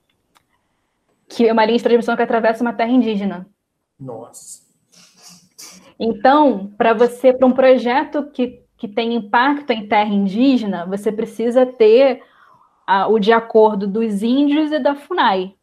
Que 1.28 1.48
é 1.48 1.52
uma 1.52 1.64
linha 1.64 1.78
de 1.78 1.84
transmissão 1.84 2.16
que 2.16 2.22
atravessa 2.22 2.62
uma 2.62 2.72
terra 2.72 2.90
indígena. 2.90 3.46
Nossa. 3.98 4.62
Então, 5.98 6.72
para 6.76 6.92
você, 6.92 7.32
para 7.32 7.46
um 7.46 7.52
projeto 7.52 8.30
que, 8.32 8.62
que 8.76 8.88
tem 8.88 9.14
impacto 9.14 9.70
em 9.70 9.86
terra 9.86 10.10
indígena, 10.12 10.86
você 10.86 11.10
precisa 11.10 11.64
ter 11.64 12.22
a, 12.86 13.08
o 13.08 13.18
de 13.18 13.32
acordo 13.32 13.86
dos 13.86 14.22
índios 14.22 14.72
e 14.72 14.78
da 14.78 14.94
FUNAI 14.94 15.54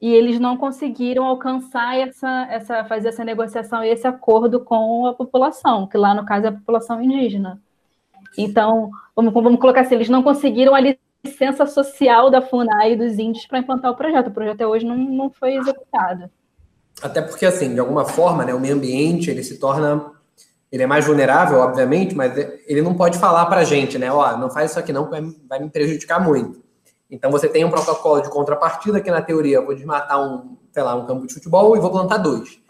e 0.00 0.12
eles 0.14 0.38
não 0.38 0.56
conseguiram 0.56 1.24
alcançar 1.24 1.98
essa, 1.98 2.46
essa, 2.50 2.84
fazer 2.84 3.08
essa 3.08 3.24
negociação 3.24 3.82
e 3.82 3.88
esse 3.88 4.06
acordo 4.06 4.60
com 4.60 5.06
a 5.06 5.14
população, 5.14 5.86
que 5.86 5.98
lá 5.98 6.14
no 6.14 6.24
caso 6.24 6.46
é 6.46 6.48
a 6.50 6.52
população 6.52 7.02
indígena. 7.02 7.60
Então, 8.36 8.90
vamos, 9.16 9.32
vamos 9.32 9.60
colocar 9.60 9.80
assim, 9.80 9.96
eles 9.96 10.08
não 10.08 10.22
conseguiram 10.22 10.74
a 10.74 10.80
licença 11.24 11.66
social 11.66 12.30
da 12.30 12.40
FUNAI 12.40 12.92
e 12.92 12.96
dos 12.96 13.18
índios 13.18 13.46
para 13.46 13.58
implantar 13.58 13.90
o 13.90 13.96
projeto. 13.96 14.28
O 14.28 14.30
projeto 14.30 14.54
até 14.54 14.66
hoje 14.66 14.86
não, 14.86 14.96
não 14.96 15.30
foi 15.30 15.56
executado. 15.56 16.30
Até 17.02 17.20
porque, 17.20 17.46
assim, 17.46 17.74
de 17.74 17.80
alguma 17.80 18.04
forma, 18.04 18.44
né, 18.44 18.54
o 18.54 18.60
meio 18.60 18.74
ambiente 18.74 19.30
ele 19.30 19.42
se 19.42 19.58
torna. 19.58 20.12
Ele 20.70 20.82
é 20.82 20.86
mais 20.86 21.06
vulnerável, 21.06 21.60
obviamente, 21.60 22.14
mas 22.14 22.36
ele 22.66 22.82
não 22.82 22.94
pode 22.94 23.18
falar 23.18 23.46
para 23.46 23.62
a 23.62 23.64
gente, 23.64 23.96
né? 23.98 24.12
Ó, 24.12 24.36
não 24.36 24.50
faz 24.50 24.70
isso 24.70 24.78
aqui 24.78 24.92
não, 24.92 25.08
vai, 25.08 25.22
vai 25.48 25.58
me 25.60 25.70
prejudicar 25.70 26.22
muito. 26.22 26.62
Então 27.10 27.30
você 27.30 27.48
tem 27.48 27.64
um 27.64 27.70
protocolo 27.70 28.20
de 28.20 28.30
contrapartida 28.30 29.00
que 29.00 29.10
na 29.10 29.22
teoria 29.22 29.56
eu 29.56 29.64
vou 29.64 29.74
desmatar 29.74 30.20
um, 30.20 30.56
sei 30.72 30.82
lá, 30.82 30.94
um 30.94 31.06
campo 31.06 31.26
de 31.26 31.34
futebol 31.34 31.76
e 31.76 31.80
vou 31.80 31.90
plantar 31.90 32.18
dois. 32.18 32.60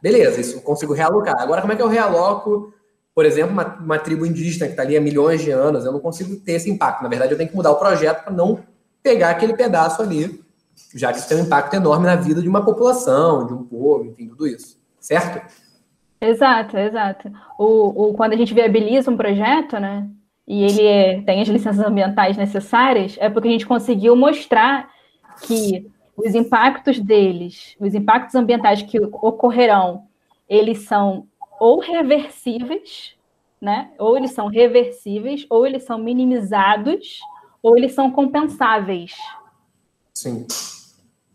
Beleza, 0.00 0.40
isso 0.40 0.56
eu 0.56 0.60
consigo 0.60 0.92
realocar. 0.92 1.40
Agora 1.40 1.60
como 1.60 1.72
é 1.72 1.76
que 1.76 1.82
eu 1.82 1.88
realoco, 1.88 2.72
por 3.14 3.24
exemplo, 3.24 3.52
uma, 3.52 3.76
uma 3.76 3.98
tribo 3.98 4.24
indígena 4.24 4.66
que 4.66 4.72
está 4.72 4.82
ali 4.82 4.96
há 4.96 5.00
milhões 5.00 5.42
de 5.42 5.50
anos? 5.50 5.84
Eu 5.84 5.92
não 5.92 6.00
consigo 6.00 6.36
ter 6.36 6.52
esse 6.52 6.70
impacto. 6.70 7.02
Na 7.02 7.08
verdade, 7.08 7.32
eu 7.32 7.36
tenho 7.36 7.50
que 7.50 7.56
mudar 7.56 7.72
o 7.72 7.76
projeto 7.76 8.22
para 8.24 8.32
não 8.32 8.60
pegar 9.02 9.30
aquele 9.30 9.54
pedaço 9.54 10.00
ali, 10.00 10.44
já 10.94 11.12
que 11.12 11.18
isso 11.18 11.28
tem 11.28 11.38
um 11.38 11.44
impacto 11.44 11.74
enorme 11.74 12.06
na 12.06 12.14
vida 12.14 12.40
de 12.40 12.48
uma 12.48 12.64
população, 12.64 13.46
de 13.46 13.52
um 13.52 13.64
povo, 13.64 14.04
enfim, 14.04 14.28
tudo 14.28 14.46
isso. 14.46 14.78
Certo? 15.00 15.44
Exato, 16.20 16.76
exato. 16.76 17.30
O, 17.58 18.08
o, 18.08 18.14
quando 18.14 18.32
a 18.32 18.36
gente 18.36 18.52
viabiliza 18.52 19.10
um 19.10 19.16
projeto, 19.16 19.78
né, 19.78 20.08
e 20.48 20.64
ele 20.64 20.82
é, 20.82 21.20
tem 21.20 21.42
as 21.42 21.48
licenças 21.48 21.84
ambientais 21.84 22.38
necessárias, 22.38 23.18
é 23.20 23.28
porque 23.28 23.48
a 23.48 23.50
gente 23.50 23.66
conseguiu 23.66 24.16
mostrar 24.16 24.88
que 25.42 25.86
os 26.16 26.34
impactos 26.34 26.98
deles, 26.98 27.76
os 27.78 27.94
impactos 27.94 28.34
ambientais 28.34 28.80
que 28.80 28.98
ocorrerão, 28.98 30.06
eles 30.48 30.86
são 30.86 31.28
ou 31.60 31.80
reversíveis, 31.80 33.14
né? 33.60 33.90
Ou 33.98 34.16
eles 34.16 34.30
são 34.30 34.46
reversíveis, 34.46 35.44
ou 35.50 35.66
eles 35.66 35.82
são 35.82 35.98
minimizados, 35.98 37.20
ou 37.62 37.76
eles 37.76 37.92
são 37.92 38.10
compensáveis. 38.10 39.14
Sim. 40.14 40.46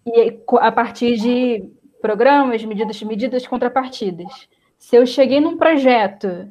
E 0.08 0.40
a 0.60 0.72
partir 0.72 1.18
de 1.18 1.70
programas, 2.02 2.66
medidas, 2.66 3.02
medidas 3.04 3.46
contrapartidas. 3.46 4.50
Se 4.80 4.96
eu 4.96 5.06
cheguei 5.06 5.40
num 5.40 5.56
projeto 5.56 6.50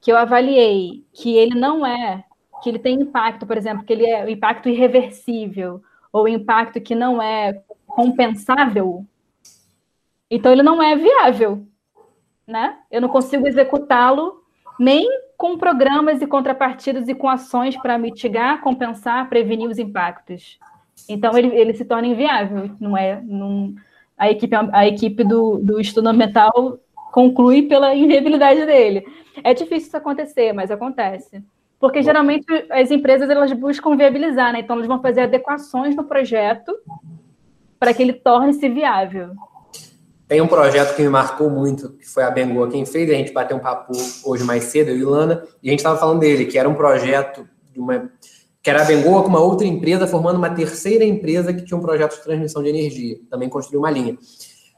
que 0.00 0.10
eu 0.10 0.16
avaliei 0.16 1.04
que 1.12 1.36
ele 1.36 1.58
não 1.58 1.84
é, 1.84 2.24
que 2.62 2.68
ele 2.68 2.78
tem 2.78 3.00
impacto, 3.00 3.46
por 3.46 3.56
exemplo, 3.56 3.84
que 3.84 3.92
ele 3.92 4.06
é 4.06 4.24
o 4.24 4.28
impacto 4.28 4.68
irreversível, 4.68 5.82
ou 6.12 6.28
impacto 6.28 6.80
que 6.80 6.94
não 6.94 7.22
é 7.22 7.62
compensável, 7.86 9.04
então 10.30 10.52
ele 10.52 10.62
não 10.62 10.82
é 10.82 10.94
viável, 10.96 11.66
né? 12.46 12.78
Eu 12.90 13.00
não 13.00 13.08
consigo 13.08 13.46
executá-lo 13.46 14.44
nem 14.78 15.06
com 15.36 15.58
programas 15.58 16.22
e 16.22 16.26
contrapartidas 16.26 17.08
e 17.08 17.14
com 17.14 17.28
ações 17.28 17.76
para 17.76 17.98
mitigar, 17.98 18.60
compensar, 18.60 19.28
prevenir 19.28 19.68
os 19.68 19.78
impactos. 19.78 20.58
Então 21.08 21.36
ele, 21.36 21.54
ele 21.54 21.74
se 21.74 21.84
torna 21.84 22.06
inviável, 22.06 22.70
não 22.78 22.96
é? 22.96 23.20
Não, 23.22 23.74
a 24.16 24.30
equipe, 24.30 24.54
a 24.54 24.86
equipe 24.86 25.24
do, 25.24 25.58
do 25.58 25.80
estudo 25.80 26.08
ambiental 26.08 26.78
conclui 27.12 27.62
pela 27.62 27.94
inviabilidade 27.94 28.64
dele. 28.66 29.04
É 29.42 29.54
difícil 29.54 29.88
isso 29.88 29.96
acontecer, 29.96 30.52
mas 30.52 30.70
acontece. 30.70 31.42
Porque 31.78 32.02
geralmente 32.02 32.44
as 32.70 32.90
empresas 32.90 33.30
elas 33.30 33.52
buscam 33.52 33.96
viabilizar, 33.96 34.52
né? 34.52 34.60
Então 34.60 34.76
elas 34.76 34.86
vão 34.86 35.00
fazer 35.00 35.22
adequações 35.22 35.96
no 35.96 36.04
projeto 36.04 36.72
para 37.78 37.94
que 37.94 38.02
ele 38.02 38.12
torne-se 38.12 38.68
viável. 38.68 39.30
Tem 40.28 40.40
um 40.40 40.46
projeto 40.46 40.94
que 40.94 41.02
me 41.02 41.08
marcou 41.08 41.50
muito, 41.50 41.94
que 41.94 42.06
foi 42.06 42.22
a 42.22 42.30
Bengoa 42.30 42.70
quem 42.70 42.86
fez, 42.86 43.10
a 43.10 43.14
gente 43.14 43.32
bateu 43.32 43.56
um 43.56 43.60
papo 43.60 43.92
hoje 44.24 44.44
mais 44.44 44.64
cedo, 44.64 44.90
eu 44.90 44.96
e 44.96 45.00
Ilana, 45.00 45.42
e 45.60 45.68
a 45.68 45.70
gente 45.72 45.80
estava 45.80 45.98
falando 45.98 46.20
dele, 46.20 46.44
que 46.44 46.56
era 46.56 46.68
um 46.68 46.74
projeto 46.74 47.48
de 47.72 47.80
uma. 47.80 48.08
que 48.62 48.70
era 48.70 48.82
a 48.82 48.84
Bengoa 48.84 49.22
com 49.22 49.28
uma 49.28 49.40
outra 49.40 49.66
empresa, 49.66 50.06
formando 50.06 50.36
uma 50.36 50.50
terceira 50.50 51.04
empresa 51.04 51.52
que 51.52 51.64
tinha 51.64 51.76
um 51.76 51.80
projeto 51.80 52.16
de 52.16 52.22
transmissão 52.22 52.62
de 52.62 52.68
energia, 52.68 53.16
também 53.28 53.48
construiu 53.48 53.80
uma 53.80 53.90
linha. 53.90 54.16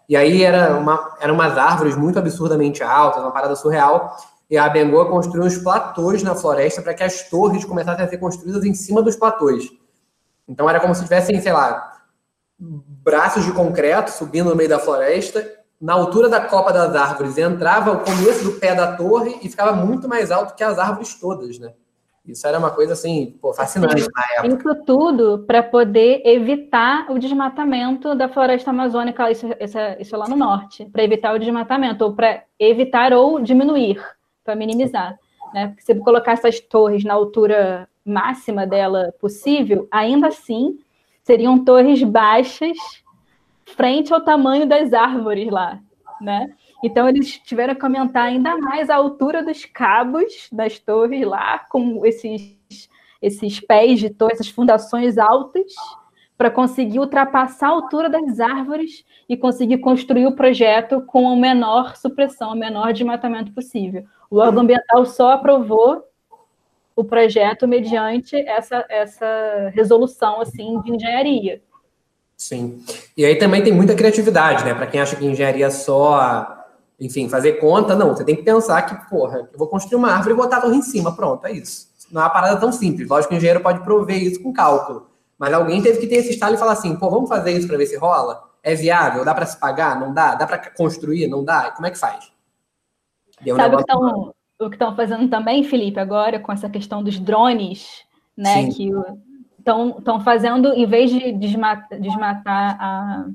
E 0.08 0.16
aí 0.16 0.42
era 0.42 0.76
uma, 0.76 1.16
eram 1.20 1.34
umas 1.34 1.56
árvores 1.56 1.96
muito 1.96 2.18
absurdamente 2.18 2.82
altas, 2.82 3.22
uma 3.22 3.30
parada 3.30 3.56
surreal, 3.56 4.16
e 4.50 4.58
a 4.58 4.68
Bengoa 4.68 5.08
construiu 5.08 5.44
uns 5.44 5.56
platôs 5.56 6.22
na 6.22 6.34
floresta 6.34 6.82
para 6.82 6.92
que 6.92 7.02
as 7.02 7.28
torres 7.28 7.64
começassem 7.64 8.04
a 8.04 8.08
ser 8.08 8.18
construídas 8.18 8.64
em 8.64 8.74
cima 8.74 9.02
dos 9.02 9.16
platôs. 9.16 9.70
Então 10.46 10.68
era 10.68 10.80
como 10.80 10.94
se 10.94 11.02
tivessem, 11.02 11.40
sei 11.40 11.52
lá, 11.52 12.00
braços 12.58 13.44
de 13.44 13.52
concreto 13.52 14.10
subindo 14.10 14.50
no 14.50 14.56
meio 14.56 14.68
da 14.68 14.78
floresta. 14.78 15.44
Na 15.80 15.94
altura 15.94 16.28
da 16.28 16.40
copa 16.40 16.72
das 16.72 16.94
árvores 16.94 17.38
entrava 17.38 17.92
o 17.92 18.00
começo 18.00 18.44
do 18.44 18.52
pé 18.52 18.74
da 18.74 18.96
torre 18.96 19.38
e 19.42 19.48
ficava 19.48 19.72
muito 19.72 20.08
mais 20.08 20.30
alto 20.30 20.54
que 20.54 20.62
as 20.62 20.78
árvores 20.78 21.14
todas, 21.14 21.58
né? 21.58 21.72
Isso 22.24 22.46
era 22.46 22.58
uma 22.58 22.70
coisa 22.70 22.92
assim, 22.92 23.36
pô, 23.40 23.52
fascinante 23.52 24.06
na 24.14 24.46
época. 24.46 24.70
Isso 24.70 24.84
tudo 24.84 25.44
para 25.44 25.62
poder 25.62 26.22
evitar 26.24 27.10
o 27.10 27.18
desmatamento 27.18 28.14
da 28.14 28.28
floresta 28.28 28.70
amazônica, 28.70 29.28
isso, 29.30 29.46
isso, 29.58 29.78
isso 29.98 30.14
é 30.14 30.18
lá 30.18 30.28
no 30.28 30.36
norte, 30.36 30.84
para 30.86 31.02
evitar 31.02 31.34
o 31.34 31.38
desmatamento, 31.38 32.04
ou 32.04 32.14
para 32.14 32.44
evitar 32.58 33.12
ou 33.12 33.40
diminuir 33.40 34.00
para 34.44 34.54
minimizar. 34.54 35.18
Né? 35.52 35.68
Porque 35.68 35.82
se 35.82 35.94
colocar 35.96 36.32
essas 36.32 36.60
torres 36.60 37.04
na 37.04 37.14
altura 37.14 37.88
máxima 38.04 38.66
dela 38.66 39.12
possível, 39.20 39.88
ainda 39.90 40.28
assim 40.28 40.78
seriam 41.22 41.64
torres 41.64 42.02
baixas 42.02 42.76
frente 43.64 44.12
ao 44.12 44.20
tamanho 44.20 44.66
das 44.66 44.92
árvores 44.92 45.50
lá, 45.50 45.78
né? 46.20 46.52
Então 46.82 47.08
eles 47.08 47.38
tiveram 47.38 47.74
que 47.74 47.84
aumentar 47.84 48.24
ainda 48.24 48.56
mais 48.58 48.90
a 48.90 48.96
altura 48.96 49.42
dos 49.42 49.64
cabos 49.64 50.48
das 50.50 50.78
torres 50.78 51.24
lá, 51.26 51.60
com 51.70 52.04
esses 52.04 52.56
esses 53.22 53.60
pés 53.60 54.00
de 54.00 54.10
torre, 54.10 54.32
essas 54.32 54.48
fundações 54.48 55.16
altas, 55.16 55.72
para 56.36 56.50
conseguir 56.50 56.98
ultrapassar 56.98 57.68
a 57.68 57.70
altura 57.70 58.10
das 58.10 58.40
árvores 58.40 59.04
e 59.28 59.36
conseguir 59.36 59.78
construir 59.78 60.26
o 60.26 60.34
projeto 60.34 61.00
com 61.02 61.30
a 61.30 61.36
menor 61.36 61.96
supressão, 61.96 62.50
o 62.50 62.58
menor 62.58 62.92
desmatamento 62.92 63.52
possível. 63.52 64.04
O 64.28 64.38
órgão 64.38 64.62
ambiental 64.62 65.06
só 65.06 65.30
aprovou 65.30 66.02
o 66.96 67.04
projeto 67.04 67.68
mediante 67.68 68.34
essa, 68.36 68.84
essa 68.88 69.70
resolução 69.72 70.40
assim 70.40 70.80
de 70.80 70.90
engenharia. 70.90 71.62
Sim. 72.36 72.84
E 73.16 73.24
aí 73.24 73.36
também 73.36 73.62
tem 73.62 73.72
muita 73.72 73.94
criatividade, 73.94 74.64
né? 74.64 74.74
Para 74.74 74.88
quem 74.88 75.00
acha 75.00 75.14
que 75.14 75.24
engenharia 75.24 75.66
é 75.66 75.70
só, 75.70 76.61
enfim, 77.04 77.28
fazer 77.28 77.54
conta, 77.54 77.96
não. 77.96 78.14
Você 78.14 78.24
tem 78.24 78.36
que 78.36 78.42
pensar 78.42 78.80
que, 78.82 79.10
porra, 79.10 79.48
eu 79.52 79.58
vou 79.58 79.66
construir 79.66 79.96
uma 79.96 80.12
árvore 80.12 80.34
e 80.34 80.36
botar 80.36 80.58
a 80.58 80.60
torre 80.60 80.76
em 80.76 80.82
cima, 80.82 81.14
pronto, 81.14 81.46
é 81.46 81.52
isso. 81.52 81.88
Não 82.10 82.22
é 82.22 82.24
uma 82.24 82.30
parada 82.30 82.60
tão 82.60 82.70
simples. 82.70 83.08
Lógico 83.08 83.30
que 83.30 83.34
o 83.34 83.38
engenheiro 83.38 83.60
pode 83.60 83.80
prover 83.80 84.22
isso 84.22 84.42
com 84.42 84.52
cálculo. 84.52 85.08
Mas 85.38 85.52
alguém 85.52 85.82
teve 85.82 85.98
que 85.98 86.06
ter 86.06 86.16
esse 86.16 86.30
estalo 86.30 86.54
e 86.54 86.58
falar 86.58 86.72
assim, 86.72 86.94
pô, 86.94 87.10
vamos 87.10 87.28
fazer 87.28 87.52
isso 87.52 87.66
para 87.66 87.76
ver 87.76 87.86
se 87.86 87.96
rola? 87.96 88.44
É 88.62 88.74
viável? 88.74 89.24
Dá 89.24 89.34
para 89.34 89.46
se 89.46 89.58
pagar? 89.58 89.98
Não 89.98 90.14
dá? 90.14 90.36
Dá 90.36 90.46
para 90.46 90.58
construir? 90.70 91.26
Não 91.26 91.42
dá? 91.42 91.72
Como 91.72 91.86
é 91.86 91.90
que 91.90 91.98
faz? 91.98 92.30
Deu 93.40 93.56
Sabe 93.56 93.76
um 93.76 94.30
o 94.60 94.68
que 94.68 94.76
estão 94.76 94.94
fazendo 94.94 95.28
também, 95.28 95.64
Felipe, 95.64 95.98
agora 95.98 96.38
com 96.38 96.52
essa 96.52 96.68
questão 96.68 97.02
dos 97.02 97.18
drones, 97.18 98.04
né? 98.36 98.62
Sim. 98.62 98.70
Que 98.70 98.90
estão 99.58 100.20
fazendo, 100.20 100.72
em 100.72 100.86
vez 100.86 101.10
de 101.10 101.32
desmatar, 101.32 102.00
desmatar 102.00 102.76
a, 102.80 103.26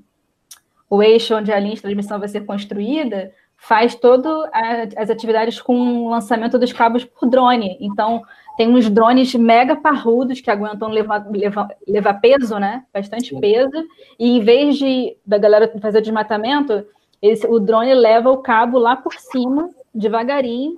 o 0.89 1.03
eixo 1.03 1.35
onde 1.35 1.51
a 1.51 1.59
linha 1.59 1.75
de 1.75 1.81
transmissão 1.81 2.19
vai 2.19 2.29
ser 2.29 2.45
construída, 2.45 3.33
faz 3.57 3.95
todas 3.95 4.49
as 4.95 5.09
atividades 5.09 5.59
com 5.59 6.05
o 6.05 6.09
lançamento 6.09 6.59
dos 6.59 6.71
cabos 6.71 7.03
por 7.03 7.27
drone. 7.27 7.75
Então, 7.81 8.21
tem 8.55 8.73
uns 8.73 8.89
drones 8.89 9.33
mega 9.35 9.75
parrudos 9.75 10.39
que 10.39 10.49
aguentam 10.49 10.89
levar, 10.89 11.27
levar, 11.29 11.67
levar 11.87 12.13
peso, 12.15 12.57
né? 12.57 12.83
Bastante 12.93 13.29
Sim. 13.29 13.39
peso. 13.39 13.85
E 14.17 14.37
em 14.37 14.43
vez 14.43 14.77
de 14.77 15.17
da 15.25 15.37
galera 15.37 15.71
fazer 15.81 15.99
o 15.99 16.01
desmatamento, 16.01 16.85
esse, 17.21 17.45
o 17.47 17.59
drone 17.59 17.93
leva 17.93 18.31
o 18.31 18.37
cabo 18.37 18.77
lá 18.77 18.95
por 18.95 19.13
cima, 19.13 19.69
devagarinho, 19.93 20.75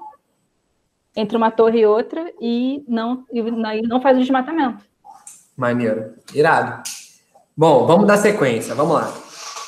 entre 1.15 1.35
uma 1.35 1.51
torre 1.51 1.81
e 1.81 1.85
outra, 1.85 2.31
e 2.39 2.83
não, 2.87 3.25
e 3.31 3.41
não 3.81 4.01
faz 4.01 4.17
o 4.17 4.21
desmatamento. 4.21 4.83
Maneiro. 5.55 6.13
Irado. 6.33 6.81
Bom, 7.55 7.85
vamos 7.85 8.07
dar 8.07 8.17
sequência. 8.17 8.73
Vamos 8.73 8.93
lá. 8.93 9.13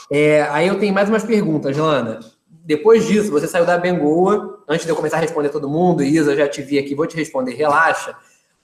É, 0.10 0.44
aí 0.44 0.68
eu 0.68 0.80
tenho 0.80 0.94
mais 0.94 1.10
umas 1.10 1.24
perguntas, 1.24 1.76
Lana. 1.76 2.20
Depois 2.64 3.08
disso, 3.08 3.32
você 3.32 3.48
saiu 3.48 3.66
da 3.66 3.78
Bengoa. 3.78 4.64
Antes 4.68 4.86
de 4.86 4.92
eu 4.92 4.96
começar 4.96 5.18
a 5.18 5.20
responder 5.20 5.50
todo 5.50 5.70
mundo, 5.70 6.04
Isa, 6.04 6.36
já 6.36 6.48
te 6.48 6.62
vi 6.62 6.78
aqui, 6.78 6.94
vou 6.94 7.08
te 7.08 7.18
responder, 7.18 7.54
relaxa. 7.54 8.16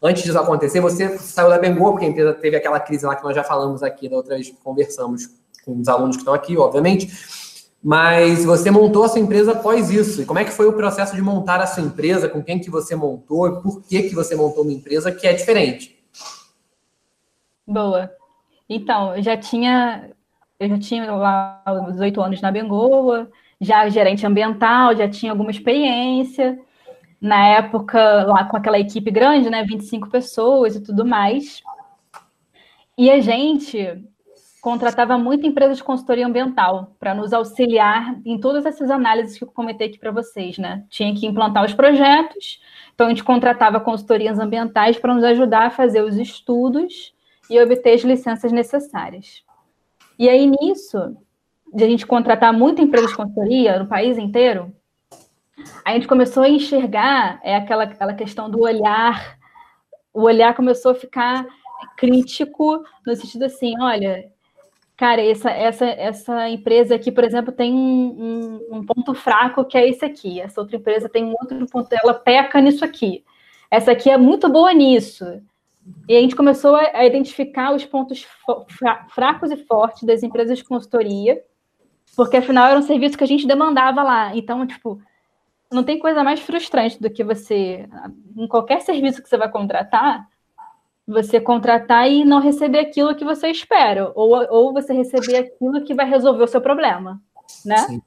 Antes 0.01 0.23
disso 0.23 0.37
acontecer, 0.37 0.79
você 0.79 1.17
saiu 1.17 1.49
da 1.49 1.57
Bengoa, 1.57 1.91
porque 1.91 2.05
a 2.05 2.09
empresa 2.09 2.33
teve 2.33 2.55
aquela 2.55 2.79
crise 2.79 3.05
lá 3.05 3.15
que 3.15 3.23
nós 3.23 3.35
já 3.35 3.43
falamos 3.43 3.81
aqui, 3.81 4.07
da 4.07 4.15
outra 4.15 4.35
vez 4.35 4.53
conversamos 4.63 5.27
com 5.65 5.79
os 5.79 5.87
alunos 5.87 6.15
que 6.15 6.21
estão 6.21 6.33
aqui, 6.33 6.55
obviamente. 6.55 7.11
Mas 7.83 8.45
você 8.45 8.69
montou 8.69 9.03
a 9.03 9.09
sua 9.09 9.19
empresa 9.19 9.53
após 9.53 9.89
isso. 9.89 10.21
E 10.21 10.25
como 10.25 10.39
é 10.39 10.45
que 10.45 10.51
foi 10.51 10.67
o 10.67 10.73
processo 10.73 11.15
de 11.15 11.21
montar 11.21 11.59
a 11.59 11.67
sua 11.67 11.83
empresa? 11.83 12.29
Com 12.29 12.43
quem 12.43 12.59
que 12.59 12.69
você 12.69 12.95
montou? 12.95 13.47
E 13.47 13.61
por 13.61 13.81
que, 13.81 14.03
que 14.03 14.15
você 14.15 14.35
montou 14.35 14.63
uma 14.63 14.73
empresa 14.73 15.11
que 15.11 15.25
é 15.25 15.33
diferente? 15.33 15.97
Boa. 17.65 18.11
Então, 18.69 19.15
eu 19.15 19.23
já 19.23 19.37
tinha, 19.37 20.11
eu 20.59 20.69
já 20.69 20.79
tinha 20.79 21.11
lá 21.11 21.63
18 21.91 22.21
anos 22.21 22.41
na 22.41 22.51
Bengoa, 22.51 23.29
já 23.59 23.87
gerente 23.89 24.25
ambiental, 24.25 24.95
já 24.95 25.09
tinha 25.09 25.31
alguma 25.31 25.51
experiência. 25.51 26.59
Na 27.19 27.47
época, 27.47 28.23
lá 28.23 28.45
com 28.45 28.57
aquela 28.57 28.79
equipe 28.79 29.09
grande, 29.09 29.49
né? 29.49 29.63
25 29.63 30.09
pessoas 30.09 30.75
e 30.75 30.83
tudo 30.83 31.05
mais. 31.05 31.61
E 32.97 33.09
a 33.09 33.19
gente 33.19 34.03
contratava 34.61 35.17
muita 35.17 35.47
empresa 35.47 35.75
de 35.75 35.83
consultoria 35.83 36.27
ambiental 36.27 36.95
para 36.99 37.13
nos 37.13 37.31
auxiliar 37.31 38.19
em 38.25 38.39
todas 38.39 38.65
essas 38.65 38.91
análises 38.91 39.37
que 39.37 39.43
eu 39.43 39.47
comentei 39.47 39.87
aqui 39.87 39.97
para 39.97 40.11
vocês, 40.11 40.57
né? 40.57 40.83
Tinha 40.89 41.15
que 41.15 41.25
implantar 41.25 41.63
os 41.63 41.73
projetos, 41.73 42.59
então 42.93 43.07
a 43.07 43.09
gente 43.09 43.23
contratava 43.23 43.79
consultorias 43.79 44.39
ambientais 44.39 44.97
para 44.97 45.13
nos 45.13 45.23
ajudar 45.23 45.67
a 45.67 45.69
fazer 45.69 46.01
os 46.03 46.17
estudos 46.17 47.13
e 47.49 47.59
obter 47.61 47.93
as 47.93 48.01
licenças 48.01 48.51
necessárias. 48.51 49.43
E 50.19 50.27
aí 50.27 50.47
nisso, 50.47 51.15
de 51.73 51.83
a 51.83 51.87
gente 51.87 52.05
contratar 52.05 52.53
muita 52.53 52.81
empresa 52.81 53.07
de 53.07 53.15
consultoria 53.15 53.79
no 53.79 53.87
país 53.87 54.17
inteiro, 54.17 54.73
a 55.83 55.93
gente 55.93 56.07
começou 56.07 56.43
a 56.43 56.49
enxergar 56.49 57.39
é 57.43 57.55
aquela, 57.55 57.83
aquela 57.83 58.13
questão 58.13 58.49
do 58.49 58.61
olhar, 58.61 59.37
o 60.13 60.23
olhar 60.23 60.55
começou 60.55 60.91
a 60.91 60.95
ficar 60.95 61.45
crítico 61.97 62.83
no 63.05 63.15
sentido 63.15 63.45
assim, 63.45 63.73
olha, 63.79 64.31
cara, 64.95 65.21
essa, 65.21 65.51
essa, 65.51 65.85
essa 65.85 66.49
empresa 66.49 66.95
aqui, 66.95 67.11
por 67.11 67.23
exemplo, 67.23 67.51
tem 67.51 67.73
um, 67.73 68.59
um, 68.71 68.85
ponto 68.85 69.13
fraco 69.13 69.63
que 69.63 69.77
é 69.77 69.87
esse 69.87 70.03
aqui. 70.03 70.41
Essa 70.41 70.59
outra 70.59 70.75
empresa 70.75 71.07
tem 71.07 71.23
um 71.23 71.35
outro 71.39 71.65
ponto, 71.67 71.87
ela 71.93 72.15
peca 72.15 72.59
nisso 72.59 72.83
aqui. 72.83 73.23
Essa 73.69 73.91
aqui 73.91 74.09
é 74.09 74.17
muito 74.17 74.49
boa 74.49 74.73
nisso. 74.73 75.25
E 76.07 76.17
a 76.17 76.19
gente 76.19 76.35
começou 76.35 76.75
a, 76.75 76.81
a 76.93 77.05
identificar 77.05 77.73
os 77.73 77.85
pontos 77.85 78.25
fracos 79.13 79.51
e 79.51 79.57
fortes 79.57 80.03
das 80.03 80.23
empresas 80.23 80.57
de 80.57 80.63
consultoria, 80.63 81.41
porque 82.15 82.37
afinal 82.37 82.67
era 82.67 82.79
um 82.79 82.83
serviço 82.83 83.17
que 83.17 83.23
a 83.23 83.27
gente 83.27 83.47
demandava 83.47 84.03
lá. 84.03 84.35
Então, 84.35 84.65
tipo, 84.65 85.01
não 85.71 85.83
tem 85.83 85.99
coisa 85.99 86.23
mais 86.23 86.39
frustrante 86.39 86.99
do 87.01 87.09
que 87.09 87.23
você, 87.23 87.87
em 88.35 88.47
qualquer 88.47 88.81
serviço 88.81 89.21
que 89.21 89.29
você 89.29 89.37
vai 89.37 89.49
contratar, 89.49 90.27
você 91.07 91.39
contratar 91.39 92.09
e 92.09 92.25
não 92.25 92.39
receber 92.39 92.79
aquilo 92.79 93.15
que 93.15 93.23
você 93.23 93.47
espera, 93.49 94.11
ou, 94.13 94.35
ou 94.49 94.73
você 94.73 94.93
receber 94.93 95.37
aquilo 95.37 95.83
que 95.83 95.93
vai 95.93 96.09
resolver 96.09 96.43
o 96.43 96.47
seu 96.47 96.61
problema, 96.61 97.21
né? 97.65 97.77
Sim. 97.77 98.01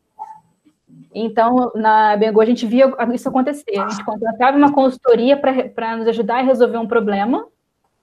Então, 1.14 1.72
na 1.74 2.16
Bengo, 2.16 2.40
a 2.40 2.44
gente 2.44 2.66
via 2.66 2.92
isso 3.12 3.28
acontecer. 3.28 3.78
A 3.78 3.88
gente 3.88 4.04
contratava 4.04 4.56
uma 4.56 4.72
consultoria 4.72 5.36
para 5.36 5.96
nos 5.96 6.06
ajudar 6.06 6.38
a 6.38 6.42
resolver 6.42 6.78
um 6.78 6.86
problema 6.86 7.46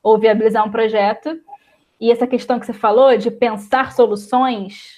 ou 0.03 0.17
viabilizar 0.17 0.65
um 0.65 0.71
projeto. 0.71 1.39
E 1.99 2.11
essa 2.11 2.27
questão 2.27 2.59
que 2.59 2.65
você 2.65 2.73
falou 2.73 3.15
de 3.17 3.31
pensar 3.31 3.93
soluções, 3.93 4.96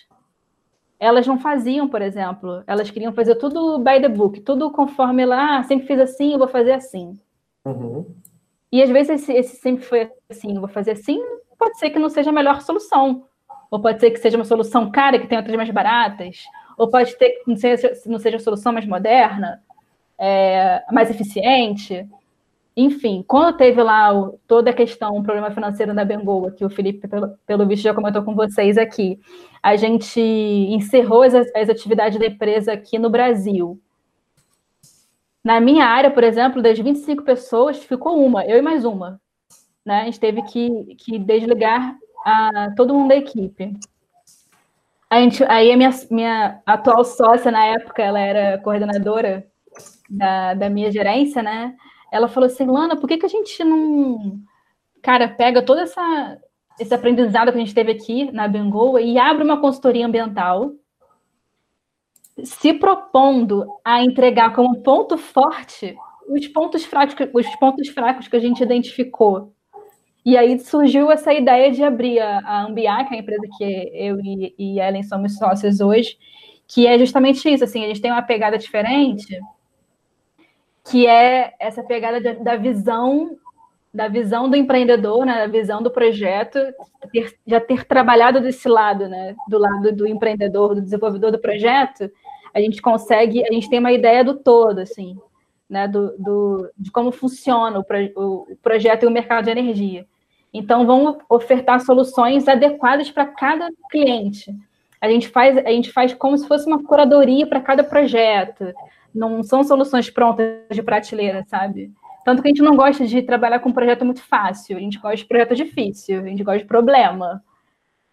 elas 1.00 1.26
não 1.26 1.40
faziam, 1.40 1.88
por 1.88 2.02
exemplo. 2.02 2.64
Elas 2.68 2.92
queriam 2.92 3.14
fazer 3.14 3.36
tudo 3.36 3.80
by 3.80 4.02
the 4.02 4.10
book, 4.10 4.42
tudo 4.42 4.72
conforme 4.72 5.26
lá, 5.26 5.60
ah, 5.60 5.64
sempre 5.64 5.88
fiz 5.88 6.00
assim, 6.00 6.34
eu 6.34 6.40
vou 6.40 6.48
fazer 6.48 6.74
assim. 6.74 7.18
Uhum. 7.66 8.06
E 8.72 8.84
às 8.84 8.90
vezes 8.90 9.22
esse, 9.22 9.34
esse 9.34 9.56
sempre 9.58 9.84
foi 9.84 10.12
assim, 10.30 10.54
eu 10.54 10.62
vou 10.62 10.70
fazer 10.70 10.92
assim, 10.92 11.20
pode 11.58 11.80
ser 11.80 11.90
que 11.90 12.00
não 12.00 12.10
seja 12.10 12.30
a 12.30 12.34
melhor 12.34 12.62
solução. 12.62 13.24
Ou 13.72 13.80
pode 13.80 14.00
ser 14.00 14.12
que 14.12 14.20
seja 14.20 14.38
uma 14.38 14.46
solução 14.46 14.92
cara, 14.92 15.20
que 15.20 15.28
tenha 15.28 15.40
outras 15.42 15.56
mais 15.56 15.70
baratas 15.70 16.44
ou 16.80 16.90
pode 16.90 17.14
ter 17.18 17.32
que 17.32 17.44
não 17.46 17.58
seja, 17.58 17.92
não 18.06 18.18
seja 18.18 18.38
a 18.38 18.40
solução 18.40 18.72
mais 18.72 18.86
moderna, 18.86 19.62
é, 20.18 20.82
mais 20.90 21.12
eficiente. 21.12 22.08
Enfim, 22.82 23.26
quando 23.28 23.58
teve 23.58 23.84
lá 23.84 24.18
o, 24.18 24.40
toda 24.48 24.70
a 24.70 24.74
questão, 24.74 25.18
o 25.18 25.22
problema 25.22 25.52
financeiro 25.52 25.94
da 25.94 26.06
Bengoa, 26.06 26.52
que 26.52 26.64
o 26.64 26.70
Felipe, 26.70 27.10
pelo, 27.10 27.38
pelo 27.46 27.68
visto, 27.68 27.84
já 27.84 27.94
comentou 27.94 28.24
com 28.24 28.34
vocês 28.34 28.78
aqui, 28.78 29.20
a 29.62 29.76
gente 29.76 30.22
encerrou 30.22 31.24
as, 31.24 31.34
as 31.34 31.68
atividades 31.68 32.18
da 32.18 32.28
empresa 32.28 32.72
aqui 32.72 32.98
no 32.98 33.10
Brasil. 33.10 33.78
Na 35.44 35.60
minha 35.60 35.86
área, 35.88 36.10
por 36.10 36.24
exemplo, 36.24 36.62
das 36.62 36.80
25 36.80 37.22
pessoas, 37.24 37.84
ficou 37.84 38.26
uma, 38.26 38.46
eu 38.46 38.58
e 38.58 38.62
mais 38.62 38.86
uma. 38.86 39.20
Né? 39.86 40.04
A 40.04 40.06
gente 40.06 40.20
teve 40.22 40.42
que, 40.44 40.96
que 40.96 41.20
desligar 41.20 41.98
a, 42.26 42.72
todo 42.78 42.94
mundo 42.94 43.10
da 43.10 43.18
equipe. 43.18 43.74
A 45.10 45.20
gente, 45.20 45.44
aí 45.44 45.70
a 45.70 45.76
minha, 45.76 45.90
minha 46.10 46.62
atual 46.66 47.04
sócia 47.04 47.52
na 47.52 47.66
época, 47.66 48.02
ela 48.02 48.22
era 48.22 48.58
coordenadora 48.60 49.46
da, 50.10 50.54
da 50.54 50.70
minha 50.70 50.90
gerência, 50.90 51.44
né? 51.44 51.76
Ela 52.12 52.28
falou 52.28 52.48
assim, 52.48 52.66
Lana, 52.66 52.96
por 52.96 53.08
que, 53.08 53.18
que 53.18 53.26
a 53.26 53.30
gente 53.30 53.64
não, 53.64 54.40
cara, 55.02 55.28
pega 55.28 55.62
toda 55.62 55.82
essa 55.82 56.40
esse 56.80 56.94
aprendizado 56.94 57.52
que 57.52 57.58
a 57.58 57.60
gente 57.60 57.76
teve 57.76 57.92
aqui 57.92 58.32
na 58.32 58.48
Bengoa 58.48 59.02
e 59.02 59.18
abre 59.20 59.44
uma 59.44 59.60
consultoria 59.60 60.06
ambiental, 60.06 60.72
se 62.42 62.74
propondo 62.74 63.68
a 63.84 64.02
entregar 64.02 64.56
como 64.56 64.82
ponto 64.82 65.18
forte 65.18 65.98
os 66.30 66.48
pontos 66.48 66.86
fracos, 66.86 67.16
os 67.34 67.56
pontos 67.56 67.90
fracos 67.90 68.28
que 68.28 68.36
a 68.36 68.40
gente 68.40 68.64
identificou. 68.64 69.52
E 70.24 70.38
aí 70.38 70.60
surgiu 70.60 71.12
essa 71.12 71.34
ideia 71.34 71.72
de 71.72 71.84
abrir 71.84 72.20
a, 72.20 72.40
a 72.40 72.66
Ambiar, 72.66 73.08
que 73.08 73.16
é 73.16 73.18
a 73.18 73.22
empresa 73.22 73.48
que 73.58 73.64
eu 73.94 74.20
e, 74.20 74.56
e 74.58 74.80
Ellen 74.80 75.04
somos 75.04 75.38
sócios 75.38 75.80
hoje, 75.80 76.18
que 76.68 76.86
é 76.86 76.98
justamente 77.00 77.50
isso, 77.52 77.64
assim, 77.64 77.84
a 77.84 77.88
gente 77.88 78.02
tem 78.02 78.12
uma 78.12 78.22
pegada 78.22 78.58
diferente, 78.58 79.38
que 80.90 81.08
é 81.08 81.54
essa 81.60 81.84
pegada 81.84 82.20
da 82.36 82.56
visão 82.56 83.38
da 83.92 84.08
visão 84.08 84.48
do 84.48 84.56
empreendedor, 84.56 85.26
né, 85.26 85.36
da 85.40 85.48
visão 85.48 85.82
do 85.82 85.90
projeto, 85.90 86.60
ter, 87.12 87.36
já 87.46 87.60
ter 87.60 87.86
trabalhado 87.86 88.40
desse 88.40 88.70
lado, 88.70 89.10
né, 89.10 89.36
do 89.48 89.58
lado 89.58 89.92
do 89.92 90.08
empreendedor, 90.08 90.76
do 90.76 90.82
desenvolvedor 90.82 91.32
do 91.32 91.40
projeto, 91.40 92.10
a 92.54 92.62
gente 92.62 92.82
consegue, 92.82 93.44
a 93.48 93.52
gente 93.52 93.68
tem 93.68 93.80
uma 93.80 93.92
ideia 93.92 94.24
do 94.24 94.36
todo, 94.36 94.78
assim, 94.78 95.18
né, 95.68 95.88
do, 95.88 96.16
do 96.18 96.70
de 96.78 96.92
como 96.92 97.12
funciona 97.12 97.80
o, 97.80 97.86
o, 98.16 98.52
o 98.52 98.56
projeto 98.62 99.04
e 99.04 99.08
o 99.08 99.12
mercado 99.12 99.46
de 99.46 99.52
energia. 99.52 100.06
Então, 100.54 100.86
vamos 100.86 101.18
ofertar 101.30 101.80
soluções 101.82 102.48
adequadas 102.48 103.10
para 103.12 103.26
cada 103.26 103.70
cliente. 103.90 104.54
A 105.00 105.08
gente 105.08 105.30
faz, 105.30 105.58
a 105.58 105.70
gente 105.70 105.92
faz 105.92 106.14
como 106.14 106.38
se 106.38 106.48
fosse 106.48 106.68
uma 106.68 106.84
curadoria 106.84 107.48
para 107.48 107.62
cada 107.62 107.84
projeto. 107.84 108.74
Não 109.14 109.44
são 109.44 109.64
soluções 109.64 110.10
prontas 110.10 110.48
de 110.72 110.84
prateleira, 110.84 111.44
sabe? 111.48 111.92
Tanto 112.26 112.42
que 112.42 112.48
a 112.48 112.52
gente 112.52 112.62
não 112.62 112.76
gosta 112.76 113.08
de 113.08 113.22
trabalhar 113.22 113.60
com 113.60 113.70
um 113.70 113.74
projeto 113.74 114.06
muito 114.06 114.22
fácil, 114.22 114.78
a 114.78 114.80
gente 114.80 115.00
gosta 115.00 115.18
de 115.18 115.26
projeto 115.26 115.56
difícil, 115.56 116.20
a 116.20 116.28
gente 116.28 116.44
gosta 116.44 116.60
de 116.60 116.66
problema. 116.66 117.44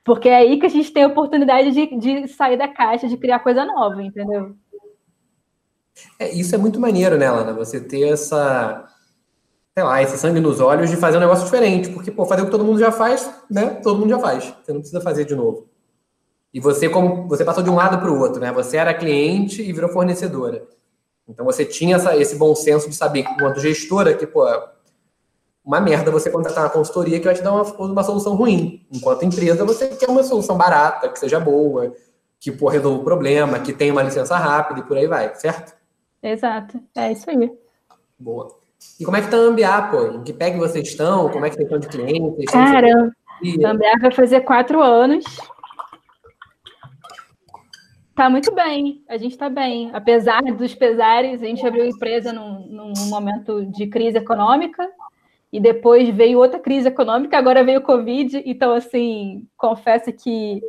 Porque 0.05 0.29
é 0.29 0.37
aí 0.37 0.59
que 0.59 0.67
a 0.67 0.71
gente 0.71 0.93
tem 0.93 1.03
a 1.03 1.09
oportunidade 1.09 1.73
de, 1.73 1.99
de 1.99 2.29
sair 2.29 2.57
da 2.57 2.69
caixa, 2.69 3.09
de 3.09 3.17
criar 3.17 3.41
coisa 3.41 3.65
nova, 3.65 4.03
entendeu? 4.03 4.55
É, 6.19 6.33
isso 6.33 6.55
é 6.55 6.59
muito 6.59 6.79
maneiro, 6.79 7.19
né, 7.19 7.31
Lana? 7.31 7.53
Você 7.55 7.81
ter 7.81 8.09
essa, 8.09 8.87
sei 9.75 9.85
lá, 9.85 10.01
esse 10.03 10.17
sangue 10.17 10.41
nos 10.41 10.61
olhos 10.61 10.91
de 10.91 10.97
fazer 10.97 11.17
um 11.17 11.21
negócio 11.21 11.45
diferente. 11.45 11.91
Porque, 11.91 12.11
pô, 12.11 12.25
fazer 12.25 12.43
o 12.43 12.45
que 12.45 12.51
todo 12.51 12.65
mundo 12.65 12.79
já 12.79 12.93
faz, 12.93 13.29
né? 13.51 13.81
Todo 13.83 13.99
mundo 13.99 14.11
já 14.11 14.19
faz. 14.19 14.45
Você 14.45 14.73
não 14.73 14.81
precisa 14.81 15.01
fazer 15.01 15.25
de 15.25 15.35
novo. 15.35 15.69
E 16.55 16.61
você, 16.61 16.89
como 16.89 17.27
você 17.29 17.45
passou 17.45 17.63
de 17.63 17.69
um 17.69 17.75
lado 17.75 17.99
para 17.99 18.11
o 18.11 18.19
outro, 18.19 18.41
né? 18.41 18.53
Você 18.53 18.77
era 18.77 18.95
cliente 18.95 19.61
e 19.61 19.73
virou 19.73 19.91
fornecedora. 19.91 20.67
Então 21.29 21.45
você 21.45 21.65
tinha 21.65 21.97
essa, 21.97 22.17
esse 22.17 22.37
bom 22.37 22.55
senso 22.55 22.89
de 22.89 22.95
saber 22.95 23.25
que, 23.25 23.33
enquanto 23.33 23.61
gestora, 23.61 24.15
que, 24.15 24.27
pô, 24.27 24.45
uma 25.65 25.81
merda 25.81 26.11
você 26.13 26.31
contratar 26.31 26.65
uma 26.65 26.71
consultoria 26.71 27.19
que 27.19 27.25
vai 27.25 27.35
te 27.35 27.43
dar 27.43 27.53
uma, 27.53 27.63
uma 27.63 28.05
solução 28.05 28.37
ruim. 28.37 28.87
Enquanto 28.93 29.25
empresa, 29.25 29.65
você 29.65 29.89
quer 29.89 30.09
uma 30.09 30.23
solução 30.23 30.57
barata, 30.57 31.09
que 31.09 31.19
seja 31.19 31.41
boa, 31.41 31.93
que 32.39 32.53
pô, 32.53 32.69
resolva 32.69 33.01
o 33.01 33.05
problema, 33.05 33.59
que 33.59 33.73
tenha 33.73 33.93
uma 33.93 34.03
licença 34.03 34.37
rápida 34.37 34.81
e 34.81 34.83
por 34.85 34.97
aí 34.97 35.09
vai, 35.09 35.35
certo? 35.35 35.75
Exato. 36.23 36.81
É 36.97 37.11
isso 37.11 37.29
aí. 37.29 37.51
Boa. 38.19 38.57
E 39.01 39.05
como 39.05 39.17
é 39.17 39.23
que 39.23 39.29
tá 39.29 39.37
a 39.37 39.41
Ambiá, 39.41 39.83
pô? 39.83 40.07
Em 40.07 40.23
que 40.23 40.33
que 40.33 40.57
vocês 40.57 40.87
estão? 40.87 41.29
Como 41.31 41.45
é 41.45 41.51
que 41.51 41.57
vocês 41.57 41.67
estão 41.67 41.81
de 41.81 41.89
clientes? 41.89 42.47
Cara, 42.47 43.13
a 43.65 43.71
Ambiá 43.71 43.95
vai 44.01 44.13
fazer 44.13 44.41
quatro 44.43 44.81
anos. 44.81 45.25
Tá 48.17 48.31
muito 48.31 48.53
bem, 48.55 49.05
a 49.07 49.19
gente 49.19 49.33
está 49.33 49.51
bem. 49.51 49.91
Apesar 49.93 50.43
dos 50.43 50.75
pesares, 50.75 51.43
a 51.43 51.47
gente 51.47 51.65
abriu 51.67 51.85
a 51.85 51.89
empresa 51.89 52.33
num, 52.33 52.67
num 52.67 52.93
momento 53.11 53.67
de 53.67 53.87
crise 53.87 54.17
econômica 54.17 54.89
e 55.53 55.61
depois 55.61 56.09
veio 56.09 56.39
outra 56.39 56.59
crise 56.59 56.89
econômica, 56.89 57.37
agora 57.37 57.63
veio 57.63 57.81
o 57.81 57.83
Covid. 57.83 58.43
Então, 58.47 58.73
assim, 58.73 59.47
confesso 59.57 60.11
que 60.13 60.63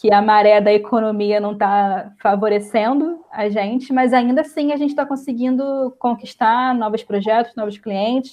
que 0.00 0.10
a 0.10 0.22
maré 0.22 0.62
da 0.62 0.72
economia 0.72 1.38
não 1.38 1.52
está 1.52 2.10
favorecendo 2.22 3.22
a 3.30 3.50
gente, 3.50 3.92
mas 3.92 4.14
ainda 4.14 4.40
assim 4.40 4.72
a 4.72 4.76
gente 4.76 4.90
está 4.90 5.04
conseguindo 5.04 5.94
conquistar 5.98 6.74
novos 6.74 7.02
projetos, 7.02 7.54
novos 7.54 7.76
clientes. 7.76 8.32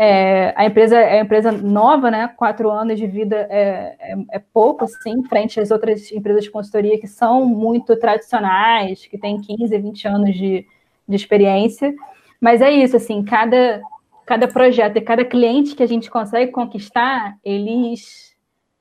É, 0.00 0.54
a 0.56 0.64
empresa 0.64 0.96
é 0.96 1.18
empresa 1.18 1.50
nova, 1.50 2.08
né? 2.08 2.28
Quatro 2.36 2.70
anos 2.70 2.96
de 2.96 3.04
vida 3.04 3.48
é, 3.50 3.96
é, 3.98 4.16
é, 4.30 4.38
pouco, 4.38 4.84
assim, 4.84 5.24
frente 5.24 5.58
às 5.58 5.72
outras 5.72 6.12
empresas 6.12 6.44
de 6.44 6.52
consultoria 6.52 7.00
que 7.00 7.08
são 7.08 7.44
muito 7.44 7.96
tradicionais, 7.96 9.04
que 9.06 9.18
têm 9.18 9.40
15, 9.40 9.76
20 9.76 10.06
anos 10.06 10.36
de, 10.36 10.64
de 11.08 11.16
experiência. 11.16 11.92
Mas 12.40 12.62
é 12.62 12.70
isso, 12.70 12.96
assim, 12.96 13.24
cada, 13.24 13.82
cada 14.24 14.46
projeto 14.46 14.98
e 14.98 15.00
cada 15.00 15.24
cliente 15.24 15.74
que 15.74 15.82
a 15.82 15.88
gente 15.88 16.08
consegue 16.08 16.52
conquistar, 16.52 17.36
eles 17.44 18.36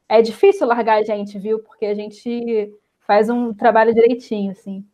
é 0.07 0.21
difícil 0.21 0.67
largar 0.67 0.99
a 0.99 1.03
gente, 1.03 1.39
viu? 1.39 1.57
Porque 1.63 1.87
a 1.87 1.95
gente 1.95 2.71
faz 3.07 3.27
um 3.27 3.55
trabalho 3.55 3.91
direitinho, 3.91 4.51
assim. 4.51 4.85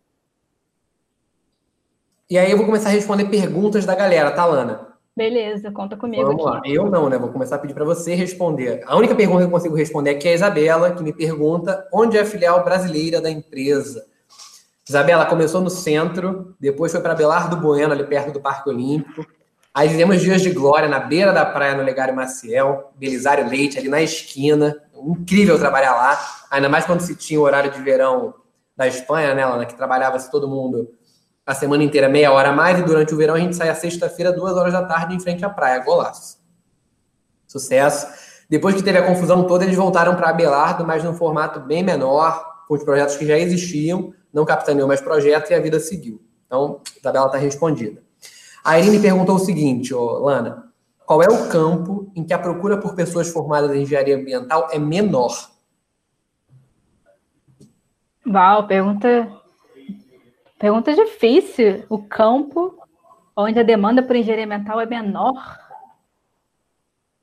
E 2.30 2.38
aí 2.38 2.50
eu 2.50 2.56
vou 2.56 2.66
começar 2.66 2.88
a 2.88 2.94
responder 2.94 3.26
perguntas 3.26 3.86
da 3.86 3.94
galera, 3.94 4.32
tá, 4.32 4.46
Lana? 4.46 4.93
Beleza, 5.16 5.72
conta 5.72 5.96
comigo 5.96 6.26
Vamos 6.26 6.46
aqui. 6.48 6.70
Lá. 6.70 6.76
Eu 6.76 6.90
não, 6.90 7.08
né? 7.08 7.18
Vou 7.18 7.30
começar 7.30 7.58
a 7.58 7.60
pedir 7.60 7.74
para 7.74 7.86
você 7.86 8.16
responder. 8.16 8.84
A 8.86 8.96
única 8.96 9.14
pergunta 9.14 9.42
que 9.42 9.46
eu 9.46 9.52
consigo 9.52 9.76
responder 9.76 10.12
aqui 10.12 10.28
é 10.28 10.32
a 10.32 10.36
Isabela, 10.36 10.92
que 10.92 11.04
me 11.04 11.14
pergunta 11.14 11.88
onde 11.94 12.18
é 12.18 12.22
a 12.22 12.26
filial 12.26 12.64
brasileira 12.64 13.22
da 13.22 13.30
empresa. 13.30 14.06
Isabela 14.88 15.26
começou 15.26 15.62
no 15.62 15.70
centro, 15.70 16.56
depois 16.60 16.92
foi 16.92 17.02
para 17.02 17.16
Belardo 17.16 17.56
Bueno, 17.58 17.94
ali 17.94 18.04
perto 18.04 18.32
do 18.32 18.42
Parque 18.42 18.70
Olímpico. 18.70 19.26
Aí 19.74 19.90
fizemos 19.90 20.22
dias 20.22 20.42
de 20.42 20.52
glória 20.52 20.90
na 20.90 21.00
beira 21.00 21.32
da 21.32 21.46
praia 21.46 21.76
no 21.76 21.84
Legário 21.84 22.16
Maciel, 22.16 22.92
Belisário 22.96 23.48
Leite 23.48 23.78
ali 23.78 23.90
na 23.90 24.02
esquina 24.02 24.76
incrível 25.06 25.60
trabalhar 25.60 25.96
lá, 25.96 26.20
ainda 26.50 26.70
mais 26.70 26.86
quando 26.86 27.02
se 27.02 27.16
tinha 27.16 27.40
o 27.40 27.44
horário 27.44 27.72
de 27.72 27.82
verão 27.82 28.34
da 28.76 28.88
Espanha, 28.88 29.36
né, 29.36 29.46
Lana, 29.46 29.66
que 29.66 29.76
trabalhava-se 29.76 30.32
todo 30.32 30.48
mundo 30.48 30.90
a 31.46 31.54
semana 31.54 31.84
inteira 31.84 32.08
meia 32.08 32.32
hora 32.32 32.50
a 32.50 32.54
mais, 32.54 32.80
e 32.80 32.84
durante 32.84 33.14
o 33.14 33.18
verão 33.18 33.36
a 33.36 33.40
gente 33.40 33.56
saía 33.56 33.76
sexta-feira, 33.76 34.32
duas 34.32 34.56
horas 34.56 34.74
da 34.74 34.84
tarde, 34.86 35.16
em 35.16 35.20
frente 35.20 35.44
à 35.44 35.50
praia, 35.50 35.84
golaço. 35.84 36.38
Sucesso. 37.48 38.08
Depois 38.50 38.76
que 38.76 38.84
teve 38.84 38.98
a 38.98 39.06
confusão 39.06 39.46
toda, 39.46 39.64
eles 39.64 39.76
voltaram 39.76 40.16
para 40.16 40.30
Abelardo, 40.30 40.86
mas 40.86 41.04
num 41.04 41.14
formato 41.14 41.60
bem 41.60 41.84
menor, 41.84 42.64
com 42.68 42.74
os 42.76 42.84
projetos 42.84 43.16
que 43.16 43.26
já 43.26 43.38
existiam, 43.38 44.14
não 44.34 44.46
capitaneou 44.46 44.88
mais 44.88 45.02
projetos 45.02 45.52
e 45.52 45.54
a 45.54 45.60
vida 45.60 45.80
seguiu. 45.80 46.22
Então, 46.46 46.82
a 46.98 47.02
tabela 47.02 47.26
está 47.28 47.38
respondida. 47.38 48.02
A 48.64 48.80
Irine 48.80 49.00
perguntou 49.00 49.36
o 49.36 49.40
seguinte, 49.40 49.94
oh, 49.94 50.20
Lana, 50.20 50.72
qual 51.06 51.22
é 51.22 51.28
o 51.28 51.50
campo 51.50 52.12
em 52.16 52.24
que 52.24 52.34
a 52.34 52.40
procura 52.40 52.78
por 52.78 52.96
pessoas 52.96 53.30
formadas 53.30 53.76
em 53.76 53.82
engenharia 53.82 54.16
ambiental 54.16 54.70
é 54.72 54.80
menor? 54.80 55.52
Uau, 58.26 58.66
pergunta, 58.66 59.30
pergunta 60.64 60.94
difícil. 60.94 61.84
O 61.90 62.02
campo 62.02 62.74
onde 63.36 63.60
a 63.60 63.64
demanda 63.64 64.02
por 64.02 64.16
engenharia 64.16 64.46
ambiental 64.46 64.80
é 64.80 64.86
menor? 64.86 65.60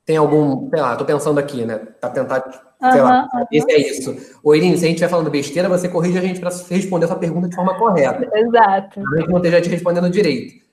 Tem 0.05 0.15
algum, 0.15 0.69
sei 0.69 0.79
lá, 0.79 0.95
tô 0.95 1.05
pensando 1.05 1.39
aqui, 1.39 1.65
né? 1.65 1.79
Para 1.79 2.11
tentar, 2.11 2.75
sei 2.91 3.01
lá, 3.01 3.27
esse 3.51 3.71
é 3.71 3.79
isso. 3.79 4.39
Ô, 4.43 4.53
Irine, 4.53 4.77
se 4.77 4.85
a 4.85 4.87
gente 4.87 4.97
estiver 4.97 5.09
falando 5.09 5.31
besteira, 5.31 5.67
você 5.67 5.89
corrige 5.89 6.19
a 6.19 6.21
gente 6.21 6.39
para 6.39 6.51
responder 6.69 7.05
a 7.05 7.07
sua 7.07 7.17
pergunta 7.17 7.49
de 7.49 7.55
forma 7.55 7.75
correta. 7.79 8.29
Exato. 8.31 8.99
A 8.99 9.17
gente 9.17 9.29
não 9.29 9.37
esteja 9.37 9.59
te 9.59 9.69
respondendo 9.69 10.07
direito. 10.11 10.63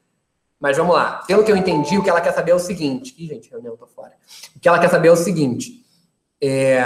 Mas 0.61 0.77
vamos 0.77 0.95
lá. 0.95 1.23
Pelo 1.27 1.45
que 1.45 1.53
eu 1.53 1.57
entendi, 1.57 1.97
o 1.97 2.03
que 2.03 2.11
ela 2.11 2.21
quer 2.21 2.33
saber 2.33 2.51
é 2.51 2.55
o 2.55 2.59
seguinte. 2.59 3.15
Ih, 3.17 3.29
gente, 3.29 3.49
reunião, 3.49 3.79
tô 3.79 3.87
fora. 3.87 4.13
O 4.55 4.61
que 4.61 4.69
ela 4.69 4.79
quer 4.79 4.91
saber 4.91 5.09
é 5.09 5.13
o 5.13 5.17
seguinte. 5.17 5.83
É, 6.43 6.83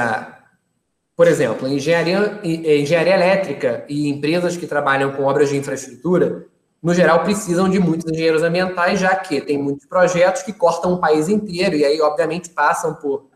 por 1.17 1.29
exemplo, 1.29 1.69
engenharia, 1.69 2.41
engenharia 2.43 3.15
elétrica 3.15 3.85
e 3.89 4.09
empresas 4.09 4.57
que 4.57 4.67
trabalham 4.67 5.13
com 5.13 5.25
obras 5.25 5.51
de 5.51 5.57
infraestrutura, 5.57 6.47
no 6.83 6.93
geral, 6.93 7.23
precisam 7.23 7.69
de 7.69 7.79
muitos 7.79 8.11
engenheiros 8.11 8.43
ambientais, 8.43 8.99
já 8.99 9.15
que 9.15 9.41
tem 9.41 9.57
muitos 9.57 9.87
projetos 9.87 10.43
que 10.43 10.53
cortam 10.53 10.95
o 10.95 10.99
país 10.99 11.29
inteiro 11.29 11.77
e 11.77 11.85
aí, 11.85 12.01
obviamente, 12.01 12.51
passam 12.51 12.95
por, 12.95 13.27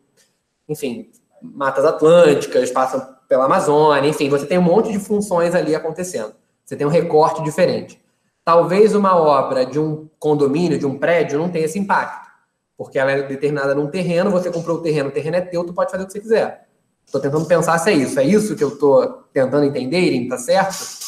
enfim, 0.68 1.10
matas 1.40 1.84
atlânticas, 1.84 2.70
passam 2.72 3.14
pela 3.28 3.44
Amazônia, 3.44 4.08
enfim, 4.08 4.28
você 4.28 4.46
tem 4.46 4.58
um 4.58 4.62
monte 4.62 4.90
de 4.90 4.98
funções 4.98 5.54
ali 5.54 5.74
acontecendo. 5.76 6.34
Você 6.64 6.74
tem 6.74 6.86
um 6.86 6.90
recorte 6.90 7.42
diferente. 7.44 8.02
Talvez 8.44 8.94
uma 8.94 9.16
obra 9.16 9.64
de 9.64 9.78
um 9.78 10.08
condomínio, 10.18 10.78
de 10.78 10.86
um 10.86 10.98
prédio, 10.98 11.38
não 11.38 11.48
tenha 11.48 11.66
esse 11.66 11.78
impacto, 11.78 12.28
porque 12.76 12.98
ela 12.98 13.12
é 13.12 13.22
determinada 13.22 13.74
num 13.74 13.88
terreno, 13.88 14.30
você 14.30 14.50
comprou 14.50 14.78
o 14.78 14.82
terreno, 14.82 15.08
o 15.08 15.12
terreno 15.12 15.36
é 15.36 15.40
teu, 15.40 15.64
tu 15.64 15.72
pode 15.72 15.90
fazer 15.90 16.02
o 16.02 16.06
que 16.06 16.12
você 16.12 16.20
quiser. 16.20 16.65
Estou 17.06 17.20
tentando 17.20 17.46
pensar 17.46 17.78
se 17.78 17.90
é 17.90 17.94
isso. 17.94 18.18
É 18.18 18.24
isso 18.24 18.56
que 18.56 18.64
eu 18.64 18.68
estou 18.68 19.24
tentando 19.32 19.64
entender, 19.64 20.00
Irene, 20.00 20.28
tá 20.28 20.36
certo? 20.36 21.06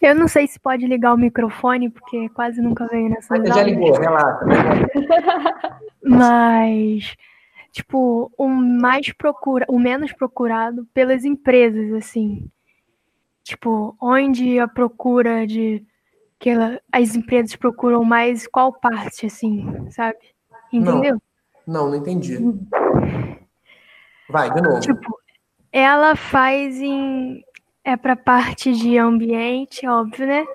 Eu 0.00 0.14
não 0.14 0.28
sei 0.28 0.46
se 0.46 0.60
pode 0.60 0.86
ligar 0.86 1.14
o 1.14 1.18
microfone, 1.18 1.90
porque 1.90 2.28
quase 2.28 2.60
nunca 2.60 2.86
veio 2.86 3.08
nessa 3.08 3.36
Você 3.36 3.46
já 3.46 3.62
ligou, 3.62 3.92
relaxa. 3.98 4.44
Mas, 6.04 7.16
tipo, 7.72 8.30
o 8.36 8.46
mais 8.46 9.10
procura, 9.12 9.64
o 9.68 9.78
menos 9.78 10.12
procurado 10.12 10.86
pelas 10.92 11.24
empresas, 11.24 11.90
assim. 11.94 12.46
Tipo, 13.42 13.96
onde 14.00 14.58
a 14.58 14.68
procura 14.68 15.46
de 15.46 15.84
que 16.38 16.50
ela, 16.50 16.78
as 16.92 17.16
empresas 17.16 17.56
procuram 17.56 18.04
mais 18.04 18.46
qual 18.46 18.72
parte, 18.72 19.24
assim, 19.24 19.90
sabe? 19.90 20.18
Entendeu? 20.70 21.14
Não, 21.14 21.22
não, 21.66 21.88
não 21.88 21.96
entendi. 21.96 22.38
Vai, 24.28 24.52
de 24.52 24.60
novo. 24.60 24.80
Tipo, 24.80 25.18
ela 25.72 26.16
faz 26.16 26.80
em. 26.80 27.44
É 27.82 27.96
pra 27.96 28.16
parte 28.16 28.72
de 28.72 28.96
ambiente, 28.96 29.86
óbvio, 29.86 30.26
né? 30.26 30.46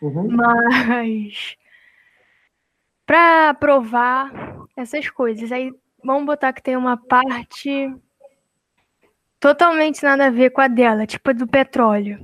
Uhum. 0.00 0.28
Mas. 0.30 1.56
Pra 3.04 3.54
provar 3.54 4.30
essas 4.76 5.08
coisas. 5.10 5.50
Aí 5.52 5.72
vamos 6.04 6.26
botar 6.26 6.52
que 6.52 6.62
tem 6.62 6.76
uma 6.76 6.96
parte 6.96 7.94
totalmente 9.40 10.02
nada 10.02 10.26
a 10.26 10.30
ver 10.30 10.50
com 10.50 10.60
a 10.60 10.68
dela, 10.68 11.06
tipo 11.06 11.30
a 11.30 11.32
do 11.32 11.46
petróleo. 11.46 12.18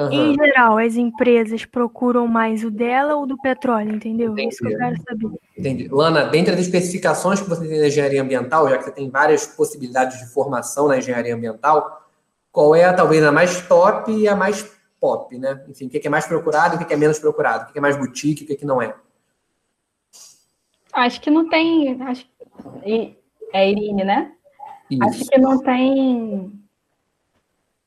Uhum. 0.00 0.32
Em 0.32 0.34
geral, 0.34 0.78
as 0.78 0.96
empresas 0.96 1.66
procuram 1.66 2.26
mais 2.26 2.64
o 2.64 2.70
dela 2.70 3.16
ou 3.16 3.26
do 3.26 3.36
petróleo, 3.36 3.94
entendeu? 3.94 4.34
É 4.38 4.44
isso 4.44 4.64
que 4.64 4.72
eu 4.72 4.78
quero 4.78 4.96
saber. 5.02 5.30
Entendi. 5.58 5.88
Lana, 5.88 6.24
dentre 6.24 6.54
as 6.54 6.60
especificações 6.60 7.40
que 7.40 7.48
você 7.48 7.68
tem 7.68 7.78
na 7.78 7.88
engenharia 7.88 8.22
ambiental, 8.22 8.68
já 8.70 8.78
que 8.78 8.84
você 8.84 8.92
tem 8.92 9.10
várias 9.10 9.46
possibilidades 9.46 10.18
de 10.18 10.32
formação 10.32 10.88
na 10.88 10.96
engenharia 10.96 11.34
ambiental, 11.34 12.08
qual 12.50 12.74
é 12.74 12.90
talvez 12.92 13.22
a 13.22 13.30
mais 13.30 13.60
top 13.68 14.10
e 14.10 14.26
a 14.26 14.34
mais 14.34 14.74
pop, 14.98 15.36
né? 15.38 15.62
Enfim, 15.68 15.86
o 15.86 15.90
que 15.90 16.06
é 16.06 16.10
mais 16.10 16.26
procurado 16.26 16.76
e 16.76 16.82
o 16.82 16.86
que 16.86 16.94
é 16.94 16.96
menos 16.96 17.18
procurado? 17.18 17.68
O 17.68 17.72
que 17.72 17.78
é 17.78 17.82
mais 17.82 17.96
boutique 17.96 18.46
e 18.48 18.54
o 18.54 18.56
que 18.56 18.64
não 18.64 18.80
é? 18.80 18.94
Acho 20.94 21.20
que 21.20 21.30
não 21.30 21.48
tem. 21.48 22.00
Acho, 22.02 22.26
é 23.52 23.70
Irine, 23.70 24.04
né? 24.04 24.32
Isso. 24.90 25.04
Acho 25.04 25.24
que 25.26 25.38
não 25.38 25.58
tem 25.58 26.59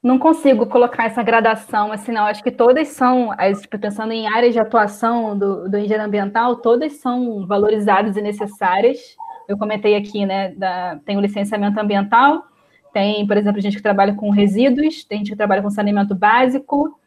não 0.03 0.19
consigo 0.19 0.65
colocar 0.65 1.05
essa 1.05 1.23
gradação 1.23 1.89
assim, 1.93 2.11
não. 2.11 2.25
Acho 2.25 2.43
que 2.43 2.51
todas 2.51 2.89
são, 2.89 3.33
as, 3.37 3.61
tipo, 3.61 3.79
pensando 3.79 4.11
em 4.11 4.27
áreas 4.27 4.53
de 4.53 4.59
atuação 4.59 5.37
do, 5.37 5.69
do 5.69 5.77
engenheiro 5.77 6.03
ambiental, 6.03 6.57
todas 6.57 6.93
são 6.97 7.47
valorizadas 7.47 8.17
e 8.17 8.21
necessárias. 8.21 8.99
Eu 9.47 9.57
comentei 9.57 9.95
aqui, 9.95 10.25
né? 10.25 10.53
Da, 10.55 10.99
tem 11.05 11.15
o 11.15 11.21
licenciamento 11.21 11.79
ambiental, 11.79 12.43
tem, 12.91 13.25
por 13.25 13.37
exemplo, 13.37 13.61
gente 13.61 13.77
que 13.77 13.81
trabalha 13.81 14.13
com 14.13 14.29
resíduos, 14.29 15.05
tem 15.05 15.19
gente 15.19 15.31
que 15.31 15.37
trabalha 15.37 15.61
com 15.61 15.69
saneamento 15.69 16.13
básico, 16.13 16.99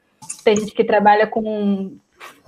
tem 0.42 0.56
gente 0.56 0.72
que 0.72 0.82
trabalha 0.82 1.26
com 1.26 1.98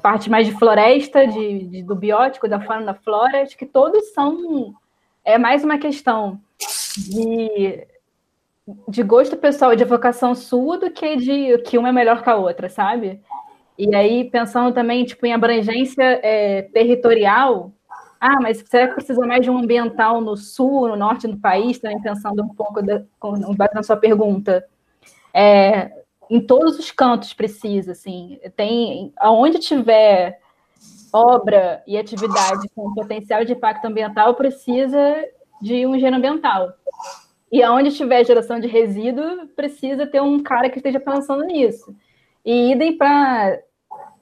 parte 0.02 0.30
mais 0.30 0.46
de 0.46 0.54
floresta, 0.54 1.26
de, 1.26 1.64
de 1.64 1.82
do 1.82 1.94
biótico, 1.94 2.48
da 2.48 2.58
fauna 2.58 2.86
da 2.86 2.94
flora. 2.94 3.42
Acho 3.42 3.56
que 3.56 3.66
todos 3.66 4.12
são. 4.14 4.74
É 5.22 5.36
mais 5.36 5.62
uma 5.62 5.76
questão 5.76 6.40
de 6.96 7.86
de 8.88 9.02
gosto 9.02 9.36
pessoal 9.36 9.72
e 9.72 9.76
de 9.76 9.84
vocação 9.84 10.34
sua 10.34 10.78
do 10.78 10.90
que 10.90 11.16
de 11.16 11.58
que 11.58 11.78
uma 11.78 11.88
é 11.88 11.92
melhor 11.92 12.22
que 12.22 12.30
a 12.30 12.36
outra, 12.36 12.68
sabe? 12.68 13.20
E 13.78 13.94
aí, 13.94 14.28
pensando 14.28 14.74
também 14.74 15.04
tipo, 15.04 15.24
em 15.24 15.32
abrangência 15.32 16.20
é, 16.22 16.62
territorial, 16.62 17.72
ah, 18.20 18.40
mas 18.40 18.64
será 18.66 18.88
que 18.88 18.94
precisa 18.94 19.24
mais 19.26 19.42
de 19.42 19.50
um 19.50 19.58
ambiental 19.58 20.20
no 20.20 20.36
sul, 20.36 20.88
no 20.88 20.96
norte 20.96 21.28
do 21.28 21.38
país? 21.38 21.78
Também 21.78 22.00
pensando 22.02 22.42
um 22.42 22.48
pouco 22.48 22.82
da, 22.82 23.04
com 23.20 23.32
base 23.54 23.74
na 23.74 23.82
sua 23.82 23.96
pergunta. 23.96 24.64
É, 25.32 25.92
em 26.28 26.40
todos 26.40 26.78
os 26.78 26.90
cantos 26.90 27.32
precisa, 27.32 27.92
assim, 27.92 28.40
tem 28.56 29.12
aonde 29.16 29.58
tiver 29.58 30.40
obra 31.12 31.82
e 31.86 31.96
atividade 31.96 32.68
com 32.74 32.92
potencial 32.92 33.44
de 33.44 33.52
impacto 33.52 33.86
ambiental 33.86 34.34
precisa 34.34 35.24
de 35.62 35.86
um 35.86 35.94
engenheiro 35.94 36.16
ambiental. 36.16 36.72
E 37.50 37.62
aonde 37.62 37.96
tiver 37.96 38.24
geração 38.24 38.60
de 38.60 38.66
resíduo, 38.66 39.46
precisa 39.56 40.06
ter 40.06 40.20
um 40.20 40.42
cara 40.42 40.68
que 40.68 40.78
esteja 40.78 41.00
pensando 41.00 41.44
nisso. 41.44 41.94
E 42.44 42.72
idem 42.72 42.96
para 42.96 43.58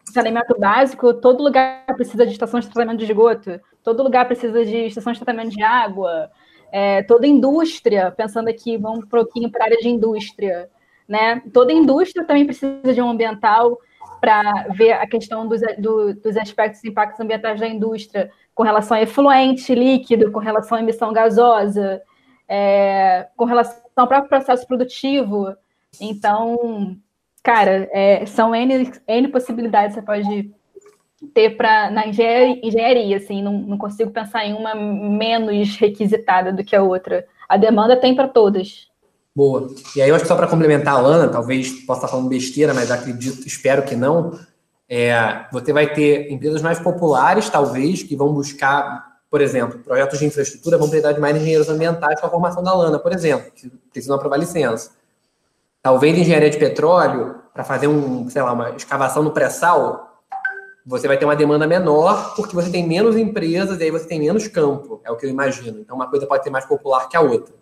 saneamento 0.04 0.58
básico, 0.58 1.14
todo 1.14 1.42
lugar 1.42 1.84
precisa 1.96 2.24
de 2.24 2.32
estação 2.32 2.60
de 2.60 2.68
tratamento 2.68 2.98
de 2.98 3.04
esgoto, 3.04 3.60
todo 3.82 4.02
lugar 4.02 4.26
precisa 4.26 4.64
de 4.64 4.86
estação 4.86 5.12
de 5.12 5.18
tratamento 5.18 5.50
de 5.50 5.62
água, 5.62 6.30
é, 6.72 7.02
toda 7.02 7.26
indústria, 7.26 8.10
pensando 8.10 8.48
aqui, 8.48 8.76
vamos 8.76 9.04
um 9.04 9.08
pouquinho 9.08 9.50
para 9.50 9.64
a 9.64 9.66
área 9.66 9.78
de 9.78 9.88
indústria, 9.88 10.68
né? 11.08 11.42
Toda 11.52 11.72
indústria 11.72 12.24
também 12.24 12.44
precisa 12.44 12.94
de 12.94 13.00
um 13.00 13.10
ambiental 13.10 13.78
para 14.20 14.66
ver 14.70 14.92
a 14.92 15.06
questão 15.06 15.46
dos, 15.46 15.60
do, 15.78 16.14
dos 16.14 16.36
aspectos 16.36 16.82
e 16.82 16.88
impactos 16.88 17.20
ambientais 17.20 17.60
da 17.60 17.68
indústria 17.68 18.30
com 18.54 18.62
relação 18.62 18.96
a 18.96 19.02
efluente, 19.02 19.74
líquido, 19.74 20.32
com 20.32 20.38
relação 20.38 20.78
à 20.78 20.80
emissão 20.80 21.12
gasosa, 21.12 22.00
é, 22.48 23.28
com 23.36 23.44
relação 23.44 23.80
ao 23.94 24.06
próprio 24.06 24.28
processo 24.28 24.66
produtivo. 24.66 25.54
Então, 26.00 26.96
cara, 27.42 27.88
é, 27.92 28.26
são 28.26 28.54
N, 28.54 28.90
N 29.06 29.28
possibilidades 29.28 29.94
que 29.94 30.00
você 30.00 30.06
pode 30.06 30.50
ter 31.32 31.56
pra, 31.56 31.90
na 31.90 32.06
engenharia, 32.06 32.60
engenharia 32.62 33.16
assim, 33.16 33.42
não, 33.42 33.52
não 33.52 33.78
consigo 33.78 34.10
pensar 34.10 34.44
em 34.44 34.54
uma 34.54 34.74
menos 34.74 35.76
requisitada 35.76 36.52
do 36.52 36.64
que 36.64 36.76
a 36.76 36.82
outra. 36.82 37.26
A 37.48 37.56
demanda 37.56 37.96
tem 37.96 38.14
para 38.14 38.28
todas. 38.28 38.88
Boa. 39.34 39.68
E 39.94 40.00
aí, 40.00 40.08
eu 40.08 40.14
acho 40.14 40.24
que 40.24 40.28
só 40.28 40.36
para 40.36 40.46
complementar 40.46 40.94
a 40.94 41.00
Lana, 41.00 41.28
talvez 41.28 41.70
possa 41.84 42.00
estar 42.00 42.08
falando 42.08 42.28
besteira, 42.28 42.72
mas 42.72 42.90
acredito, 42.90 43.46
espero 43.46 43.82
que 43.82 43.94
não. 43.94 44.38
É, 44.88 45.44
você 45.52 45.72
vai 45.72 45.92
ter 45.92 46.32
empresas 46.32 46.62
mais 46.62 46.78
populares, 46.78 47.50
talvez, 47.50 48.02
que 48.02 48.16
vão 48.16 48.32
buscar 48.32 49.15
por 49.36 49.42
exemplo, 49.42 49.78
projetos 49.80 50.18
de 50.18 50.24
infraestrutura 50.24 50.78
vão 50.78 50.88
precisar 50.88 51.12
de 51.12 51.20
mais 51.20 51.36
engenheiros 51.36 51.68
ambientais 51.68 52.18
com 52.18 52.26
a 52.26 52.30
formação 52.30 52.62
da 52.62 52.74
lana, 52.74 52.98
por 52.98 53.12
exemplo, 53.12 53.52
que 53.54 53.68
precisam 53.92 54.16
aprovar 54.16 54.38
licença. 54.38 54.92
Talvez 55.82 56.16
engenharia 56.16 56.48
de 56.48 56.56
petróleo, 56.56 57.42
para 57.52 57.62
fazer 57.62 57.86
um, 57.86 58.30
sei 58.30 58.40
lá, 58.40 58.54
uma 58.54 58.70
escavação 58.70 59.22
no 59.22 59.32
pré-sal, 59.32 60.22
você 60.86 61.06
vai 61.06 61.18
ter 61.18 61.26
uma 61.26 61.36
demanda 61.36 61.66
menor, 61.66 62.34
porque 62.34 62.54
você 62.54 62.70
tem 62.70 62.88
menos 62.88 63.14
empresas 63.14 63.78
e 63.78 63.82
aí 63.82 63.90
você 63.90 64.06
tem 64.06 64.18
menos 64.18 64.48
campo, 64.48 65.02
é 65.04 65.10
o 65.10 65.16
que 65.16 65.26
eu 65.26 65.28
imagino. 65.28 65.80
Então, 65.80 65.94
uma 65.94 66.08
coisa 66.08 66.26
pode 66.26 66.42
ser 66.42 66.48
mais 66.48 66.64
popular 66.64 67.06
que 67.06 67.14
a 67.14 67.20
outra. 67.20 67.54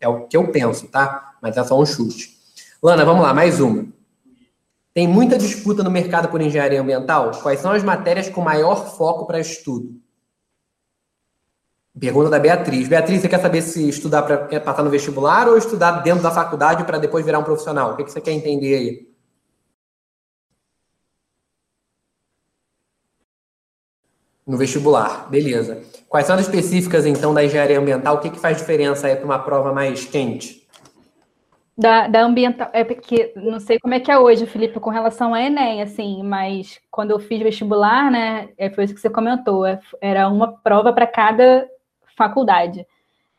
É 0.00 0.08
o 0.08 0.26
que 0.26 0.38
eu 0.38 0.50
penso, 0.50 0.88
tá? 0.88 1.34
Mas 1.42 1.54
é 1.54 1.62
só 1.62 1.78
um 1.78 1.84
chute. 1.84 2.30
Lana, 2.82 3.04
vamos 3.04 3.22
lá, 3.22 3.34
mais 3.34 3.60
uma. 3.60 3.84
Tem 4.94 5.06
muita 5.06 5.36
disputa 5.36 5.82
no 5.82 5.90
mercado 5.90 6.28
por 6.28 6.40
engenharia 6.40 6.80
ambiental? 6.80 7.32
Quais 7.42 7.60
são 7.60 7.72
as 7.72 7.84
matérias 7.84 8.30
com 8.30 8.40
maior 8.40 8.96
foco 8.96 9.26
para 9.26 9.38
estudo? 9.38 10.00
Pergunta 11.98 12.30
da 12.30 12.38
Beatriz. 12.38 12.88
Beatriz, 12.88 13.20
você 13.20 13.28
quer 13.28 13.40
saber 13.40 13.62
se 13.62 13.88
estudar 13.88 14.22
para 14.22 14.60
passar 14.60 14.82
no 14.82 14.90
vestibular 14.90 15.48
ou 15.48 15.56
estudar 15.56 16.02
dentro 16.02 16.22
da 16.22 16.30
faculdade 16.30 16.84
para 16.84 16.98
depois 16.98 17.24
virar 17.24 17.38
um 17.38 17.44
profissional? 17.44 17.92
O 17.92 17.96
que, 17.96 18.04
que 18.04 18.12
você 18.12 18.20
quer 18.20 18.32
entender 18.32 18.74
aí? 18.74 19.10
No 24.46 24.56
vestibular, 24.56 25.28
beleza. 25.28 25.82
Quais 26.08 26.26
são 26.26 26.36
as 26.36 26.42
específicas, 26.42 27.06
então, 27.06 27.34
da 27.34 27.44
engenharia 27.44 27.78
ambiental? 27.78 28.16
O 28.16 28.20
que, 28.20 28.30
que 28.30 28.38
faz 28.38 28.56
diferença 28.56 29.06
aí 29.06 29.16
para 29.16 29.24
uma 29.24 29.38
prova 29.38 29.72
mais 29.72 30.04
quente? 30.04 30.66
Da, 31.76 32.08
da 32.08 32.22
ambiental, 32.22 32.68
é 32.72 32.84
porque 32.84 33.32
não 33.36 33.58
sei 33.58 33.78
como 33.78 33.94
é 33.94 34.00
que 34.00 34.10
é 34.10 34.18
hoje, 34.18 34.46
Felipe, 34.46 34.78
com 34.78 34.90
relação 34.90 35.32
a 35.32 35.40
Enem, 35.40 35.80
assim, 35.80 36.22
mas 36.22 36.78
quando 36.90 37.12
eu 37.12 37.18
fiz 37.18 37.40
vestibular, 37.40 38.10
né, 38.10 38.50
é, 38.58 38.68
foi 38.68 38.84
isso 38.84 38.94
que 38.94 39.00
você 39.00 39.08
comentou, 39.08 39.64
é, 39.64 39.80
era 40.00 40.28
uma 40.28 40.52
prova 40.52 40.92
para 40.92 41.06
cada 41.06 41.66
faculdade. 42.28 42.86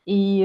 E 0.07 0.43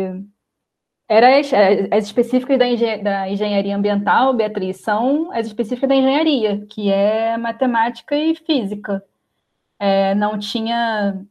era 1.09 1.39
as, 1.39 1.51
as 1.91 2.05
específicas 2.05 2.59
da, 2.59 2.67
engen 2.69 3.03
da 3.03 3.31
engenharia 3.31 3.77
ambiental, 3.77 4.35
Beatriz, 4.35 4.79
são 4.81 5.33
as 5.33 5.47
específicas 5.47 5.89
da 5.89 5.95
engenharia, 5.95 6.67
que 6.69 6.91
é 6.91 7.37
matemática 7.39 8.17
e 8.17 8.35
física. 8.35 9.03
É, 9.79 10.15
não 10.15 10.39
tinha 10.39 11.25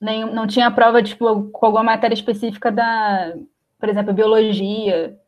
nem, 0.00 0.24
não 0.32 0.46
tinha 0.46 0.70
prova 0.70 1.02
tipo, 1.02 1.44
com 1.50 1.66
alguma 1.66 1.82
matéria 1.84 2.14
específica 2.14 2.70
da, 2.70 3.34
por 3.78 3.88
exemplo, 3.88 4.12
biologia, 4.12 5.18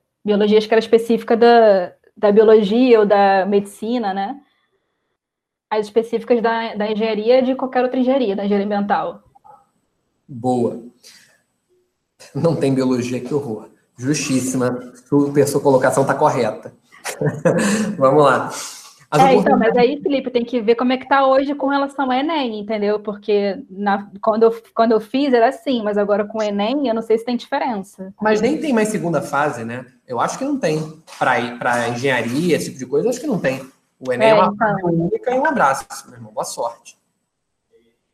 acho 0.58 0.68
que 0.68 0.74
era 0.74 0.78
específica 0.78 1.36
da, 1.36 1.92
da 2.16 2.32
biologia 2.32 3.00
ou 3.00 3.06
da 3.06 3.46
medicina, 3.46 4.12
né? 4.14 4.40
As 5.70 5.86
específicas 5.86 6.40
da, 6.40 6.74
da 6.74 6.90
engenharia 6.90 7.42
de 7.42 7.54
qualquer 7.54 7.82
outra 7.82 7.98
engenharia, 7.98 8.36
da 8.36 8.44
engenharia 8.44 8.66
ambiental. 8.66 9.25
Boa. 10.28 10.82
Não 12.34 12.56
tem 12.56 12.74
biologia, 12.74 13.20
que 13.20 13.32
horror. 13.32 13.68
Justíssima. 13.96 14.92
Super, 15.08 15.46
sua 15.46 15.60
colocação 15.60 16.02
está 16.02 16.14
correta. 16.14 16.72
Vamos 17.96 18.24
lá. 18.24 18.50
é, 19.14 19.34
então, 19.34 19.58
mas 19.58 19.76
aí, 19.76 20.00
Felipe, 20.02 20.30
tem 20.30 20.44
que 20.44 20.60
ver 20.60 20.74
como 20.74 20.92
é 20.92 20.96
que 20.96 21.04
está 21.04 21.26
hoje 21.26 21.54
com 21.54 21.68
relação 21.68 22.06
ao 22.06 22.12
Enem, 22.12 22.60
entendeu? 22.60 23.00
Porque 23.00 23.62
na, 23.70 24.10
quando, 24.20 24.42
eu, 24.42 24.62
quando 24.74 24.92
eu 24.92 25.00
fiz 25.00 25.32
era 25.32 25.48
assim, 25.48 25.82
mas 25.82 25.96
agora 25.96 26.24
com 26.26 26.38
o 26.38 26.42
Enem 26.42 26.88
eu 26.88 26.94
não 26.94 27.02
sei 27.02 27.16
se 27.16 27.24
tem 27.24 27.36
diferença. 27.36 28.12
Mas 28.20 28.40
nem 28.40 28.58
tem 28.58 28.72
mais 28.72 28.88
segunda 28.88 29.22
fase, 29.22 29.64
né? 29.64 29.86
Eu 30.06 30.20
acho 30.20 30.36
que 30.36 30.44
não 30.44 30.58
tem. 30.58 31.02
Para 31.18 31.88
engenharia, 31.88 32.56
esse 32.56 32.66
tipo 32.66 32.78
de 32.78 32.86
coisa, 32.86 33.06
eu 33.06 33.10
acho 33.10 33.20
que 33.20 33.26
não 33.26 33.38
tem. 33.38 33.64
O 33.98 34.12
Enem 34.12 34.28
é, 34.28 34.30
é 34.32 34.34
uma 34.34 34.52
então... 34.52 34.90
única 34.92 35.30
e 35.34 35.38
um 35.38 35.46
abraço, 35.46 35.86
meu 36.06 36.16
irmão. 36.16 36.32
Boa 36.32 36.44
sorte. 36.44 36.98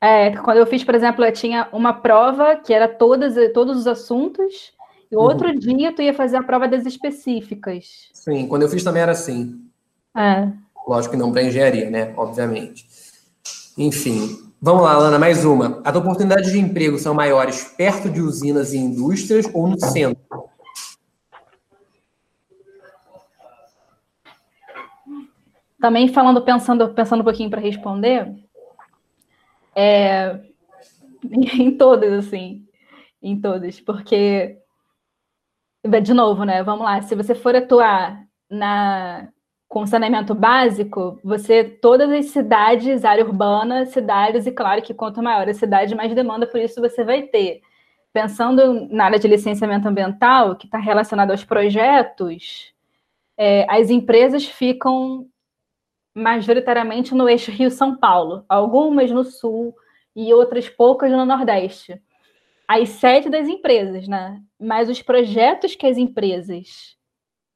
É, 0.03 0.35
quando 0.39 0.57
eu 0.57 0.67
fiz, 0.67 0.83
por 0.83 0.97
exemplo, 0.97 1.25
eu 1.25 1.31
tinha 1.31 1.69
uma 1.73 1.93
prova 1.93 2.57
que 2.57 2.75
era 2.75 2.89
todas, 2.89 3.37
todos 3.53 3.77
os 3.77 3.87
assuntos, 3.87 4.73
e 5.09 5.15
outro 5.15 5.49
uhum. 5.49 5.55
dia 5.57 5.95
tu 5.95 6.03
ia 6.03 6.13
fazer 6.13 6.39
a 6.39 6.43
prova 6.43 6.67
das 6.67 6.85
específicas. 6.85 8.09
Sim, 8.13 8.49
quando 8.49 8.63
eu 8.63 8.69
fiz 8.69 8.83
também 8.83 9.01
era 9.01 9.13
assim. 9.13 9.61
É. 10.17 10.49
Lógico 10.89 11.15
que 11.15 11.21
não 11.21 11.31
para 11.31 11.45
engenharia, 11.45 11.89
né? 11.89 12.13
Obviamente. 12.17 12.85
Enfim, 13.79 14.39
vamos 14.61 14.83
lá, 14.83 14.99
Lana, 14.99 15.21
mais 15.21 15.45
uma. 15.45 15.81
As 15.85 15.95
oportunidades 15.95 16.51
de 16.51 16.59
emprego 16.59 16.99
são 16.99 17.15
maiores 17.15 17.73
perto 17.77 18.11
de 18.11 18.21
usinas 18.21 18.73
e 18.73 18.79
indústrias 18.79 19.49
ou 19.55 19.69
no 19.69 19.79
centro? 19.79 20.21
Também 25.81 26.09
falando, 26.09 26.43
pensando, 26.43 26.89
pensando 26.93 27.21
um 27.21 27.25
pouquinho 27.25 27.51
para 27.51 27.61
responder, 27.61 28.35
é, 29.75 30.41
em 31.31 31.77
todas, 31.77 32.13
assim, 32.27 32.67
em 33.23 33.41
todas, 33.41 33.81
porque, 33.81 34.59
de 36.03 36.15
novo, 36.15 36.45
né, 36.45 36.63
vamos 36.63 36.85
lá, 36.85 37.01
se 37.03 37.15
você 37.15 37.35
for 37.35 37.55
atuar 37.55 38.25
na, 38.51 39.29
com 39.73 39.87
saneamento 39.87 40.35
básico, 40.35 41.19
você, 41.25 41.65
todas 41.65 42.11
as 42.11 42.27
cidades, 42.27 43.07
área 43.07 43.25
urbana, 43.25 43.87
cidades, 43.87 44.47
e 44.47 44.53
claro 44.53 44.83
que 44.83 44.93
quanto 44.93 45.23
maior 45.23 45.49
a 45.49 45.55
cidade, 45.55 45.95
mais 45.95 46.15
demanda 46.15 46.47
por 46.47 46.61
isso 46.61 46.81
você 46.81 47.03
vai 47.03 47.23
ter. 47.23 47.63
Pensando 48.13 48.87
na 48.91 49.07
área 49.07 49.19
de 49.19 49.27
licenciamento 49.27 49.89
ambiental, 49.89 50.57
que 50.57 50.67
está 50.67 50.77
relacionado 50.77 51.31
aos 51.31 51.43
projetos, 51.43 52.75
é, 53.39 53.65
as 53.67 53.89
empresas 53.89 54.45
ficam 54.45 55.27
majoritariamente 56.15 57.15
no 57.15 57.29
eixo 57.29 57.51
Rio-São 57.51 57.97
Paulo, 57.97 58.45
algumas 58.49 59.11
no 59.11 59.25
sul 59.25 59.75
e 60.15 60.33
outras 60.33 60.69
poucas 60.69 61.11
no 61.11 61.25
Nordeste. 61.25 62.01
As 62.69 62.91
sede 62.91 63.29
das 63.29 63.49
empresas, 63.49 64.07
né? 64.07 64.41
Mas 64.61 64.89
os 64.89 65.03
projetos 65.03 65.75
que 65.75 65.87
as 65.87 65.97
empresas 65.97 66.97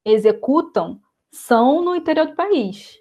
executam 0.03 0.99
são 1.31 1.83
no 1.83 1.95
interior 1.95 2.27
do 2.27 2.35
país. 2.35 2.97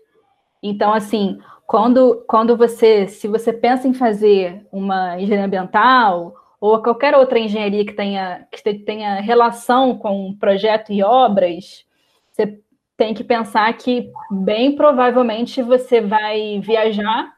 Então, 0.62 0.92
assim, 0.92 1.38
quando, 1.66 2.24
quando 2.28 2.56
você, 2.56 3.08
se 3.08 3.28
você 3.28 3.52
pensa 3.52 3.88
em 3.88 3.94
fazer 3.94 4.66
uma 4.70 5.20
engenharia 5.20 5.46
ambiental 5.46 6.34
ou 6.60 6.80
qualquer 6.82 7.14
outra 7.14 7.38
engenharia 7.38 7.84
que 7.84 7.92
tenha, 7.92 8.46
que 8.50 8.74
tenha 8.74 9.20
relação 9.20 9.96
com 9.98 10.36
projeto 10.38 10.92
e 10.92 11.02
obras, 11.02 11.84
você 12.32 12.60
tem 12.96 13.12
que 13.12 13.22
pensar 13.22 13.72
que 13.74 14.10
bem 14.30 14.74
provavelmente 14.74 15.62
você 15.62 16.00
vai 16.00 16.60
viajar 16.60 17.34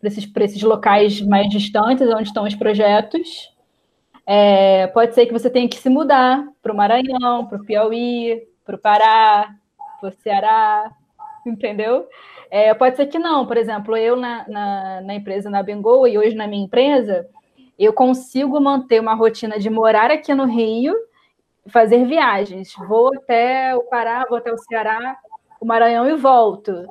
para 0.00 0.08
esses, 0.08 0.30
esses 0.40 0.62
locais 0.62 1.20
mais 1.20 1.48
distantes, 1.48 2.08
onde 2.08 2.28
estão 2.28 2.44
os 2.44 2.54
projetos. 2.54 3.52
É, 4.26 4.86
pode 4.88 5.14
ser 5.14 5.26
que 5.26 5.32
você 5.32 5.50
tenha 5.50 5.68
que 5.68 5.76
se 5.76 5.88
mudar 5.88 6.46
para 6.62 6.72
o 6.72 6.76
Maranhão, 6.76 7.46
para 7.46 7.58
o 7.58 7.64
Piauí, 7.64 8.42
para 8.64 8.76
o 8.76 8.78
Pará, 8.78 9.54
para 10.00 10.08
o 10.08 10.12
Ceará, 10.22 10.90
entendeu? 11.46 12.06
É, 12.50 12.72
pode 12.74 12.96
ser 12.96 13.06
que 13.06 13.18
não. 13.18 13.46
Por 13.46 13.56
exemplo, 13.56 13.96
eu 13.96 14.16
na, 14.16 14.48
na, 14.48 15.00
na 15.02 15.14
empresa 15.14 15.50
na 15.50 15.62
Bengoa 15.62 16.08
e 16.08 16.16
hoje 16.16 16.34
na 16.34 16.46
minha 16.46 16.64
empresa, 16.64 17.26
eu 17.78 17.92
consigo 17.92 18.60
manter 18.60 19.00
uma 19.00 19.14
rotina 19.14 19.58
de 19.58 19.68
morar 19.68 20.10
aqui 20.10 20.34
no 20.34 20.46
Rio 20.46 20.94
fazer 21.68 22.04
viagens. 22.06 22.74
Vou 22.88 23.14
até 23.14 23.74
o 23.74 23.82
Pará, 23.84 24.24
vou 24.28 24.38
até 24.38 24.52
o 24.52 24.58
Ceará, 24.58 25.16
o 25.60 25.66
Maranhão 25.66 26.08
e 26.08 26.16
volto. 26.16 26.86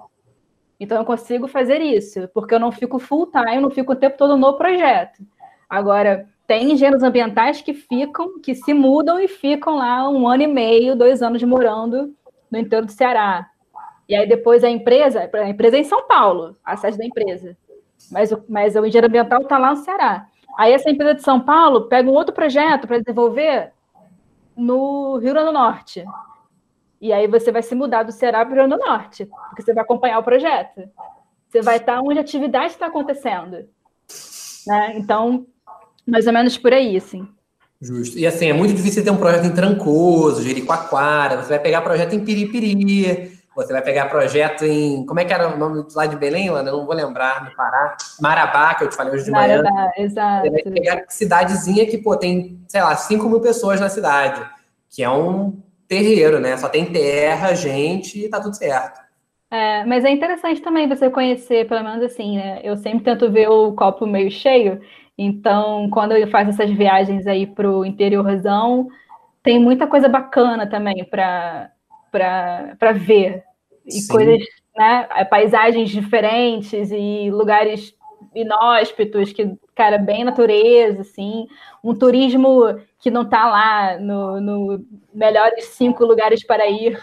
Então 0.80 0.98
eu 0.98 1.06
consigo 1.06 1.48
fazer 1.48 1.82
isso, 1.82 2.28
porque 2.34 2.54
eu 2.54 2.60
não 2.60 2.72
fico 2.72 3.00
full 3.00 3.28
time, 3.28 3.60
não 3.60 3.72
fico 3.72 3.94
o 3.94 3.96
tempo 3.96 4.18
todo 4.18 4.38
no 4.38 4.58
projeto. 4.58 5.24
Agora, 5.70 6.28
tem 6.46 6.72
engenheiros 6.72 7.04
ambientais 7.04 7.62
que 7.62 7.74
ficam, 7.74 8.40
que 8.40 8.56
se 8.56 8.74
mudam 8.74 9.20
e 9.20 9.28
ficam 9.28 9.76
lá 9.76 10.08
um 10.10 10.28
ano 10.28 10.44
e 10.44 10.48
meio, 10.48 10.96
dois 10.96 11.22
anos 11.22 11.44
morando 11.44 12.14
no 12.50 12.58
interior 12.58 12.86
do 12.86 12.92
Ceará. 12.92 13.50
E 14.08 14.16
aí 14.16 14.28
depois 14.28 14.64
a 14.64 14.70
empresa, 14.70 15.30
a 15.34 15.50
empresa 15.50 15.76
é 15.76 15.82
em 15.82 15.84
São 15.84 16.08
Paulo, 16.08 16.56
a 16.64 16.78
sede 16.78 16.98
da 16.98 17.06
empresa. 17.06 17.58
Mas 18.12 18.32
o, 18.32 18.44
mas 18.48 18.76
o 18.76 18.86
engenheiro 18.86 19.08
ambiental 19.08 19.42
está 19.42 19.58
lá 19.58 19.72
no 19.72 19.78
Ceará. 19.78 20.28
Aí 20.58 20.72
essa 20.72 20.90
empresa 20.90 21.16
de 21.16 21.24
São 21.24 21.42
Paulo 21.42 21.88
pega 21.90 22.10
um 22.10 22.14
outro 22.14 22.34
projeto 22.34 22.88
para 22.88 23.00
desenvolver 23.00 23.74
no 24.58 25.18
Rio 25.18 25.34
Grande 25.34 25.48
do 25.48 25.54
Norte. 25.54 26.04
E 27.00 27.14
aí 27.14 27.28
você 27.28 27.52
vai 27.52 27.62
se 27.62 27.76
mudar 27.76 28.04
do 28.04 28.12
Ceará 28.12 28.40
para 28.40 28.52
o 28.52 28.56
Rio 28.56 28.68
Grande 28.68 28.82
do 28.82 28.88
Norte, 28.88 29.30
porque 29.50 29.62
você 29.62 29.74
vai 29.74 29.84
acompanhar 29.84 30.20
o 30.20 30.24
projeto. 30.24 30.90
Você 31.48 31.62
vai 31.62 31.78
estar 31.78 32.02
onde 32.02 32.18
a 32.18 32.22
atividade 32.22 32.74
está 32.74 32.88
acontecendo. 32.88 33.70
Né? 34.66 34.98
Então, 34.98 35.46
mais 36.06 36.28
ou 36.28 36.34
menos 36.34 36.58
por 36.58 36.74
aí, 36.74 36.98
assim. 36.98 37.28
Justo. 37.80 38.18
E 38.18 38.26
assim, 38.26 38.48
é 38.48 38.54
muito 38.54 38.74
difícil 38.74 39.04
ter 39.04 39.12
um 39.12 39.18
projeto 39.18 39.46
em 39.46 39.54
Trancoso, 39.54 40.42
Jericoacoara, 40.42 41.38
você 41.38 41.50
vai 41.50 41.60
pegar 41.60 41.82
projeto 41.82 42.14
em 42.14 42.26
Piripiri, 42.26 43.37
você 43.58 43.74
vai 43.74 43.82
pegar 43.82 44.06
projeto 44.06 44.64
em. 44.64 45.04
Como 45.06 45.20
é 45.20 45.26
que 45.26 45.34
era 45.34 45.50
o 45.50 45.58
nome 45.58 45.84
lá 45.96 46.06
de 46.06 46.16
Belém, 46.16 46.48
Lana? 46.52 46.70
Eu 46.70 46.78
não 46.78 46.86
vou 46.86 46.94
lembrar, 46.94 47.44
no 47.44 47.56
Pará. 47.56 47.98
Marabá, 48.22 48.76
que 48.76 48.84
eu 48.84 48.90
te 48.90 48.96
falei 48.96 49.14
hoje 49.14 49.26
de 49.26 49.32
Marabá, 49.32 49.64
manhã. 49.64 49.74
Marabá, 49.74 49.94
exato. 49.98 50.44
Você 50.44 50.52
vai 50.52 50.74
pegar 50.74 51.06
cidadezinha 51.10 51.88
que, 51.88 51.98
pô, 51.98 52.16
tem, 52.16 52.62
sei 52.68 52.84
lá, 52.84 52.96
5 52.96 53.28
mil 53.28 53.42
pessoas 53.42 53.82
na 53.82 53.90
cidade, 53.90 54.48
que 54.92 55.02
é 55.02 55.10
um 55.10 55.60
terreiro, 55.88 56.40
né? 56.40 56.56
Só 56.56 56.70
tem 56.70 56.86
terra, 56.86 57.56
gente 57.56 58.26
e 58.26 58.30
tá 58.30 58.40
tudo 58.40 58.56
certo. 58.56 59.02
É, 59.50 59.84
mas 59.86 60.06
é 60.06 60.12
interessante 60.12 60.62
também 60.62 60.88
você 60.88 61.10
conhecer, 61.10 61.68
pelo 61.68 61.84
menos 61.84 62.04
assim, 62.04 62.38
né? 62.38 62.60
Eu 62.64 62.78
sempre 62.78 63.06
tento 63.06 63.32
ver 63.32 63.50
o 63.50 63.74
copo 63.74 64.06
meio 64.06 64.30
cheio. 64.30 64.80
Então, 65.18 65.90
quando 65.90 66.12
eu 66.12 66.28
faço 66.28 66.52
essas 66.52 66.70
viagens 66.70 67.26
aí 67.26 67.48
para 67.48 67.68
o 67.68 67.84
interiorzão, 67.84 68.88
tem 69.42 69.58
muita 69.58 69.88
coisa 69.88 70.08
bacana 70.08 70.70
também 70.70 71.04
para 71.06 71.72
ver. 72.94 73.47
E 73.88 74.02
Sim. 74.02 74.08
coisas, 74.08 74.44
né? 74.76 75.08
Paisagens 75.30 75.90
diferentes 75.90 76.92
e 76.92 77.32
lugares 77.32 77.96
inóspitos, 78.36 79.32
que, 79.34 79.56
cara, 79.74 79.98
bem 79.98 80.24
natureza, 80.24 81.02
assim. 81.02 81.48
Um 81.84 81.96
turismo 81.96 82.64
que 83.00 83.10
não 83.10 83.24
está 83.24 83.50
lá 83.50 83.98
no, 84.00 84.42
no 84.42 84.86
melhores 85.14 85.66
cinco 85.66 86.06
lugares 86.06 86.44
para 86.46 86.68
ir. 86.68 87.00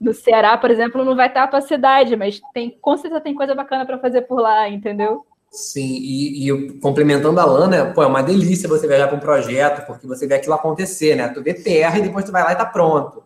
No 0.00 0.14
Ceará, 0.14 0.56
por 0.56 0.70
exemplo, 0.70 1.04
não 1.04 1.16
vai 1.16 1.26
estar 1.26 1.42
a 1.42 1.48
tua 1.48 1.60
cidade, 1.60 2.14
mas 2.14 2.40
tem, 2.54 2.70
com 2.80 2.96
certeza 2.96 3.20
tem 3.20 3.34
coisa 3.34 3.52
bacana 3.52 3.84
para 3.84 3.98
fazer 3.98 4.22
por 4.22 4.40
lá, 4.40 4.68
entendeu? 4.68 5.26
Sim, 5.50 5.98
e, 6.00 6.48
e, 6.48 6.78
complementando 6.78 7.40
a 7.40 7.44
Lana, 7.44 7.86
pô, 7.92 8.02
é 8.02 8.06
uma 8.06 8.22
delícia 8.22 8.68
você 8.68 8.86
viajar 8.86 9.08
para 9.08 9.16
um 9.16 9.20
projeto, 9.20 9.84
porque 9.86 10.06
você 10.06 10.26
vê 10.26 10.34
aquilo 10.34 10.54
acontecer, 10.54 11.16
né? 11.16 11.28
Tu 11.28 11.42
vê 11.42 11.54
terra 11.54 11.98
e 11.98 12.02
depois 12.02 12.24
tu 12.24 12.30
vai 12.30 12.44
lá 12.44 12.52
e 12.52 12.56
tá 12.56 12.66
pronto. 12.66 13.24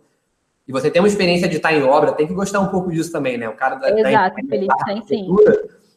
E 0.66 0.72
você 0.72 0.90
tem 0.90 1.02
uma 1.02 1.08
experiência 1.08 1.48
de 1.48 1.56
estar 1.56 1.72
em 1.72 1.82
obra, 1.82 2.12
tem 2.12 2.26
que 2.26 2.34
gostar 2.34 2.60
um 2.60 2.68
pouco 2.68 2.90
disso 2.90 3.10
também, 3.10 3.36
né? 3.36 3.48
O 3.48 3.56
cara 3.56 3.76
da, 3.76 3.90
Exato, 3.90 4.36
da 4.36 4.48
Felipe, 4.48 4.84
tem 4.84 5.02
sim. 5.06 5.34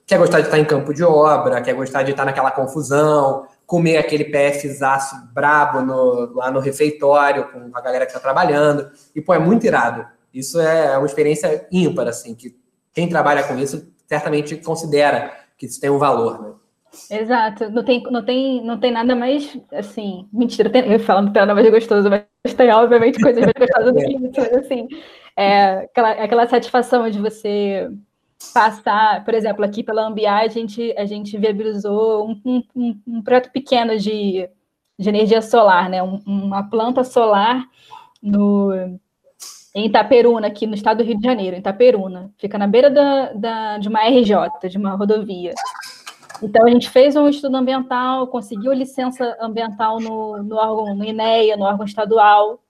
Quer 0.07 0.19
gostar 0.19 0.39
de 0.39 0.45
estar 0.45 0.59
em 0.59 0.65
campo 0.65 0.93
de 0.93 1.03
obra, 1.03 1.61
quer 1.61 1.73
gostar 1.73 2.03
de 2.03 2.11
estar 2.11 2.25
naquela 2.25 2.51
confusão, 2.51 3.45
comer 3.65 3.97
aquele 3.97 4.25
PFzaço 4.25 5.15
brabo 5.33 5.81
no, 5.81 6.33
lá 6.35 6.51
no 6.51 6.59
refeitório 6.59 7.47
com 7.51 7.71
a 7.73 7.81
galera 7.81 8.05
que 8.05 8.11
está 8.11 8.19
trabalhando. 8.19 8.89
E, 9.15 9.21
pô, 9.21 9.33
é 9.33 9.39
muito 9.39 9.65
irado. 9.65 10.05
Isso 10.33 10.59
é 10.59 10.97
uma 10.97 11.07
experiência 11.07 11.67
ímpar, 11.71 12.07
assim, 12.07 12.35
que 12.35 12.55
quem 12.93 13.09
trabalha 13.09 13.43
com 13.43 13.57
isso 13.57 13.91
certamente 14.07 14.55
considera 14.57 15.31
que 15.57 15.65
isso 15.65 15.79
tem 15.79 15.89
um 15.89 15.97
valor, 15.97 16.41
né? 16.41 16.53
Exato, 17.11 17.69
não 17.69 17.83
tem, 17.83 18.03
não 18.03 18.23
tem, 18.23 18.63
não 18.63 18.79
tem 18.79 18.91
nada 18.91 19.15
mais 19.15 19.57
assim, 19.73 20.27
mentira, 20.31 20.69
tem, 20.69 20.91
eu 20.91 20.99
falo 20.99 21.23
não 21.23 21.33
tem 21.33 21.41
nada 21.41 21.53
mais 21.53 21.69
gostoso, 21.69 22.09
mas 22.09 22.53
tem 22.53 22.71
obviamente 22.71 23.19
coisas 23.19 23.43
mais 23.43 23.53
gostosas 23.57 23.93
do 23.93 23.99
que 23.99 24.15
isso, 24.15 24.33
mas 24.37 24.53
assim, 24.53 24.87
é, 25.35 25.79
aquela, 25.79 26.11
aquela 26.11 26.47
satisfação 26.47 27.09
de 27.09 27.19
você 27.19 27.89
passar, 28.53 29.23
por 29.23 29.33
exemplo, 29.33 29.63
aqui 29.63 29.83
pela 29.83 30.07
Ambiá, 30.07 30.39
a 30.39 30.47
gente, 30.47 30.93
a 30.97 31.05
gente 31.05 31.37
viabilizou 31.37 32.29
um, 32.29 32.63
um, 32.75 33.01
um 33.07 33.21
projeto 33.21 33.51
pequeno 33.51 33.97
de, 33.97 34.49
de 34.97 35.09
energia 35.09 35.41
solar, 35.41 35.89
né? 35.89 36.01
Um, 36.03 36.21
uma 36.25 36.69
planta 36.69 37.03
solar 37.03 37.65
no, 38.21 38.71
em 39.73 39.87
Itaperuna, 39.87 40.47
aqui 40.47 40.65
no 40.65 40.75
estado 40.75 40.97
do 40.97 41.03
Rio 41.03 41.17
de 41.17 41.23
Janeiro, 41.23 41.55
em 41.55 41.59
Itaperuna. 41.59 42.31
Fica 42.37 42.57
na 42.57 42.67
beira 42.67 42.89
da, 42.89 43.33
da, 43.33 43.77
de 43.77 43.87
uma 43.87 44.03
RJ, 44.07 44.69
de 44.69 44.77
uma 44.77 44.95
rodovia. 44.95 45.53
Então, 46.41 46.65
a 46.65 46.69
gente 46.69 46.89
fez 46.89 47.15
um 47.15 47.29
estudo 47.29 47.55
ambiental, 47.55 48.27
conseguiu 48.27 48.73
licença 48.73 49.37
ambiental 49.39 49.99
no, 49.99 50.43
no 50.43 50.55
órgão, 50.55 50.95
no 50.95 51.03
INEA, 51.03 51.55
no 51.55 51.63
órgão 51.63 51.85
estadual. 51.85 52.61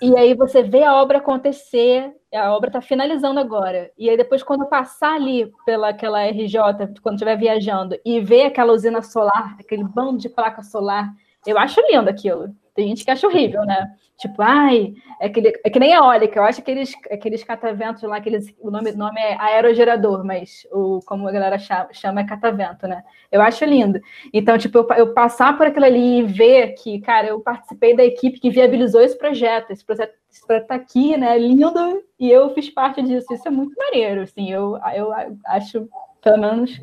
E 0.00 0.16
aí 0.16 0.34
você 0.34 0.62
vê 0.62 0.82
a 0.82 0.96
obra 1.00 1.18
acontecer, 1.18 2.12
a 2.34 2.52
obra 2.52 2.68
está 2.68 2.80
finalizando 2.80 3.38
agora. 3.38 3.92
E 3.96 4.10
aí 4.10 4.16
depois, 4.16 4.42
quando 4.42 4.66
passar 4.66 5.14
ali 5.14 5.52
pela 5.64 5.90
aquela 5.90 6.24
RJ, 6.26 6.58
quando 7.00 7.14
estiver 7.14 7.36
viajando, 7.36 7.96
e 8.04 8.20
ver 8.20 8.46
aquela 8.46 8.72
usina 8.72 9.00
solar, 9.00 9.56
aquele 9.60 9.84
bando 9.84 10.18
de 10.18 10.28
placa 10.28 10.62
solar, 10.62 11.12
eu 11.46 11.56
acho 11.56 11.80
lindo 11.88 12.10
aquilo. 12.10 12.54
Tem 12.74 12.88
gente 12.88 13.04
que 13.04 13.10
acha 13.10 13.26
horrível, 13.26 13.60
né? 13.62 13.94
Tipo, 14.18 14.40
ai, 14.40 14.94
é 15.20 15.28
que, 15.28 15.40
é 15.64 15.70
que 15.70 15.78
nem 15.80 15.94
a 15.94 15.96
eólica, 15.96 16.38
eu 16.38 16.44
acho 16.44 16.60
aqueles, 16.60 16.92
aqueles 17.10 17.42
cataventos 17.42 18.02
lá, 18.04 18.18
aqueles, 18.18 18.54
o 18.60 18.70
nome, 18.70 18.92
nome 18.92 19.20
é 19.20 19.36
aerogerador, 19.40 20.24
mas 20.24 20.66
o, 20.70 21.00
como 21.04 21.26
a 21.26 21.32
galera 21.32 21.58
chama, 21.58 21.88
chama 21.92 22.20
é 22.20 22.24
catavento, 22.24 22.86
né? 22.86 23.02
Eu 23.32 23.42
acho 23.42 23.64
lindo. 23.64 24.00
Então, 24.32 24.56
tipo, 24.56 24.78
eu, 24.78 24.88
eu 24.96 25.14
passar 25.14 25.56
por 25.56 25.66
aquilo 25.66 25.86
ali 25.86 26.20
e 26.20 26.22
ver 26.22 26.74
que, 26.74 27.00
cara, 27.00 27.28
eu 27.28 27.40
participei 27.40 27.96
da 27.96 28.04
equipe 28.04 28.38
que 28.38 28.50
viabilizou 28.50 29.00
esse 29.00 29.18
projeto, 29.18 29.70
esse 29.70 29.84
projeto, 29.84 30.14
esse 30.30 30.46
projeto 30.46 30.66
tá 30.68 30.76
aqui, 30.76 31.16
né? 31.16 31.36
Lindo, 31.36 32.02
e 32.20 32.30
eu 32.30 32.54
fiz 32.54 32.70
parte 32.70 33.02
disso. 33.02 33.32
Isso 33.32 33.48
é 33.48 33.50
muito 33.50 33.74
maneiro, 33.76 34.22
assim, 34.22 34.52
eu, 34.52 34.78
eu 34.94 35.12
acho, 35.46 35.88
pelo 36.22 36.38
menos, 36.38 36.80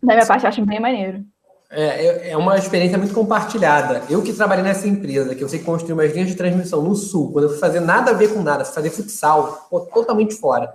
da 0.00 0.14
minha 0.14 0.26
parte, 0.26 0.46
acho 0.46 0.64
bem 0.64 0.78
maneiro. 0.78 1.24
É, 1.70 1.84
é, 1.84 2.30
é 2.30 2.36
uma 2.36 2.56
experiência 2.56 2.96
muito 2.96 3.12
compartilhada. 3.12 4.02
Eu 4.08 4.22
que 4.22 4.32
trabalhei 4.32 4.64
nessa 4.64 4.88
empresa, 4.88 5.34
que 5.34 5.44
eu 5.44 5.48
sei 5.48 5.58
construir 5.58 5.92
umas 5.92 6.12
linhas 6.12 6.28
de 6.28 6.34
transmissão 6.34 6.82
no 6.82 6.94
sul, 6.94 7.30
quando 7.30 7.44
eu 7.44 7.50
fui 7.50 7.58
fazer 7.58 7.80
nada 7.80 8.10
a 8.10 8.14
ver 8.14 8.32
com 8.32 8.42
nada, 8.42 8.64
fui 8.64 8.74
fazer 8.74 8.90
futsal, 8.90 9.66
pô, 9.68 9.80
totalmente 9.80 10.34
fora. 10.34 10.74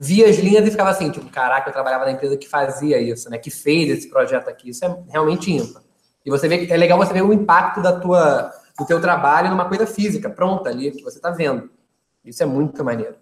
Via 0.00 0.28
as 0.28 0.36
linhas 0.36 0.66
e 0.66 0.70
ficava 0.70 0.90
assim, 0.90 1.10
tipo, 1.10 1.28
caraca, 1.30 1.68
eu 1.68 1.72
trabalhava 1.72 2.06
na 2.06 2.12
empresa 2.12 2.36
que 2.36 2.48
fazia 2.48 2.98
isso, 3.00 3.28
né? 3.28 3.38
Que 3.38 3.50
fez 3.50 3.90
esse 3.90 4.08
projeto 4.08 4.48
aqui. 4.48 4.70
Isso 4.70 4.84
é 4.84 4.98
realmente 5.10 5.52
ímpar. 5.52 5.82
E 6.24 6.30
você 6.30 6.48
vê 6.48 6.66
que 6.66 6.72
é 6.72 6.76
legal 6.76 6.98
você 6.98 7.12
ver 7.12 7.22
o 7.22 7.32
impacto 7.32 7.82
da 7.82 8.00
tua, 8.00 8.52
do 8.78 8.86
teu 8.86 9.00
trabalho 9.00 9.50
numa 9.50 9.66
coisa 9.66 9.86
física, 9.86 10.30
pronta 10.30 10.70
ali, 10.70 10.90
que 10.92 11.02
você 11.02 11.18
está 11.18 11.30
vendo. 11.30 11.70
Isso 12.24 12.42
é 12.42 12.46
muito 12.46 12.82
maneiro. 12.82 13.16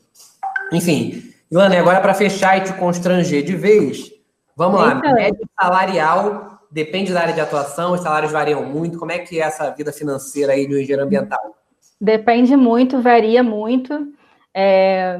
Enfim, 0.73 1.33
Ilana, 1.51 1.79
agora 1.79 2.01
para 2.01 2.15
fechar 2.15 2.57
e 2.59 2.61
te 2.63 2.73
constranger 2.75 3.43
de 3.43 3.57
vez, 3.57 4.13
vamos 4.57 4.81
Eita. 4.81 4.95
lá, 4.95 5.15
média 5.15 5.49
salarial 5.61 6.50
Depende 6.71 7.13
da 7.13 7.21
área 7.21 7.35
de 7.35 7.41
atuação, 7.41 7.93
os 7.93 8.01
salários 8.01 8.31
variam 8.31 8.65
muito. 8.65 8.99
Como 8.99 9.11
é 9.11 9.19
que 9.19 9.41
é 9.41 9.45
essa 9.45 9.71
vida 9.71 9.93
financeira 9.93 10.53
aí 10.53 10.67
do 10.67 10.79
engenheiro 10.79 11.03
ambiental? 11.03 11.57
Depende 12.01 12.57
muito, 12.57 13.01
varia 13.01 13.43
muito. 13.43 14.13
É, 14.55 15.19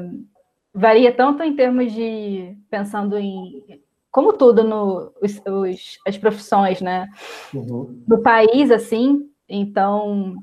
varia 0.73 1.11
tanto 1.11 1.43
em 1.43 1.55
termos 1.55 1.91
de 1.91 2.55
pensando 2.69 3.17
em 3.17 3.81
como 4.09 4.33
tudo 4.33 4.63
no 4.63 5.13
os, 5.21 5.41
os, 5.45 5.97
as 6.05 6.17
profissões, 6.17 6.81
né? 6.81 7.07
Uhum. 7.53 8.03
Do 8.07 8.21
país, 8.21 8.69
assim. 8.69 9.29
Então, 9.47 10.35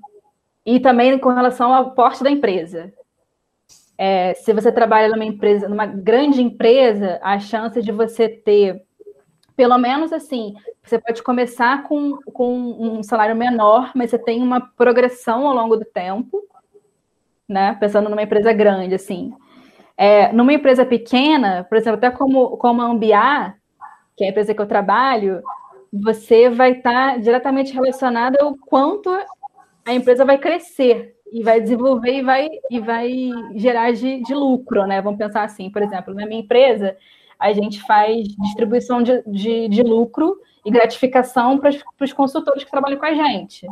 e 0.65 0.81
também 0.81 1.19
com 1.19 1.31
relação 1.31 1.73
ao 1.73 1.93
porte 1.93 2.23
da 2.23 2.31
empresa. 2.31 2.93
É, 3.97 4.35
se 4.35 4.53
você 4.53 4.71
trabalha 4.71 5.09
numa 5.09 5.25
empresa, 5.25 5.69
numa 5.69 5.87
grande 5.87 6.41
empresa, 6.41 7.19
a 7.23 7.39
chance 7.39 7.83
de 7.83 7.91
você 7.91 8.29
ter 8.29 8.83
pelo 9.59 9.77
menos 9.77 10.13
assim, 10.13 10.55
você 10.85 11.01
pode 11.01 11.21
começar 11.21 11.83
com, 11.83 12.17
com 12.33 12.55
um 12.79 13.03
salário 13.03 13.35
menor, 13.35 13.91
mas 13.93 14.09
você 14.09 14.17
tem 14.17 14.41
uma 14.41 14.61
progressão 14.61 15.49
ao 15.49 15.53
longo 15.53 15.77
do 15.77 15.85
tempo, 15.85 16.41
né? 17.49 17.77
Pensando 17.81 18.09
numa 18.09 18.23
empresa 18.23 18.53
grande, 18.53 18.95
assim. 18.95 19.35
É, 19.97 20.33
numa 20.33 20.53
empresa 20.53 20.87
pequena, 20.87 21.65
por 21.65 21.77
exemplo, 21.77 21.99
até 21.99 22.09
como, 22.09 22.57
como 22.57 22.81
a 22.81 22.85
Ambiá, 22.85 23.57
que 24.17 24.23
é 24.23 24.29
a 24.29 24.31
empresa 24.31 24.55
que 24.55 24.61
eu 24.61 24.67
trabalho, 24.67 25.43
você 25.93 26.49
vai 26.49 26.75
estar 26.75 27.19
diretamente 27.19 27.75
relacionado 27.75 28.37
ao 28.41 28.55
quanto 28.55 29.11
a 29.85 29.93
empresa 29.93 30.25
vai 30.25 30.39
crescer 30.39 31.17
e 31.33 31.43
vai 31.43 31.61
desenvolver 31.61 32.13
e 32.13 32.23
vai, 32.23 32.49
e 32.71 32.79
vai 32.79 33.11
gerar 33.57 33.91
de, 33.91 34.23
de 34.23 34.35
lucro, 34.35 34.87
né? 34.87 35.03
Vamos 35.03 35.19
pensar 35.19 35.43
assim, 35.43 35.69
por 35.69 35.83
exemplo, 35.83 36.15
na 36.15 36.27
minha 36.27 36.43
empresa, 36.43 36.97
a 37.39 37.53
gente 37.53 37.81
faz 37.83 38.27
distribuição 38.29 39.03
de, 39.03 39.23
de, 39.27 39.69
de 39.69 39.83
lucro 39.83 40.37
e 40.65 40.71
gratificação 40.71 41.59
para 41.59 41.71
os 42.01 42.13
consultores 42.13 42.65
que 42.65 42.71
trabalham 42.71 42.99
com 42.99 43.07
a 43.07 43.15
gente. 43.15 43.67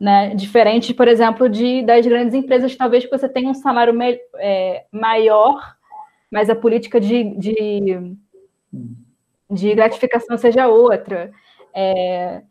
Né? 0.00 0.34
Diferente, 0.34 0.94
por 0.94 1.06
exemplo, 1.06 1.48
de, 1.48 1.82
das 1.82 2.06
grandes 2.06 2.34
empresas, 2.34 2.74
talvez 2.74 3.08
você 3.08 3.28
tenha 3.28 3.50
um 3.50 3.54
salário 3.54 3.94
me, 3.94 4.18
é, 4.36 4.84
maior, 4.90 5.76
mas 6.30 6.48
a 6.48 6.56
política 6.56 6.98
de, 6.98 7.24
de, 7.36 8.16
de 9.50 9.74
gratificação 9.74 10.36
seja 10.38 10.66
outra. 10.66 11.30
É, 11.74 12.42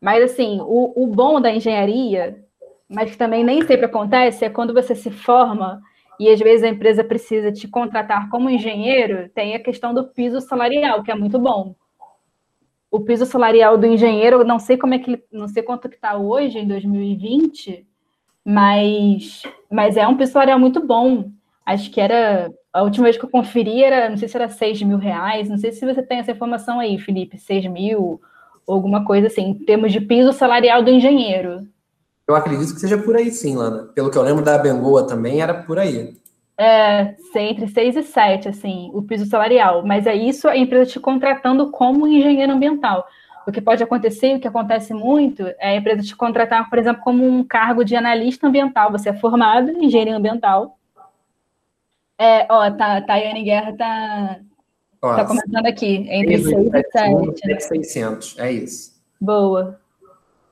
mas, 0.00 0.22
assim, 0.22 0.60
o, 0.60 1.04
o 1.04 1.06
bom 1.06 1.40
da 1.40 1.50
engenharia, 1.50 2.44
mas 2.88 3.10
que 3.10 3.16
também 3.16 3.42
nem 3.42 3.66
sempre 3.66 3.86
acontece, 3.86 4.44
é 4.44 4.50
quando 4.50 4.72
você 4.74 4.94
se 4.94 5.10
forma 5.10 5.80
e 6.20 6.28
às 6.28 6.38
vezes 6.38 6.62
a 6.62 6.68
empresa 6.68 7.02
precisa 7.02 7.50
te 7.50 7.66
contratar 7.66 8.28
como 8.28 8.50
engenheiro, 8.50 9.30
tem 9.30 9.54
a 9.54 9.58
questão 9.58 9.94
do 9.94 10.04
piso 10.04 10.38
salarial, 10.38 11.02
que 11.02 11.10
é 11.10 11.14
muito 11.14 11.38
bom. 11.38 11.74
O 12.90 13.00
piso 13.00 13.24
salarial 13.24 13.78
do 13.78 13.86
engenheiro, 13.86 14.44
não 14.44 14.58
sei 14.58 14.76
como 14.76 14.92
é 14.92 14.98
que 14.98 15.18
não 15.32 15.48
sei 15.48 15.62
quanto 15.62 15.88
que 15.88 15.94
está 15.94 16.18
hoje 16.18 16.58
em 16.58 16.68
2020, 16.68 17.86
mas, 18.44 19.44
mas 19.70 19.96
é 19.96 20.06
um 20.06 20.14
piso 20.14 20.32
salarial 20.32 20.58
muito 20.58 20.86
bom. 20.86 21.30
Acho 21.64 21.90
que 21.90 21.98
era 21.98 22.52
a 22.70 22.82
última 22.82 23.04
vez 23.04 23.16
que 23.16 23.24
eu 23.24 23.30
conferi 23.30 23.82
era, 23.82 24.10
não 24.10 24.18
sei 24.18 24.28
se 24.28 24.36
era 24.36 24.50
6 24.50 24.82
mil 24.82 24.98
reais, 24.98 25.48
não 25.48 25.56
sei 25.56 25.72
se 25.72 25.86
você 25.86 26.02
tem 26.02 26.18
essa 26.18 26.32
informação 26.32 26.78
aí, 26.80 26.98
Felipe, 26.98 27.38
6 27.38 27.66
mil, 27.68 28.20
alguma 28.68 29.06
coisa 29.06 29.28
assim, 29.28 29.42
em 29.42 29.54
termos 29.54 29.90
de 29.90 30.02
piso 30.02 30.34
salarial 30.34 30.82
do 30.82 30.90
engenheiro. 30.90 31.66
Eu 32.30 32.36
acredito 32.36 32.72
que 32.72 32.80
seja 32.80 32.96
por 32.96 33.16
aí, 33.16 33.32
sim, 33.32 33.56
Lana. 33.56 33.88
Pelo 33.92 34.08
que 34.08 34.16
eu 34.16 34.22
lembro 34.22 34.44
da 34.44 34.56
Bengoa 34.56 35.04
também, 35.04 35.42
era 35.42 35.52
por 35.52 35.80
aí. 35.80 36.16
É, 36.56 37.16
entre 37.34 37.66
6 37.66 37.96
e 37.96 38.02
7, 38.04 38.48
assim, 38.48 38.88
o 38.94 39.02
piso 39.02 39.26
salarial. 39.26 39.84
Mas 39.84 40.06
é 40.06 40.14
isso 40.14 40.46
a 40.46 40.56
empresa 40.56 40.92
te 40.92 41.00
contratando 41.00 41.72
como 41.72 42.06
engenheiro 42.06 42.52
ambiental. 42.52 43.04
O 43.44 43.50
que 43.50 43.60
pode 43.60 43.82
acontecer, 43.82 44.36
o 44.36 44.40
que 44.40 44.46
acontece 44.46 44.94
muito, 44.94 45.44
é 45.58 45.70
a 45.70 45.76
empresa 45.76 46.02
te 46.02 46.14
contratar, 46.14 46.70
por 46.70 46.78
exemplo, 46.78 47.02
como 47.02 47.26
um 47.26 47.42
cargo 47.42 47.84
de 47.84 47.96
analista 47.96 48.46
ambiental. 48.46 48.92
Você 48.92 49.08
é 49.08 49.14
formado 49.14 49.70
em 49.70 49.86
engenharia 49.86 50.16
ambiental. 50.16 50.78
É, 52.16 52.46
ó, 52.48 52.70
tá, 52.70 53.00
Tayane 53.00 53.42
Guerra 53.42 53.72
tá, 53.76 54.40
tá 55.00 55.24
comentando 55.24 55.66
aqui, 55.66 56.06
entre 56.08 56.38
6 56.38 56.46
e 56.46 56.90
7. 56.92 57.62
600, 57.62 58.38
é 58.38 58.52
isso. 58.52 59.02
Boa, 59.20 59.79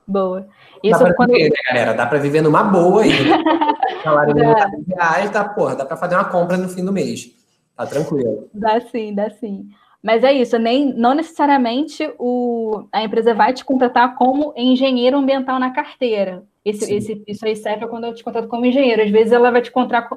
boa. 0.09 0.47
Isso 0.83 0.99
dá 0.99 1.05
pra 1.05 1.13
quando... 1.13 1.31
viver, 1.31 1.49
né, 1.49 1.55
galera? 1.67 1.93
Dá 1.93 2.05
para 2.05 2.19
viver 2.19 2.41
numa 2.41 2.63
boa 2.63 3.03
aí. 3.03 3.09
Né? 3.09 3.43
salário 4.03 4.35
tá 4.35 4.71
reais, 4.87 5.29
tá, 5.29 5.43
porra, 5.47 5.75
dá 5.75 5.85
para 5.85 5.97
fazer 5.97 6.15
uma 6.15 6.25
compra 6.25 6.57
no 6.57 6.69
fim 6.69 6.83
do 6.83 6.91
mês. 6.91 7.31
Tá 7.75 7.85
tranquilo. 7.85 8.49
Dá 8.53 8.79
sim, 8.81 9.13
dá 9.13 9.29
sim. 9.29 9.69
Mas 10.01 10.23
é 10.23 10.31
isso, 10.31 10.57
nem, 10.57 10.93
não 10.93 11.13
necessariamente 11.13 12.09
o, 12.17 12.85
a 12.91 13.03
empresa 13.03 13.33
vai 13.33 13.53
te 13.53 13.65
contratar 13.65 14.15
como 14.15 14.53
engenheiro 14.55 15.17
ambiental 15.17 15.59
na 15.59 15.71
carteira. 15.71 16.43
Esse, 16.63 16.93
esse, 16.93 17.23
isso 17.27 17.45
aí 17.45 17.55
serve 17.55 17.87
quando 17.87 18.05
eu 18.05 18.13
te 18.13 18.23
contrato 18.23 18.47
como 18.47 18.65
engenheiro. 18.65 19.01
Às 19.01 19.09
vezes 19.09 19.33
ela 19.33 19.51
vai 19.51 19.61
te 19.61 19.71
contratar, 19.71 20.09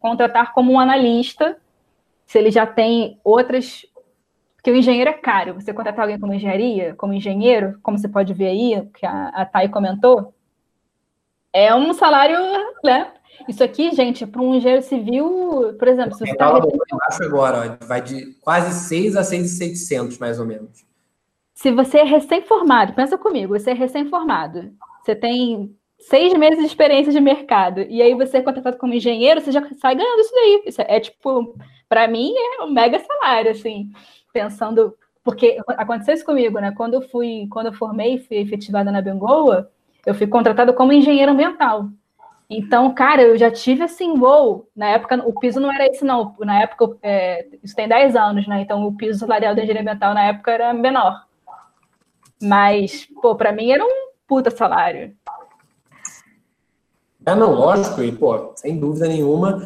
contratar 0.00 0.52
como 0.52 0.72
um 0.72 0.80
analista, 0.80 1.56
se 2.26 2.38
ele 2.38 2.50
já 2.50 2.66
tem 2.66 3.18
outras 3.22 3.86
Porque 4.60 4.70
o 4.70 4.76
engenheiro 4.76 5.08
é 5.08 5.14
caro. 5.14 5.54
Você 5.54 5.72
contratar 5.72 6.02
alguém 6.02 6.20
como 6.20 6.34
engenharia, 6.34 6.94
como 6.94 7.14
engenheiro, 7.14 7.78
como 7.82 7.98
você 7.98 8.08
pode 8.08 8.34
ver 8.34 8.48
aí, 8.48 8.88
que 8.94 9.06
a, 9.06 9.28
a 9.28 9.46
Thay 9.46 9.70
comentou, 9.70 10.34
é 11.50 11.74
um 11.74 11.94
salário, 11.94 12.38
né? 12.84 13.10
Isso 13.48 13.64
aqui, 13.64 13.90
gente, 13.94 14.26
para 14.26 14.42
um 14.42 14.54
engenheiro 14.54 14.82
civil, 14.82 15.74
por 15.78 15.88
exemplo, 15.88 16.12
se 16.12 16.26
você 16.26 16.32
está. 16.32 16.50
embaixo 16.50 17.24
agora, 17.24 17.78
ó, 17.80 17.86
vai 17.86 18.02
de 18.02 18.34
quase 18.42 18.86
6 18.86 19.16
a 19.16 19.24
6,600, 19.24 20.18
mais 20.18 20.38
ou 20.38 20.44
menos. 20.44 20.84
Se 21.54 21.70
você 21.70 21.98
é 21.98 22.04
recém-formado, 22.04 22.92
pensa 22.92 23.16
comigo, 23.16 23.58
você 23.58 23.70
é 23.70 23.74
recém-formado, 23.74 24.72
você 25.02 25.14
tem 25.14 25.74
seis 25.98 26.34
meses 26.34 26.58
de 26.58 26.66
experiência 26.66 27.12
de 27.12 27.20
mercado, 27.20 27.80
e 27.82 28.02
aí 28.02 28.14
você 28.14 28.38
é 28.38 28.42
contratado 28.42 28.76
como 28.76 28.94
engenheiro, 28.94 29.40
você 29.40 29.52
já 29.52 29.66
sai 29.80 29.94
ganhando 29.94 30.20
isso 30.20 30.34
daí. 30.34 30.62
Isso 30.66 30.82
é 30.82 31.00
tipo, 31.00 31.54
para 31.88 32.06
mim, 32.08 32.32
é 32.36 32.62
um 32.62 32.70
mega 32.70 32.98
salário, 32.98 33.50
assim, 33.50 33.90
pensando. 34.32 34.96
Porque 35.22 35.58
aconteceu 35.68 36.14
isso 36.14 36.24
comigo, 36.24 36.58
né? 36.58 36.72
Quando 36.72 36.94
eu 36.94 37.02
fui, 37.02 37.46
quando 37.50 37.66
eu 37.66 37.72
formei 37.72 38.18
fui 38.18 38.38
efetivada 38.38 38.90
na 38.90 39.02
Bengoa, 39.02 39.70
eu 40.06 40.14
fui 40.14 40.26
contratada 40.26 40.72
como 40.72 40.92
engenheiro 40.92 41.32
ambiental. 41.32 41.88
Então, 42.48 42.92
cara, 42.92 43.22
eu 43.22 43.38
já 43.38 43.48
tive 43.48 43.84
assim, 43.84 44.18
uou, 44.18 44.68
na 44.74 44.88
época 44.88 45.22
o 45.24 45.38
piso 45.38 45.60
não 45.60 45.72
era 45.72 45.86
esse, 45.86 46.04
não. 46.04 46.34
Na 46.40 46.62
época, 46.62 46.96
é, 47.00 47.46
isso 47.62 47.76
tem 47.76 47.86
10 47.86 48.16
anos, 48.16 48.48
né? 48.48 48.60
Então 48.62 48.84
o 48.84 48.96
piso 48.96 49.20
salarial 49.20 49.54
da 49.54 49.62
engenharia 49.62 49.82
ambiental 49.82 50.14
na 50.14 50.24
época 50.24 50.50
era 50.50 50.74
menor. 50.74 51.26
Mas, 52.42 53.06
pô, 53.22 53.36
para 53.36 53.52
mim 53.52 53.70
era 53.70 53.84
um 53.84 54.10
puta 54.26 54.50
salário. 54.50 55.14
É, 57.24 57.34
não, 57.34 57.52
lógico, 57.52 58.02
e, 58.02 58.10
pô, 58.10 58.52
sem 58.56 58.80
dúvida 58.80 59.06
nenhuma, 59.06 59.62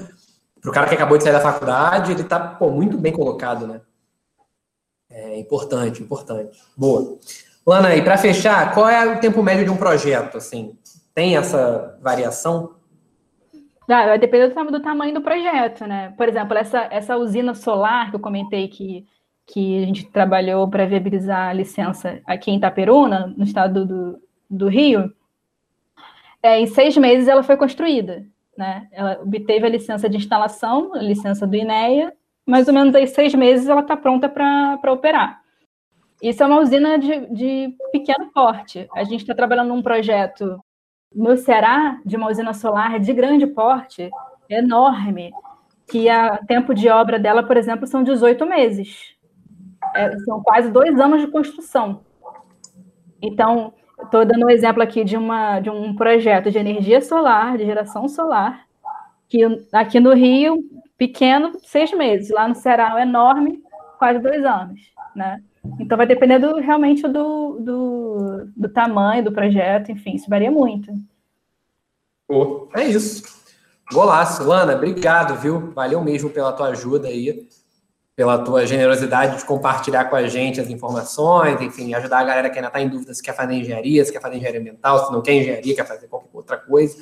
pro 0.61 0.73
cara 0.73 0.89
que 0.89 0.95
acabou 0.95 1.17
de 1.17 1.25
sair 1.25 1.33
da 1.33 1.41
faculdade, 1.41 2.13
ele 2.13 2.25
tá, 2.25 2.39
pô, 2.39 2.71
muito 2.71 2.99
bem 2.99 3.13
colocado, 3.13 3.67
né? 3.67 3.81
É 5.15 5.39
importante, 5.39 6.03
importante. 6.03 6.59
Boa. 6.77 7.19
Lana, 7.65 7.95
e 7.95 8.03
para 8.03 8.19
fechar, 8.19 8.75
qual 8.75 8.89
é 8.89 9.07
o 9.07 9.21
tempo 9.21 9.43
médio 9.45 9.65
de 9.65 9.71
um 9.71 9.77
projeto, 9.77 10.39
assim? 10.39 10.77
Tem 11.15 11.37
essa 11.37 11.97
variação? 12.03 12.75
Ah, 13.89 14.07
vai 14.07 14.19
depender 14.19 14.49
do, 14.49 14.81
tamanho 14.81 15.15
do 15.15 15.21
projeto, 15.21 15.87
né? 15.87 16.13
Por 16.17 16.29
exemplo, 16.29 16.57
essa, 16.57 16.89
essa 16.91 17.17
usina 17.17 17.55
solar 17.55 18.11
que 18.11 18.17
eu 18.17 18.21
comentei 18.21 18.67
que, 18.67 19.07
que 19.47 19.83
a 19.83 19.87
gente 19.87 20.07
trabalhou 20.07 20.69
para 20.69 20.85
viabilizar 20.85 21.51
a 21.51 21.53
licença 21.53 22.21
aqui 22.27 22.51
em 22.51 22.57
Itaperuna, 22.57 23.33
no 23.37 23.45
estado 23.45 23.87
do, 23.87 24.19
do 24.51 24.69
Rio, 24.69 25.13
é, 26.43 26.59
em 26.59 26.67
seis 26.67 26.97
meses 26.97 27.29
ela 27.29 27.45
foi 27.45 27.57
construída. 27.57 28.27
Né? 28.59 28.89
Ela 28.91 29.21
obteve 29.23 29.65
a 29.65 29.71
licença 29.71 30.09
de 30.09 30.17
instalação, 30.17 30.93
a 30.93 30.99
licença 30.99 31.47
do 31.47 31.55
INEA, 31.55 32.13
mais 32.47 32.69
ou 32.69 32.75
menos 32.75 32.95
aí 32.95 33.07
seis 33.07 33.35
meses 33.35 33.69
ela 33.69 33.81
está 33.81 33.97
pronta 33.97 34.29
para 34.29 34.93
operar. 34.93 35.43
Isso 36.23 36.43
é 36.43 36.47
uma 36.47 36.61
usina 36.61 36.99
de, 36.99 37.27
de 37.27 37.77
pequeno 37.93 38.31
porte. 38.33 38.89
A 38.95 39.05
gente 39.05 39.21
está 39.21 39.35
trabalhando 39.35 39.69
num 39.69 39.83
projeto 39.83 40.59
no 41.15 41.37
Ceará, 41.37 42.01
de 42.05 42.17
uma 42.17 42.29
usina 42.29 42.53
solar 42.53 42.99
de 42.99 43.13
grande 43.13 43.47
porte, 43.47 44.11
enorme, 44.49 45.33
que 45.89 46.07
o 46.11 46.47
tempo 46.47 46.75
de 46.75 46.89
obra 46.89 47.19
dela, 47.19 47.43
por 47.43 47.57
exemplo, 47.57 47.87
são 47.87 48.03
18 48.03 48.45
meses. 48.47 49.15
É, 49.95 50.17
são 50.21 50.43
quase 50.43 50.71
dois 50.71 50.99
anos 50.99 51.21
de 51.21 51.29
construção. 51.29 52.01
Então, 53.23 53.73
estou 54.03 54.25
dando 54.25 54.47
um 54.47 54.51
exemplo 54.51 54.83
aqui 54.83 55.05
de, 55.05 55.17
uma, 55.17 55.61
de 55.61 55.71
um 55.71 55.95
projeto 55.95 56.51
de 56.51 56.59
energia 56.59 57.01
solar, 57.01 57.57
de 57.57 57.65
geração 57.65 58.09
solar, 58.09 58.67
que 59.29 59.41
aqui 59.73 60.01
no 60.01 60.15
Rio, 60.15 60.59
pequeno, 60.97 61.53
seis 61.63 61.93
meses. 61.93 62.31
Lá 62.31 62.49
no 62.49 62.55
Ceará, 62.55 63.01
enorme, 63.01 63.63
quase 63.99 64.19
dois 64.19 64.45
anos, 64.45 64.81
né? 65.15 65.43
Então 65.81 65.97
vai 65.97 66.07
depender 66.07 66.39
do, 66.39 66.57
realmente 66.57 67.03
do, 67.09 67.59
do, 67.59 68.49
do, 68.55 68.69
tamanho 68.69 69.25
do 69.25 69.33
projeto, 69.33 69.91
enfim, 69.91 70.15
isso 70.15 70.29
varia 70.29 70.51
muito. 70.51 70.93
Pô, 72.29 72.69
é 72.75 72.85
isso. 72.85 73.23
Golaço. 73.91 74.45
Lana, 74.45 74.75
obrigado, 74.75 75.37
viu? 75.37 75.73
Valeu 75.73 76.03
mesmo 76.03 76.29
pela 76.29 76.53
tua 76.53 76.69
ajuda 76.69 77.09
aí, 77.09 77.49
pela 78.15 78.39
tua 78.39 78.67
generosidade 78.67 79.39
de 79.39 79.45
compartilhar 79.45 80.05
com 80.07 80.17
a 80.17 80.27
gente 80.27 80.61
as 80.61 80.69
informações, 80.69 81.61
enfim, 81.61 81.95
ajudar 81.95 82.19
a 82.19 82.25
galera 82.25 82.51
que 82.51 82.59
ainda 82.59 82.69
está 82.69 82.81
em 82.81 82.89
dúvida 82.89 83.15
se 83.15 83.23
quer 83.23 83.35
fazer 83.35 83.55
engenharia, 83.55 84.05
se 84.05 84.13
quer 84.13 84.21
fazer 84.21 84.37
engenharia 84.37 84.61
ambiental, 84.61 85.07
se 85.07 85.13
não 85.13 85.23
quer 85.23 85.35
engenharia, 85.35 85.75
quer 85.75 85.87
fazer 85.87 86.07
qualquer 86.09 86.29
outra 86.33 86.57
coisa. 86.59 86.97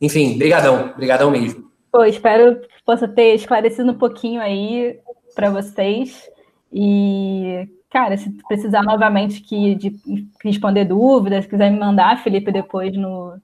Enfim, 0.00 0.38
brigadão, 0.38 0.92
brigadão 0.96 1.30
mesmo. 1.30 1.63
Pô, 1.94 2.04
espero 2.04 2.60
que 2.60 2.68
possa 2.84 3.06
ter 3.06 3.34
esclarecido 3.34 3.92
um 3.92 3.98
pouquinho 3.98 4.40
aí 4.40 4.98
para 5.34 5.48
vocês. 5.48 6.28
E 6.72 7.68
Cara, 7.94 8.16
se 8.16 8.28
precisar 8.48 8.82
novamente 8.82 9.40
que, 9.40 9.76
de 9.76 9.96
responder 10.42 10.84
dúvidas, 10.84 11.46
quiser 11.46 11.70
me 11.70 11.78
mandar, 11.78 12.24
Felipe, 12.24 12.50
depois 12.50 12.92
no, 12.96 13.36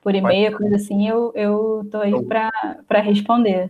por 0.00 0.14
e-mail, 0.14 0.56
coisa 0.56 0.76
assim, 0.76 1.08
eu, 1.08 1.32
eu 1.34 1.84
tô 1.90 1.98
aí 1.98 2.14
para 2.24 3.00
responder. 3.00 3.68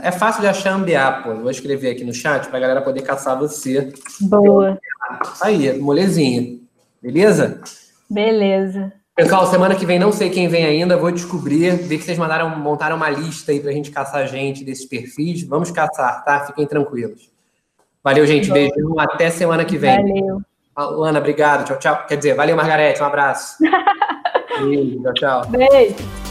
É 0.00 0.12
fácil 0.12 0.42
de 0.42 0.46
achar 0.46 0.74
Ambiá, 0.74 1.22
pô. 1.24 1.34
Vou 1.34 1.50
escrever 1.50 1.90
aqui 1.90 2.04
no 2.04 2.14
chat 2.14 2.46
para 2.46 2.58
a 2.58 2.60
galera 2.60 2.82
poder 2.82 3.02
caçar 3.02 3.36
você. 3.36 3.92
Boa. 4.20 4.78
Aí, 5.42 5.76
molezinha. 5.76 6.60
Beleza? 7.02 7.60
Beleza. 8.08 8.92
Pessoal, 9.16 9.46
semana 9.46 9.74
que 9.74 9.86
vem 9.86 9.98
não 9.98 10.12
sei 10.12 10.28
quem 10.28 10.46
vem 10.46 10.66
ainda, 10.66 10.94
vou 10.94 11.10
descobrir, 11.10 11.74
ver 11.74 11.96
que 11.96 12.04
vocês 12.04 12.18
mandaram, 12.18 12.50
montaram 12.50 12.96
uma 12.96 13.08
lista 13.08 13.50
aí 13.50 13.58
para 13.58 13.70
a 13.70 13.72
gente 13.72 13.90
caçar 13.90 14.28
gente 14.28 14.62
desses 14.62 14.84
perfis. 14.84 15.42
Vamos 15.42 15.70
caçar, 15.70 16.22
tá? 16.22 16.44
Fiquem 16.44 16.66
tranquilos. 16.66 17.30
Valeu, 18.04 18.26
gente. 18.26 18.52
Beijo. 18.52 18.74
Até 18.98 19.30
semana 19.30 19.64
que 19.64 19.78
vem. 19.78 19.96
Valeu. 20.76 21.02
Ana, 21.02 21.18
obrigado. 21.18 21.64
Tchau, 21.64 21.78
tchau. 21.78 22.06
Quer 22.06 22.16
dizer, 22.16 22.34
valeu, 22.34 22.54
Margarete. 22.54 23.02
Um 23.02 23.06
abraço. 23.06 23.56
Beijo, 24.60 25.02
tchau, 25.02 25.14
tchau. 25.14 25.46
Beijo. 25.48 26.25